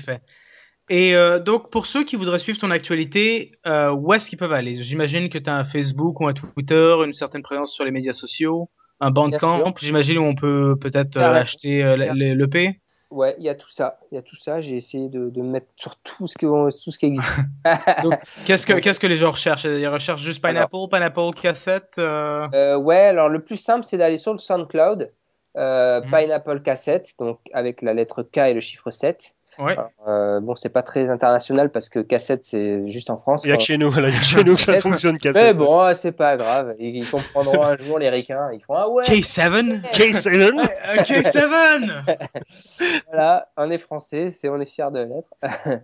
Et 0.93 1.15
euh, 1.15 1.39
donc, 1.39 1.71
pour 1.71 1.87
ceux 1.87 2.03
qui 2.05 2.17
voudraient 2.17 2.41
suivre 2.41 2.59
ton 2.59 2.71
actualité, 2.73 3.53
euh, 3.67 3.91
où 3.93 4.13
est-ce 4.13 4.29
qu'ils 4.29 4.39
peuvent 4.39 4.53
aller? 4.53 4.75
J'imagine 4.83 5.29
que 5.29 5.39
tu 5.39 5.49
as 5.49 5.55
un 5.57 5.65
Facebook 5.65 6.21
ou 6.21 6.27
un 6.27 6.33
Twitter, 6.35 6.97
une 7.07 7.15
certaine 7.15 7.43
présence 7.43 7.73
sur 7.73 7.85
les 7.85 7.93
médias 7.93 8.13
sociaux, 8.13 8.69
un 8.99 9.11
Bandcamp, 9.13 9.73
j'imagine 9.79 10.19
où 10.19 10.25
on 10.25 10.35
peut 10.35 10.77
peut-être 10.81 11.17
euh, 11.17 11.21
Carrément. 11.21 11.41
acheter 11.41 11.83
euh, 11.85 11.97
l'EP. 11.97 12.81
ouais, 13.13 13.37
il 13.39 13.45
y 13.45 13.49
a 13.49 13.55
tout 13.55 13.71
ça. 13.71 13.99
Il 14.11 14.17
y 14.17 14.19
a 14.19 14.23
tout 14.23 14.35
ça. 14.37 14.61
J'ai 14.61 14.75
essayé 14.77 15.09
de, 15.09 15.31
de 15.31 15.43
mettre 15.43 15.69
sur 15.77 15.95
tout 16.03 16.27
ce, 16.27 16.37
que, 16.37 16.47
tout 16.85 16.91
ce 16.91 16.99
qui 16.99 17.07
existe. 17.07 17.37
Donc, 18.03 18.15
Qu'est-ce 18.45 18.67
que 18.67 18.73
qu'est-ce 18.75 18.99
que 19.01 19.07
les 19.07 19.17
gens 19.17 19.31
recherchent? 19.31 19.65
Ils 19.65 19.87
recherchent 19.89 20.23
juste 20.23 20.43
Pineapple, 20.45 20.89
Pineapple 20.91 21.31
cassette. 21.41 21.95
euh, 21.99 22.49
Euh, 22.53 22.77
ouais, 22.77 22.97
alors 23.07 23.29
le 23.29 23.43
plus 23.45 23.57
simple, 23.59 23.85
c'est 23.85 23.97
d'aller 23.97 24.19
sur 24.19 24.33
le 24.33 24.39
SoundCloud, 24.41 25.13
euh, 25.57 26.01
Mhm. 26.01 26.11
Pineapple 26.11 26.61
Cassette, 26.63 27.15
donc 27.21 27.39
avec 27.53 27.81
la 27.83 27.95
lettre 27.95 28.23
K 28.25 28.39
et 28.39 28.55
le 28.55 28.61
chiffre 28.61 28.91
7. 28.91 29.35
Ouais. 29.61 29.73
Alors, 29.73 29.91
euh, 30.09 30.41
bon, 30.41 30.55
c'est 30.57 30.69
pas 30.71 30.83
très 30.83 31.09
international 31.09 31.71
parce 31.71 31.89
que 31.89 31.99
cassette, 32.01 32.43
c'est 32.45 32.89
juste 32.91 33.11
en 33.11 33.17
France. 33.19 33.45
Il 33.45 33.51
y 33.51 33.53
a 33.53 33.57
que 33.57 33.63
chez 33.63 33.77
nous, 33.79 33.91
il 33.97 34.03
y 34.03 34.07
a 34.07 34.11
que 34.11 34.25
chez 34.25 34.43
nous 34.45 34.55
que 34.55 34.61
ça 34.61 34.67
Cassette. 34.73 34.83
fonctionne 34.83 35.13
Mais 35.25 35.33
cassette. 35.33 35.57
bon, 35.57 35.85
ouais, 35.87 35.95
c'est 35.95 36.13
pas 36.13 36.37
grave. 36.37 36.75
Ils, 36.79 36.97
ils 36.97 37.11
comprendront 37.11 37.63
un 37.63 37.77
jour, 37.77 37.99
les 37.99 38.09
ricains. 38.11 38.51
Ils 38.53 38.61
font 38.65 38.75
Ah 38.75 38.89
ouais, 38.89 39.05
K7 39.05 39.83
K7 39.93 40.53
Euh, 40.59 40.97
K7 41.03 41.51
voilà, 43.09 43.49
on 43.57 43.71
est 43.71 43.79
français, 43.79 44.31
c'est, 44.31 44.49
on 44.49 44.57
est 44.59 44.67
fiers 44.67 44.91
de 44.93 45.01
l'être. 45.01 45.29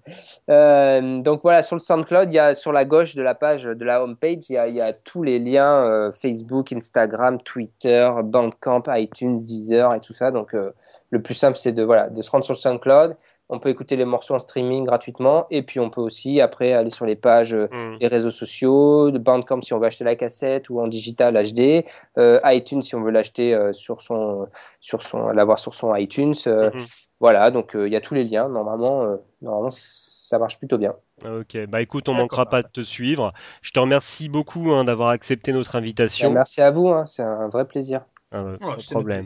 Euh, 0.49 1.18
donc 1.22 1.41
voilà, 1.43 1.62
sur 1.62 1.74
le 1.77 1.81
SoundCloud, 1.81 2.29
il 2.33 2.35
y 2.35 2.39
a 2.39 2.55
sur 2.55 2.72
la 2.72 2.85
gauche 2.85 3.14
de 3.14 3.22
la 3.22 3.35
page 3.35 3.64
de 3.64 3.85
la 3.85 4.03
homepage, 4.03 4.49
il 4.49 4.53
y 4.53 4.59
a, 4.59 4.68
il 4.68 4.77
y 4.77 4.81
a 4.81 4.93
tous 4.93 5.22
les 5.22 5.39
liens 5.39 5.85
euh, 5.85 6.12
Facebook, 6.12 6.72
Instagram, 6.72 7.41
Twitter, 7.43 8.09
Bandcamp, 8.22 8.85
iTunes, 8.89 9.37
Deezer 9.39 9.93
et 9.95 10.01
tout 10.01 10.14
ça. 10.14 10.31
Donc 10.31 10.55
euh, 10.55 10.70
le 11.11 11.20
plus 11.20 11.35
simple, 11.35 11.57
c'est 11.59 11.72
de, 11.72 11.83
voilà, 11.83 12.09
de 12.09 12.22
se 12.22 12.31
rendre 12.31 12.45
sur 12.45 12.55
le 12.55 12.59
SoundCloud. 12.59 13.16
On 13.49 13.59
peut 13.61 13.69
écouter 13.69 13.97
les 13.97 14.05
morceaux 14.05 14.35
en 14.35 14.39
streaming 14.39 14.85
gratuitement 14.85 15.47
et 15.51 15.63
puis 15.63 15.79
on 15.81 15.91
peut 15.91 16.01
aussi 16.01 16.41
après 16.41 16.73
aller 16.73 16.91
sur 16.91 17.07
les 17.07 17.17
pages 17.17 17.55
euh, 17.55 17.69
Mm. 17.71 17.97
les 18.01 18.09
réseaux 18.09 18.31
sociaux, 18.31 19.11
de 19.11 19.19
Bandcamp 19.19 19.63
si 19.63 19.73
on 19.73 19.79
veut 19.79 19.87
acheter 19.87 20.05
la 20.05 20.17
cassette 20.17 20.69
ou 20.71 20.81
en 20.81 20.89
digital 20.89 21.37
HD, 21.37 21.85
euh, 22.19 22.41
iTunes 22.45 22.83
si 22.83 22.95
on 22.95 23.03
veut 23.03 23.11
l'acheter 23.13 23.55
euh, 23.55 23.73
sur 23.73 24.03
son, 24.03 24.49
sur 24.81 25.03
son, 25.03 25.29
l'avoir 25.29 25.59
sur 25.59 25.75
son 25.75 25.95
iTunes. 25.95 26.35
euh, 26.47 26.71
Mhm. 26.71 26.85
Voilà, 27.21 27.51
donc 27.51 27.75
euh, 27.75 27.87
il 27.89 27.93
y 27.93 27.97
a 27.97 28.01
tous 28.03 28.15
les 28.15 28.25
liens. 28.25 28.49
Normalement, 28.49 29.03
euh, 29.05 29.17
normalement 29.41 29.71
ça 29.71 30.39
marche 30.39 30.59
plutôt 30.59 30.77
bien. 30.77 30.95
Ok, 31.25 31.57
bah 31.69 31.81
écoute, 31.81 32.09
on 32.09 32.15
manquera 32.15 32.47
pas 32.47 32.63
de 32.63 32.69
te 32.69 32.83
suivre. 32.83 33.33
Je 33.63 33.71
te 33.71 33.79
remercie 33.79 34.29
beaucoup 34.29 34.73
hein, 34.73 34.85
d'avoir 34.85 35.11
accepté 35.11 35.53
notre 35.53 35.77
invitation. 35.77 36.29
Bah, 36.29 36.35
merci 36.35 36.61
à 36.61 36.71
vous, 36.71 36.89
hein, 36.89 37.07
c'est 37.07 37.23
un 37.23 37.49
vrai 37.49 37.67
plaisir. 37.67 38.05
Ah, 38.33 38.57
c'était 38.79 38.95
problème. 38.95 39.24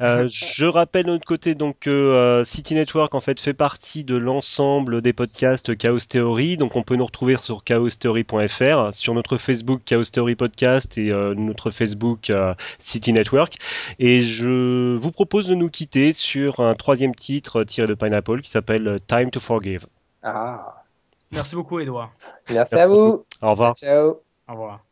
Euh, 0.00 0.28
je 0.28 0.66
rappelle 0.66 1.06
de 1.06 1.12
notre 1.12 1.24
côté 1.24 1.54
donc 1.54 1.78
que 1.80 1.90
euh, 1.90 2.44
City 2.44 2.74
Network 2.74 3.14
en 3.14 3.20
fait 3.20 3.40
fait 3.40 3.54
partie 3.54 4.02
de 4.04 4.16
l'ensemble 4.16 5.00
des 5.00 5.12
podcasts 5.12 5.76
Chaos 5.76 6.00
Theory. 6.00 6.56
Donc 6.56 6.74
on 6.76 6.82
peut 6.82 6.96
nous 6.96 7.06
retrouver 7.06 7.36
sur 7.36 7.62
chaostheory.fr, 7.64 8.92
sur 8.92 9.14
notre 9.14 9.36
Facebook 9.38 9.82
Chaos 9.84 10.04
Theory 10.04 10.34
Podcast 10.34 10.98
et 10.98 11.12
euh, 11.12 11.34
notre 11.34 11.70
Facebook 11.70 12.30
euh, 12.30 12.54
City 12.80 13.12
Network. 13.12 13.56
Et 13.98 14.22
je 14.22 14.96
vous 14.96 15.12
propose 15.12 15.46
de 15.46 15.54
nous 15.54 15.70
quitter 15.70 16.12
sur 16.12 16.60
un 16.60 16.74
troisième 16.74 17.14
titre 17.14 17.60
euh, 17.60 17.64
tiré 17.64 17.86
de 17.86 17.94
Pineapple 17.94 18.42
qui 18.42 18.50
s'appelle 18.50 18.88
euh, 18.88 18.98
Time 19.06 19.30
to 19.30 19.40
Forgive. 19.40 19.86
Ah, 20.22 20.82
Merci 21.30 21.54
beaucoup, 21.54 21.80
Edouard. 21.80 22.12
merci 22.50 22.74
à 22.74 22.86
vous. 22.86 23.24
Au 23.40 23.50
revoir. 23.52 23.74
Ciao. 23.74 24.20
Au 24.48 24.52
revoir. 24.52 24.91